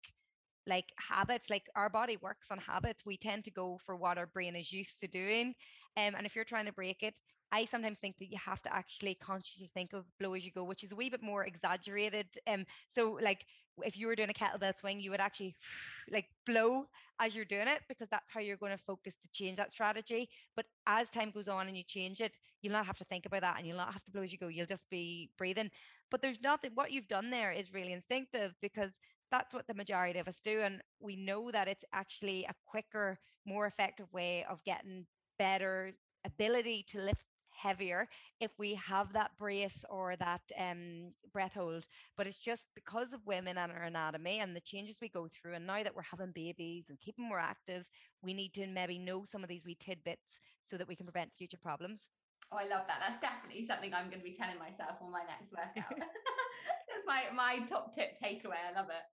like 0.67 0.86
habits, 0.99 1.49
like 1.49 1.63
our 1.76 1.89
body 1.89 2.17
works 2.22 2.47
on 2.51 2.59
habits, 2.59 3.03
we 3.05 3.17
tend 3.17 3.43
to 3.45 3.51
go 3.51 3.80
for 3.84 3.95
what 3.95 4.17
our 4.17 4.28
brain 4.28 4.55
is 4.55 4.72
used 4.72 4.99
to 4.99 5.07
doing. 5.07 5.55
Um, 5.97 6.13
and 6.15 6.26
if 6.26 6.36
you're 6.36 6.45
trying 6.45 6.67
to 6.67 6.74
break 6.74 7.01
it, 7.01 7.15
I 7.52 7.66
sometimes 7.66 7.99
think 7.99 8.18
that 8.20 8.32
you 8.32 8.38
have 8.38 8.62
to 8.64 8.74
actually 8.74 9.16
consciously 9.16 9.70
think 9.74 9.93
of 9.93 10.06
blow 10.20 10.34
as 10.34 10.45
you 10.45 10.52
go, 10.52 10.64
which 10.64 10.84
is 10.84 10.91
a 10.91 10.95
wee 10.95 11.10
bit 11.10 11.22
more 11.22 11.43
exaggerated. 11.45 12.28
Um, 12.47 12.66
so 12.95 13.20
like 13.22 13.45
if 13.84 13.97
you 13.97 14.08
were 14.08 14.16
doing 14.16 14.30
a 14.30 14.34
kettlebell 14.34 14.78
swing, 14.78 15.02
you 15.02 15.12
would 15.12 15.20
actually 15.20 15.56
like 16.12 16.28
blow 16.45 16.86
as 17.20 17.36
you're 17.36 17.45
doing 17.45 17.68
it 17.68 17.82
because 17.89 18.10
that's 18.10 18.32
how 18.32 18.39
you're 18.39 18.58
going 18.58 18.72
to 18.72 18.84
focus 18.86 19.16
to 19.18 19.30
change 19.34 19.58
that 19.58 19.72
strategy. 19.72 20.30
But 20.56 20.66
as 20.88 21.10
time 21.10 21.32
goes 21.32 21.47
on 21.47 21.68
and 21.68 21.76
you 21.76 21.84
change 21.84 22.22
it, 22.22 22.38
you'll 22.62 22.74
not 22.74 22.86
have 22.86 22.97
to 22.99 23.06
think 23.06 23.26
about 23.26 23.41
that 23.41 23.58
and 23.58 23.68
you'll 23.68 23.78
not 23.78 23.93
have 23.93 24.04
to 24.04 24.12
blow 24.12 24.22
as 24.22 24.32
you 24.32 24.38
go. 24.38 24.47
You'll 24.47 24.66
just 24.66 24.89
be 24.89 25.30
breathing. 25.38 25.70
But 26.10 26.22
there's 26.22 26.41
nothing, 26.41 26.72
what 26.76 26.91
you've 26.91 27.08
done 27.08 27.30
there 27.30 27.52
is 27.52 27.74
really 27.74 27.93
instinctive 27.93 28.54
because 28.62 28.97
that's 29.30 29.54
what 29.54 29.68
the 29.68 29.74
majority 29.74 30.20
of 30.20 30.28
us 30.28 30.39
do. 30.43 30.62
And 30.62 30.82
we 30.99 31.16
know 31.16 31.52
that 31.52 31.68
it's 31.68 31.86
actually 31.93 32.45
a 32.45 32.54
quicker, 32.66 33.18
more 33.45 33.66
effective 33.66 34.12
way 34.14 34.45
of 34.49 34.64
getting 34.64 35.06
better 35.38 35.93
ability 36.26 36.86
to 36.89 36.99
lift 36.99 37.24
heavier 37.62 38.07
if 38.39 38.51
we 38.57 38.76
have 38.76 39.14
that 39.14 39.32
brace 39.38 39.84
or 39.89 40.16
that 40.18 40.41
um, 40.57 41.12
breath 41.32 41.53
hold. 41.53 41.88
But 42.18 42.28
it's 42.28 42.38
just 42.38 42.68
because 42.76 43.14
of 43.14 43.26
women 43.26 43.57
and 43.57 43.72
our 43.72 43.84
anatomy 43.84 44.39
and 44.39 44.55
the 44.55 44.62
changes 44.62 44.97
we 45.01 45.09
go 45.09 45.28
through. 45.28 45.53
And 45.53 45.68
now 45.68 45.84
that 45.84 45.95
we're 45.95 46.01
having 46.03 46.32
babies 46.34 46.86
and 46.89 46.99
keeping 46.99 47.28
more 47.28 47.39
active, 47.39 47.86
we 48.22 48.34
need 48.34 48.53
to 48.55 48.68
maybe 48.68 48.97
know 48.97 49.24
some 49.26 49.43
of 49.43 49.49
these 49.49 49.66
wee 49.66 49.78
tidbits 49.80 50.39
so 50.68 50.78
that 50.78 50.88
we 50.88 50.95
can 50.95 51.05
prevent 51.05 51.32
future 51.38 51.57
problems. 51.62 52.01
Oh, 52.51 52.57
I 52.57 52.68
love 52.68 52.84
that. 52.88 52.99
That's 52.99 53.22
definitely 53.22 53.66
something 53.66 53.93
I'm 53.93 54.09
going 54.09 54.20
to 54.20 54.26
be 54.26 54.36
telling 54.36 54.59
myself 54.59 54.99
on 55.01 55.12
my 55.12 55.24
next 55.24 55.51
workout. 55.51 55.95
That's 56.91 57.07
my 57.07 57.32
my 57.34 57.66
top 57.66 57.95
tip 57.95 58.20
takeaway. 58.22 58.59
I 58.59 58.76
love 58.76 58.89
it. 58.89 59.05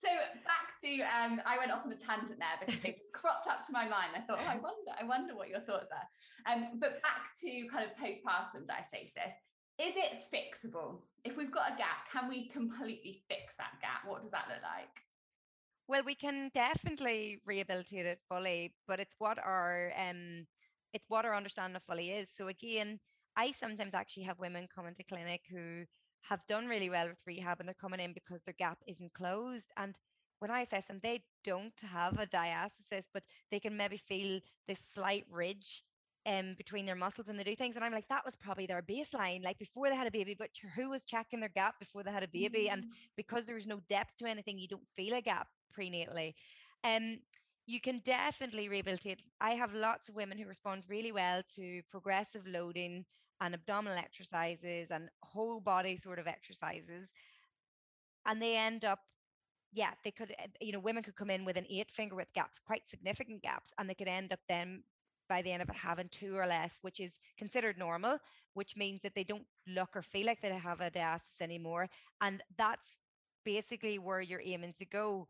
So 0.00 0.08
back 0.48 0.80
to 0.80 0.90
um, 1.04 1.42
I 1.44 1.58
went 1.58 1.70
off 1.70 1.84
on 1.84 1.92
a 1.92 2.00
tangent 2.00 2.40
there 2.40 2.56
because 2.58 2.80
it 2.82 2.96
just 2.96 3.12
cropped 3.20 3.46
up 3.46 3.66
to 3.66 3.72
my 3.72 3.84
mind. 3.84 4.16
I 4.16 4.20
thought, 4.20 4.40
oh, 4.40 4.48
I 4.48 4.56
wonder, 4.64 4.92
I 4.98 5.04
wonder 5.04 5.36
what 5.36 5.50
your 5.50 5.60
thoughts 5.60 5.90
are. 5.92 6.08
Um, 6.50 6.80
but 6.80 7.02
back 7.02 7.36
to 7.44 7.68
kind 7.68 7.84
of 7.84 7.92
postpartum 8.00 8.64
diastasis. 8.64 9.36
Is 9.78 9.94
it 9.96 10.24
fixable? 10.32 11.00
If 11.24 11.36
we've 11.36 11.52
got 11.52 11.72
a 11.72 11.76
gap, 11.76 12.08
can 12.10 12.28
we 12.28 12.48
completely 12.48 13.22
fix 13.28 13.56
that 13.56 13.80
gap? 13.80 14.08
What 14.08 14.22
does 14.22 14.30
that 14.30 14.46
look 14.48 14.62
like? 14.62 15.04
Well, 15.86 16.02
we 16.04 16.14
can 16.14 16.50
definitely 16.54 17.40
rehabilitate 17.44 18.06
it 18.06 18.20
fully, 18.28 18.72
but 18.88 19.00
it's 19.00 19.16
what 19.18 19.38
our 19.38 19.92
um 19.98 20.46
it's 20.94 21.04
what 21.08 21.24
our 21.24 21.34
understanding 21.34 21.76
of 21.76 21.82
fully 21.82 22.10
is. 22.10 22.28
So 22.34 22.48
again, 22.48 23.00
I 23.36 23.52
sometimes 23.52 23.92
actually 23.94 24.24
have 24.24 24.38
women 24.38 24.66
come 24.74 24.86
into 24.86 25.04
clinic 25.04 25.42
who 25.50 25.84
have 26.22 26.46
done 26.46 26.66
really 26.66 26.90
well 26.90 27.08
with 27.08 27.18
rehab 27.26 27.60
and 27.60 27.68
they're 27.68 27.74
coming 27.80 28.00
in 28.00 28.12
because 28.12 28.42
their 28.42 28.54
gap 28.58 28.78
isn't 28.86 29.14
closed. 29.14 29.70
And 29.76 29.96
when 30.40 30.50
I 30.50 30.62
assess 30.62 30.86
them, 30.86 31.00
they 31.02 31.22
don't 31.44 31.72
have 31.82 32.18
a 32.18 32.26
diastasis, 32.26 33.04
but 33.12 33.22
they 33.50 33.60
can 33.60 33.76
maybe 33.76 33.96
feel 33.96 34.40
this 34.66 34.80
slight 34.94 35.26
ridge 35.30 35.82
um, 36.26 36.54
between 36.56 36.86
their 36.86 36.94
muscles 36.94 37.26
when 37.26 37.36
they 37.36 37.44
do 37.44 37.56
things. 37.56 37.76
And 37.76 37.84
I'm 37.84 37.92
like, 37.92 38.08
that 38.08 38.24
was 38.24 38.36
probably 38.36 38.66
their 38.66 38.82
baseline, 38.82 39.42
like 39.42 39.58
before 39.58 39.88
they 39.88 39.96
had 39.96 40.06
a 40.06 40.10
baby, 40.10 40.34
but 40.38 40.50
who 40.76 40.90
was 40.90 41.04
checking 41.04 41.40
their 41.40 41.48
gap 41.50 41.78
before 41.78 42.02
they 42.02 42.10
had 42.10 42.22
a 42.22 42.28
baby? 42.28 42.64
Mm-hmm. 42.64 42.74
And 42.74 42.84
because 43.16 43.46
there 43.46 43.54
was 43.54 43.66
no 43.66 43.80
depth 43.88 44.16
to 44.18 44.26
anything, 44.26 44.58
you 44.58 44.68
don't 44.68 44.86
feel 44.96 45.14
a 45.14 45.22
gap 45.22 45.48
prenatally. 45.78 46.34
Um, 46.84 47.18
you 47.66 47.80
can 47.80 48.00
definitely 48.04 48.68
rehabilitate. 48.68 49.22
I 49.40 49.52
have 49.52 49.72
lots 49.74 50.08
of 50.08 50.14
women 50.14 50.38
who 50.38 50.46
respond 50.46 50.84
really 50.88 51.12
well 51.12 51.42
to 51.56 51.82
progressive 51.90 52.46
loading 52.46 53.04
and 53.40 53.54
abdominal 53.54 53.98
exercises 53.98 54.90
and 54.90 55.08
whole 55.22 55.60
body 55.60 55.96
sort 55.96 56.18
of 56.18 56.26
exercises. 56.26 57.08
And 58.26 58.40
they 58.40 58.56
end 58.56 58.84
up, 58.84 59.00
yeah, 59.72 59.92
they 60.04 60.10
could, 60.10 60.34
eh, 60.38 60.46
you 60.60 60.72
know, 60.72 60.80
women 60.80 61.02
could 61.02 61.16
come 61.16 61.30
in 61.30 61.44
with 61.44 61.56
an 61.56 61.66
eight 61.70 61.90
finger 61.90 62.16
width 62.16 62.34
gaps, 62.34 62.58
quite 62.58 62.88
significant 62.88 63.42
gaps, 63.42 63.72
and 63.78 63.88
they 63.88 63.94
could 63.94 64.08
end 64.08 64.32
up 64.32 64.40
then 64.48 64.82
by 65.28 65.42
the 65.42 65.52
end 65.52 65.62
of 65.62 65.68
it 65.68 65.76
having 65.76 66.08
two 66.08 66.36
or 66.36 66.46
less, 66.46 66.78
which 66.82 67.00
is 67.00 67.12
considered 67.38 67.78
normal, 67.78 68.18
which 68.54 68.76
means 68.76 69.00
that 69.02 69.14
they 69.14 69.24
don't 69.24 69.46
look 69.66 69.90
or 69.94 70.02
feel 70.02 70.26
like 70.26 70.42
they 70.42 70.52
have 70.52 70.80
a 70.80 70.90
diastasis 70.90 71.40
anymore. 71.40 71.88
And 72.20 72.42
that's 72.58 72.98
basically 73.44 73.98
where 73.98 74.20
you're 74.20 74.42
aiming 74.44 74.74
to 74.78 74.84
go. 74.84 75.28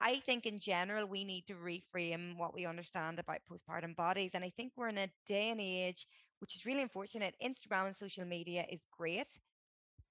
I 0.00 0.20
think 0.20 0.46
in 0.46 0.58
general, 0.58 1.06
we 1.06 1.24
need 1.24 1.46
to 1.48 1.54
reframe 1.54 2.36
what 2.36 2.54
we 2.54 2.66
understand 2.66 3.18
about 3.18 3.40
postpartum 3.50 3.96
bodies. 3.96 4.30
And 4.34 4.44
I 4.44 4.50
think 4.50 4.72
we're 4.76 4.88
in 4.88 4.98
a 4.98 5.08
day 5.26 5.50
and 5.50 5.60
age, 5.60 6.06
which 6.42 6.56
is 6.56 6.66
really 6.66 6.82
unfortunate. 6.82 7.36
Instagram 7.40 7.86
and 7.86 7.96
social 7.96 8.24
media 8.24 8.66
is 8.68 8.84
great, 8.98 9.28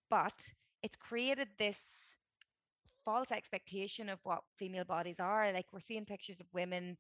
but 0.10 0.34
it's 0.82 0.96
created 0.96 1.50
this 1.60 1.78
false 3.04 3.32
expectation 3.32 4.08
of 4.08 4.18
what 4.24 4.42
female 4.58 4.86
bodies 4.86 5.20
are. 5.20 5.52
Like 5.52 5.66
we're 5.74 5.82
seeing 5.82 6.06
pictures 6.06 6.40
of 6.40 6.48
women 6.54 6.98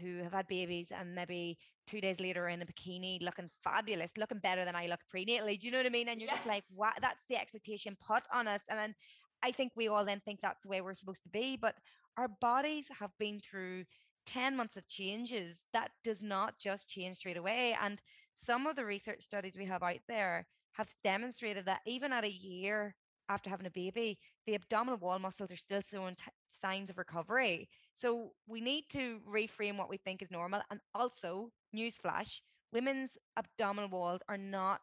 who 0.00 0.22
have 0.22 0.32
had 0.32 0.48
babies 0.48 0.88
and 0.90 1.14
maybe 1.14 1.58
two 1.86 2.00
days 2.00 2.18
later 2.18 2.48
in 2.48 2.62
a 2.62 2.64
bikini 2.64 3.20
looking 3.20 3.50
fabulous, 3.62 4.16
looking 4.16 4.38
better 4.38 4.64
than 4.64 4.74
I 4.74 4.86
look 4.86 5.00
prenatally. 5.14 5.60
Do 5.60 5.66
you 5.66 5.72
know 5.72 5.78
what 5.78 5.86
I 5.86 5.90
mean? 5.90 6.08
And 6.08 6.18
you're 6.18 6.30
yeah. 6.30 6.36
just 6.36 6.46
like, 6.46 6.64
what? 6.74 6.94
That's 7.02 7.20
the 7.28 7.36
expectation 7.36 7.94
put 8.06 8.22
on 8.32 8.48
us. 8.48 8.62
And 8.70 8.78
then 8.78 8.94
I 9.42 9.52
think 9.52 9.72
we 9.76 9.88
all 9.88 10.06
then 10.06 10.22
think 10.24 10.40
that's 10.40 10.62
the 10.62 10.70
way 10.70 10.80
we're 10.80 10.94
supposed 10.94 11.24
to 11.24 11.28
be. 11.28 11.58
But 11.60 11.74
our 12.16 12.28
bodies 12.40 12.86
have 12.98 13.10
been 13.18 13.38
through 13.38 13.84
10 14.24 14.56
months 14.56 14.76
of 14.76 14.88
changes. 14.88 15.64
That 15.74 15.90
does 16.04 16.22
not 16.22 16.58
just 16.58 16.88
change 16.88 17.16
straight 17.16 17.36
away. 17.36 17.76
And 17.82 18.00
some 18.34 18.66
of 18.66 18.76
the 18.76 18.84
research 18.84 19.22
studies 19.22 19.56
we 19.56 19.66
have 19.66 19.82
out 19.82 20.00
there 20.08 20.46
have 20.72 20.88
demonstrated 21.04 21.66
that 21.66 21.80
even 21.86 22.12
at 22.12 22.24
a 22.24 22.32
year 22.32 22.94
after 23.28 23.50
having 23.50 23.66
a 23.66 23.70
baby, 23.70 24.18
the 24.46 24.54
abdominal 24.54 24.98
wall 24.98 25.18
muscles 25.18 25.50
are 25.50 25.56
still 25.56 25.80
showing 25.80 26.16
t- 26.16 26.24
signs 26.50 26.90
of 26.90 26.98
recovery. 26.98 27.68
So 27.94 28.32
we 28.46 28.60
need 28.60 28.84
to 28.92 29.20
reframe 29.28 29.76
what 29.76 29.88
we 29.88 29.96
think 29.98 30.22
is 30.22 30.30
normal. 30.30 30.62
And 30.70 30.80
also, 30.94 31.50
newsflash, 31.74 32.40
women's 32.72 33.12
abdominal 33.36 33.90
walls 33.90 34.20
are 34.28 34.36
not 34.38 34.80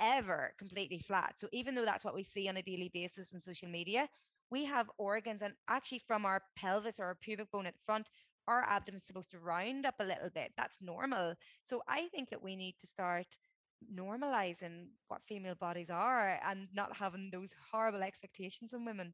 ever 0.00 0.54
completely 0.58 0.98
flat. 0.98 1.34
So 1.38 1.48
even 1.52 1.74
though 1.74 1.84
that's 1.84 2.04
what 2.04 2.14
we 2.14 2.24
see 2.24 2.48
on 2.48 2.56
a 2.56 2.62
daily 2.62 2.90
basis 2.92 3.32
in 3.32 3.40
social 3.40 3.68
media, 3.68 4.08
we 4.50 4.64
have 4.64 4.90
organs 4.98 5.42
and 5.42 5.54
actually 5.68 6.02
from 6.06 6.24
our 6.26 6.42
pelvis 6.56 6.98
or 6.98 7.06
our 7.06 7.14
pubic 7.14 7.50
bone 7.50 7.66
at 7.66 7.74
the 7.74 7.80
front, 7.86 8.08
our 8.48 8.62
abdomen 8.62 9.00
is 9.00 9.06
supposed 9.06 9.30
to 9.32 9.38
round 9.38 9.86
up 9.86 9.94
a 10.00 10.04
little 10.04 10.30
bit. 10.34 10.52
That's 10.56 10.80
normal. 10.80 11.34
So 11.68 11.82
I 11.88 12.08
think 12.08 12.30
that 12.30 12.42
we 12.42 12.56
need 12.56 12.76
to 12.80 12.86
start 12.86 13.26
normalizing 13.94 14.86
what 15.08 15.20
female 15.28 15.54
bodies 15.54 15.90
are 15.90 16.38
and 16.44 16.68
not 16.72 16.96
having 16.96 17.30
those 17.32 17.52
horrible 17.72 18.02
expectations 18.02 18.72
on 18.72 18.84
women. 18.84 19.12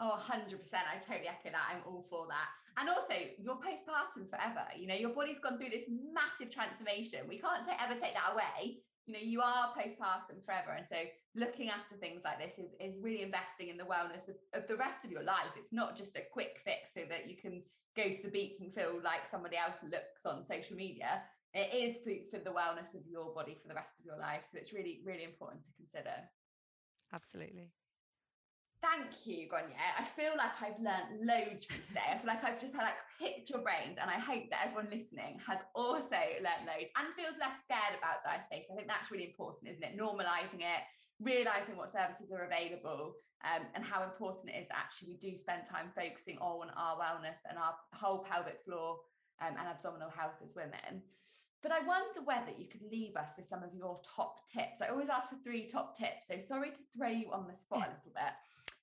Oh, 0.00 0.18
100%. 0.18 0.56
I 0.72 0.96
totally 0.98 1.28
echo 1.28 1.50
that. 1.52 1.68
I'm 1.70 1.82
all 1.86 2.06
for 2.08 2.26
that. 2.28 2.48
And 2.78 2.88
also, 2.88 3.14
you're 3.38 3.56
postpartum 3.56 4.30
forever. 4.30 4.64
You 4.74 4.86
know, 4.86 4.94
your 4.94 5.10
body's 5.10 5.38
gone 5.38 5.58
through 5.58 5.70
this 5.70 5.84
massive 5.88 6.52
transformation. 6.52 7.20
We 7.28 7.38
can't 7.38 7.66
ever 7.68 8.00
take 8.00 8.14
that 8.14 8.32
away. 8.32 8.78
You 9.10 9.18
know, 9.18 9.26
you 9.26 9.40
are 9.42 9.74
postpartum 9.74 10.38
forever. 10.46 10.70
And 10.70 10.86
so, 10.86 10.96
looking 11.34 11.68
after 11.68 11.96
things 11.96 12.22
like 12.24 12.38
this 12.38 12.58
is, 12.62 12.70
is 12.78 12.94
really 13.02 13.22
investing 13.22 13.68
in 13.68 13.76
the 13.76 13.84
wellness 13.84 14.28
of, 14.30 14.36
of 14.54 14.68
the 14.68 14.76
rest 14.76 15.04
of 15.04 15.10
your 15.10 15.24
life. 15.24 15.50
It's 15.58 15.72
not 15.72 15.96
just 15.96 16.14
a 16.14 16.22
quick 16.32 16.60
fix 16.64 16.94
so 16.94 17.00
that 17.08 17.28
you 17.28 17.36
can 17.36 17.62
go 17.96 18.12
to 18.14 18.22
the 18.22 18.30
beach 18.30 18.60
and 18.60 18.72
feel 18.72 19.00
like 19.02 19.26
somebody 19.28 19.56
else 19.56 19.74
looks 19.82 20.24
on 20.24 20.46
social 20.46 20.76
media 20.76 21.22
it 21.52 21.74
is 21.74 21.96
for, 21.98 22.12
for 22.30 22.42
the 22.42 22.50
wellness 22.50 22.94
of 22.94 23.06
your 23.06 23.34
body 23.34 23.58
for 23.60 23.68
the 23.68 23.74
rest 23.74 23.98
of 23.98 24.04
your 24.04 24.18
life. 24.18 24.42
So 24.50 24.58
it's 24.58 24.72
really, 24.72 25.00
really 25.04 25.24
important 25.24 25.64
to 25.64 25.70
consider. 25.76 26.14
Absolutely. 27.12 27.72
Thank 28.80 29.28
you, 29.28 29.44
Gráinne. 29.44 29.76
I 29.76 30.04
feel 30.16 30.32
like 30.40 30.56
I've 30.56 30.80
learned 30.80 31.20
loads 31.20 31.68
from 31.68 31.84
today. 31.86 32.08
I 32.08 32.16
feel 32.16 32.32
like 32.32 32.40
I've 32.44 32.60
just 32.60 32.72
had 32.72 32.88
like 32.88 33.00
picked 33.20 33.52
your 33.52 33.60
brains, 33.60 34.00
and 34.00 34.08
I 34.08 34.16
hope 34.16 34.48
that 34.48 34.64
everyone 34.64 34.88
listening 34.88 35.36
has 35.44 35.60
also 35.76 36.16
learned 36.40 36.64
loads 36.64 36.88
and 36.96 37.12
feels 37.12 37.36
less 37.36 37.60
scared 37.60 38.00
about 38.00 38.24
diastasis. 38.24 38.72
I 38.72 38.76
think 38.80 38.88
that's 38.88 39.12
really 39.12 39.28
important, 39.28 39.68
isn't 39.68 39.84
it? 39.84 40.00
Normalizing 40.00 40.64
it, 40.64 40.82
realizing 41.20 41.76
what 41.76 41.92
services 41.92 42.32
are 42.32 42.48
available, 42.48 43.20
um, 43.44 43.68
and 43.76 43.84
how 43.84 44.00
important 44.02 44.48
it 44.48 44.64
is 44.64 44.68
that 44.72 44.80
actually 44.80 45.12
we 45.12 45.20
do 45.20 45.36
spend 45.36 45.68
time 45.68 45.92
focusing 45.92 46.40
on 46.40 46.72
our 46.72 46.96
wellness 46.96 47.40
and 47.48 47.60
our 47.60 47.76
whole 47.92 48.24
pelvic 48.24 48.64
floor 48.64 48.96
um, 49.44 49.60
and 49.60 49.68
abdominal 49.68 50.08
health 50.08 50.40
as 50.40 50.56
women. 50.56 51.04
But 51.62 51.72
I 51.72 51.84
wonder 51.84 52.24
whether 52.24 52.52
you 52.56 52.64
could 52.64 52.82
leave 52.90 53.16
us 53.16 53.32
with 53.36 53.44
some 53.44 53.62
of 53.62 53.74
your 53.74 54.00
top 54.00 54.48
tips. 54.48 54.80
I 54.80 54.88
always 54.88 55.08
ask 55.10 55.28
for 55.28 55.36
three 55.44 55.66
top 55.66 55.96
tips. 55.96 56.28
So 56.28 56.38
sorry 56.38 56.70
to 56.70 56.80
throw 56.96 57.08
you 57.08 57.32
on 57.32 57.46
the 57.46 57.56
spot 57.56 57.84
a 57.84 57.92
little 58.00 58.16
bit. 58.16 58.32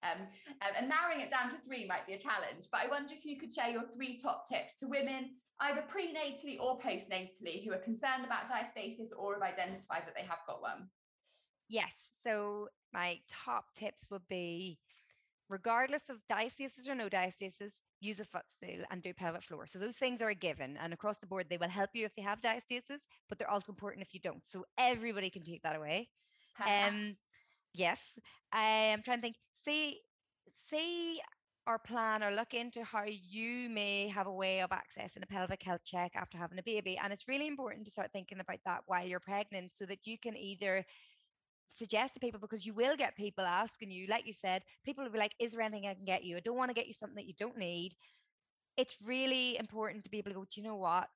Um, 0.03 0.21
um, 0.61 0.73
and 0.77 0.89
narrowing 0.89 1.21
it 1.21 1.31
down 1.31 1.49
to 1.49 1.57
three 1.65 1.87
might 1.87 2.05
be 2.05 2.13
a 2.13 2.19
challenge. 2.19 2.69
But 2.71 2.81
I 2.81 2.87
wonder 2.87 3.13
if 3.17 3.25
you 3.25 3.37
could 3.39 3.53
share 3.53 3.69
your 3.69 3.83
three 3.95 4.17
top 4.17 4.47
tips 4.47 4.77
to 4.77 4.87
women, 4.87 5.31
either 5.59 5.83
prenatally 5.89 6.59
or 6.59 6.77
postnatally, 6.79 7.65
who 7.65 7.73
are 7.73 7.79
concerned 7.79 8.23
about 8.25 8.49
diastasis 8.49 9.09
or 9.17 9.33
have 9.33 9.43
identified 9.43 10.03
that 10.05 10.13
they 10.15 10.25
have 10.25 10.39
got 10.45 10.61
one. 10.61 10.87
Yes. 11.67 11.91
So 12.23 12.69
my 12.93 13.19
top 13.45 13.65
tips 13.75 14.05
would 14.09 14.27
be 14.29 14.79
regardless 15.49 16.03
of 16.09 16.17
diastasis 16.29 16.87
or 16.87 16.95
no 16.95 17.09
diastasis, 17.09 17.73
use 17.99 18.19
a 18.19 18.25
footstool 18.25 18.83
and 18.91 19.01
do 19.01 19.13
pelvic 19.13 19.43
floor. 19.43 19.65
So 19.65 19.79
those 19.79 19.95
things 19.95 20.21
are 20.21 20.29
a 20.29 20.35
given. 20.35 20.77
And 20.77 20.93
across 20.93 21.17
the 21.17 21.27
board, 21.27 21.47
they 21.49 21.57
will 21.57 21.69
help 21.69 21.91
you 21.93 22.05
if 22.05 22.11
you 22.17 22.23
have 22.23 22.41
diastasis, 22.41 23.01
but 23.29 23.39
they're 23.39 23.49
also 23.49 23.71
important 23.71 24.05
if 24.05 24.13
you 24.13 24.19
don't. 24.19 24.45
So 24.45 24.65
everybody 24.77 25.29
can 25.29 25.43
take 25.43 25.63
that 25.63 25.75
away. 25.75 26.09
Um, 26.65 27.15
yes. 27.73 27.99
I'm 28.51 29.01
trying 29.03 29.19
to 29.19 29.21
think. 29.21 29.35
Say, 29.63 30.01
say 30.69 31.21
or 31.65 31.79
plan 31.79 32.23
or 32.23 32.31
look 32.31 32.53
into 32.53 32.83
how 32.83 33.03
you 33.03 33.69
may 33.69 34.07
have 34.07 34.27
a 34.27 34.33
way 34.33 34.61
of 34.61 34.69
accessing 34.69 35.23
a 35.23 35.27
pelvic 35.27 35.63
health 35.63 35.83
check 35.83 36.15
after 36.15 36.37
having 36.37 36.59
a 36.59 36.63
baby. 36.63 36.97
And 36.97 37.11
it's 37.11 37.27
really 37.27 37.47
important 37.47 37.85
to 37.85 37.91
start 37.91 38.11
thinking 38.13 38.39
about 38.39 38.59
that 38.65 38.83
while 38.85 39.05
you're 39.05 39.19
pregnant 39.19 39.73
so 39.75 39.85
that 39.87 40.07
you 40.07 40.17
can 40.17 40.37
either 40.37 40.85
suggest 41.69 42.13
to 42.15 42.19
people 42.19 42.39
because 42.39 42.65
you 42.65 42.73
will 42.73 42.97
get 42.97 43.15
people 43.15 43.45
asking 43.45 43.91
you, 43.91 44.07
like 44.07 44.25
you 44.27 44.33
said, 44.33 44.63
people 44.83 45.03
will 45.03 45.11
be 45.11 45.19
like, 45.19 45.35
Is 45.39 45.51
there 45.53 45.61
anything 45.61 45.87
I 45.87 45.95
can 45.95 46.05
get 46.05 46.23
you? 46.23 46.37
I 46.37 46.41
don't 46.41 46.57
want 46.57 46.69
to 46.69 46.75
get 46.75 46.87
you 46.87 46.93
something 46.93 47.15
that 47.17 47.27
you 47.27 47.33
don't 47.35 47.57
need. 47.57 47.95
It's 48.77 49.01
really 49.01 49.57
important 49.57 50.03
to 50.05 50.09
be 50.09 50.19
able 50.19 50.31
to 50.31 50.35
go, 50.35 50.45
Do 50.45 50.61
you 50.61 50.67
know 50.67 50.77
what? 50.77 51.09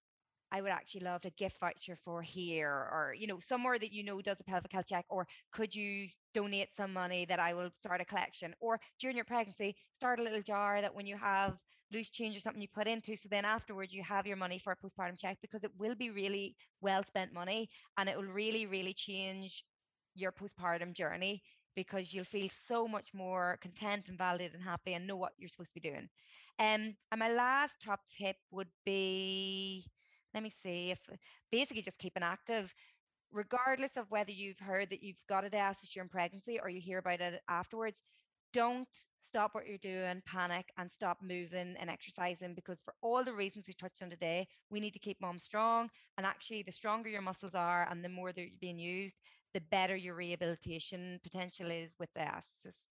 I 0.51 0.61
would 0.61 0.71
actually 0.71 1.01
love 1.01 1.25
a 1.25 1.29
gift 1.31 1.59
voucher 1.59 1.97
for 2.03 2.21
here, 2.21 2.69
or 2.69 3.15
you 3.17 3.27
know, 3.27 3.39
somewhere 3.39 3.79
that 3.79 3.91
you 3.93 4.03
know 4.03 4.21
does 4.21 4.39
a 4.39 4.43
pelvic 4.43 4.71
health 4.71 4.87
check, 4.87 5.05
or 5.09 5.27
could 5.51 5.75
you 5.75 6.07
donate 6.33 6.69
some 6.75 6.93
money 6.93 7.25
that 7.25 7.39
I 7.39 7.53
will 7.53 7.71
start 7.79 8.01
a 8.01 8.05
collection, 8.05 8.53
or 8.59 8.79
during 8.99 9.15
your 9.15 9.25
pregnancy, 9.25 9.75
start 9.93 10.19
a 10.19 10.23
little 10.23 10.41
jar 10.41 10.81
that 10.81 10.93
when 10.95 11.05
you 11.05 11.17
have 11.17 11.57
loose 11.91 12.09
change 12.09 12.35
or 12.35 12.39
something 12.39 12.61
you 12.61 12.67
put 12.73 12.87
into, 12.87 13.15
so 13.15 13.27
then 13.29 13.45
afterwards 13.45 13.93
you 13.93 14.03
have 14.03 14.25
your 14.27 14.37
money 14.37 14.57
for 14.57 14.71
a 14.71 14.77
postpartum 14.77 15.17
check 15.19 15.37
because 15.41 15.63
it 15.63 15.71
will 15.77 15.95
be 15.95 16.09
really 16.09 16.55
well 16.81 17.03
spent 17.03 17.33
money 17.33 17.69
and 17.97 18.09
it 18.09 18.17
will 18.17 18.23
really, 18.25 18.65
really 18.65 18.93
change 18.93 19.65
your 20.15 20.31
postpartum 20.31 20.93
journey 20.93 21.41
because 21.75 22.13
you'll 22.13 22.25
feel 22.25 22.49
so 22.49 22.87
much 22.87 23.13
more 23.13 23.57
content 23.61 24.09
and 24.09 24.17
validated 24.17 24.53
and 24.55 24.63
happy 24.63 24.93
and 24.93 25.07
know 25.07 25.15
what 25.15 25.33
you're 25.37 25.49
supposed 25.49 25.71
to 25.73 25.79
be 25.79 25.89
doing. 25.89 26.09
Um, 26.59 26.95
and 27.11 27.19
my 27.19 27.31
last 27.31 27.73
top 27.83 28.01
tip 28.17 28.35
would 28.51 28.67
be 28.85 29.85
let 30.33 30.43
me 30.43 30.51
see 30.63 30.91
if 30.91 30.99
uh, 31.11 31.15
basically 31.51 31.81
just 31.81 31.99
keeping 31.99 32.23
active 32.23 32.73
regardless 33.31 33.95
of 33.95 34.11
whether 34.11 34.31
you've 34.31 34.59
heard 34.59 34.89
that 34.89 35.03
you've 35.03 35.21
got 35.29 35.45
a 35.45 35.49
diastasis 35.49 35.93
during 35.93 36.09
pregnancy 36.09 36.59
or 36.59 36.69
you 36.69 36.81
hear 36.81 36.97
about 36.97 37.21
it 37.21 37.41
afterwards 37.49 37.97
don't 38.53 38.87
stop 39.17 39.55
what 39.55 39.67
you're 39.67 39.77
doing, 39.77 40.21
panic, 40.25 40.65
and 40.77 40.91
stop 40.91 41.17
moving 41.21 41.75
and 41.79 41.89
exercising 41.89 42.53
because, 42.53 42.81
for 42.81 42.93
all 43.01 43.23
the 43.23 43.33
reasons 43.33 43.67
we 43.67 43.73
touched 43.73 44.01
on 44.03 44.09
today, 44.09 44.47
we 44.69 44.79
need 44.79 44.93
to 44.93 44.99
keep 44.99 45.21
mom 45.21 45.39
strong. 45.39 45.89
And 46.17 46.25
actually, 46.25 46.63
the 46.63 46.71
stronger 46.71 47.09
your 47.09 47.21
muscles 47.21 47.55
are 47.55 47.87
and 47.89 48.03
the 48.03 48.09
more 48.09 48.33
they're 48.33 48.47
being 48.59 48.79
used, 48.79 49.15
the 49.53 49.61
better 49.71 49.95
your 49.95 50.15
rehabilitation 50.15 51.19
potential 51.23 51.71
is 51.71 51.95
with 51.99 52.09
diastasis. 52.13 52.90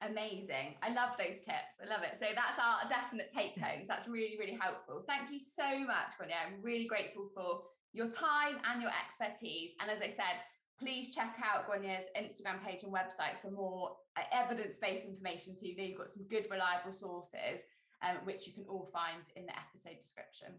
Amazing. 0.00 0.78
I 0.82 0.94
love 0.94 1.18
those 1.18 1.42
tips. 1.42 1.82
I 1.82 1.90
love 1.90 2.02
it. 2.06 2.14
So 2.20 2.26
that's 2.30 2.58
our 2.62 2.88
definite 2.88 3.32
take 3.34 3.58
homes. 3.58 3.88
That's 3.88 4.06
really, 4.06 4.36
really 4.38 4.56
helpful. 4.60 5.02
Thank 5.06 5.30
you 5.32 5.40
so 5.40 5.66
much, 5.80 6.14
Gráinne. 6.14 6.38
I'm 6.38 6.62
really 6.62 6.86
grateful 6.86 7.28
for 7.34 7.62
your 7.92 8.06
time 8.06 8.62
and 8.70 8.80
your 8.80 8.92
expertise. 8.94 9.72
And 9.80 9.90
as 9.90 9.98
I 9.98 10.08
said, 10.08 10.38
please 10.78 11.12
check 11.12 11.34
out 11.42 11.68
Gráinne's 11.68 12.06
Instagram 12.14 12.62
page 12.64 12.84
and 12.84 12.92
website 12.92 13.42
for 13.42 13.50
more 13.50 13.96
uh, 14.16 14.22
evidence-based 14.32 15.04
information. 15.04 15.56
So 15.56 15.66
you 15.66 15.76
know 15.76 15.82
you've 15.82 15.98
got 15.98 16.10
some 16.10 16.22
good, 16.30 16.46
reliable 16.48 16.94
sources, 16.94 17.66
um, 18.02 18.18
which 18.22 18.46
you 18.46 18.52
can 18.52 18.64
all 18.68 18.88
find 18.92 19.18
in 19.34 19.46
the 19.46 19.52
episode 19.58 19.98
description. 20.00 20.54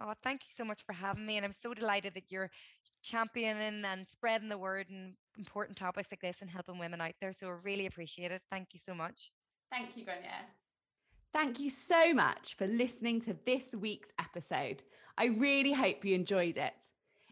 Oh, 0.00 0.12
thank 0.22 0.42
you 0.42 0.50
so 0.54 0.64
much 0.64 0.82
for 0.84 0.92
having 0.92 1.24
me. 1.24 1.36
And 1.36 1.46
I'm 1.46 1.52
so 1.52 1.74
delighted 1.74 2.14
that 2.14 2.30
you're 2.30 2.50
championing 3.02 3.84
and 3.84 4.06
spreading 4.08 4.48
the 4.48 4.58
word 4.58 4.86
and 4.90 5.14
important 5.38 5.78
topics 5.78 6.08
like 6.10 6.20
this 6.20 6.38
and 6.40 6.50
helping 6.50 6.78
women 6.78 7.00
out 7.00 7.14
there. 7.20 7.32
So 7.32 7.48
I 7.48 7.54
really 7.62 7.86
appreciate 7.86 8.30
it. 8.30 8.42
Thank 8.50 8.68
you 8.72 8.80
so 8.80 8.94
much. 8.94 9.32
Thank 9.70 9.96
you, 9.96 10.04
Gráinne. 10.04 10.46
Thank 11.32 11.60
you 11.60 11.70
so 11.70 12.14
much 12.14 12.54
for 12.56 12.66
listening 12.66 13.20
to 13.22 13.36
this 13.44 13.64
week's 13.78 14.10
episode. 14.18 14.82
I 15.18 15.26
really 15.26 15.72
hope 15.72 16.04
you 16.04 16.14
enjoyed 16.14 16.56
it. 16.56 16.74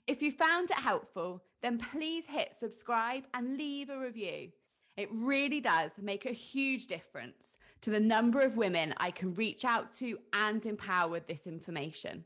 If 0.07 0.21
you 0.21 0.31
found 0.31 0.71
it 0.71 0.77
helpful, 0.77 1.43
then 1.63 1.79
please 1.79 2.27
hit 2.27 2.55
subscribe 2.59 3.25
and 3.33 3.57
leave 3.57 3.89
a 3.89 3.99
review. 3.99 4.51
It 4.97 5.09
really 5.11 5.61
does 5.61 5.93
make 6.01 6.27
a 6.27 6.33
huge 6.33 6.87
difference 6.87 7.57
to 7.81 7.91
the 7.91 8.01
number 8.01 8.41
of 8.41 8.57
women 8.57 8.95
I 8.99 9.11
can 9.11 9.35
reach 9.35 9.65
out 9.65 9.93
to 9.95 10.19
and 10.35 10.65
empower 10.65 11.09
with 11.11 11.27
this 11.27 11.47
information. 11.47 12.25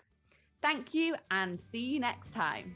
Thank 0.62 0.94
you 0.94 1.16
and 1.32 1.58
see 1.58 1.86
you 1.86 2.02
next 2.02 2.34
time. 2.34 2.76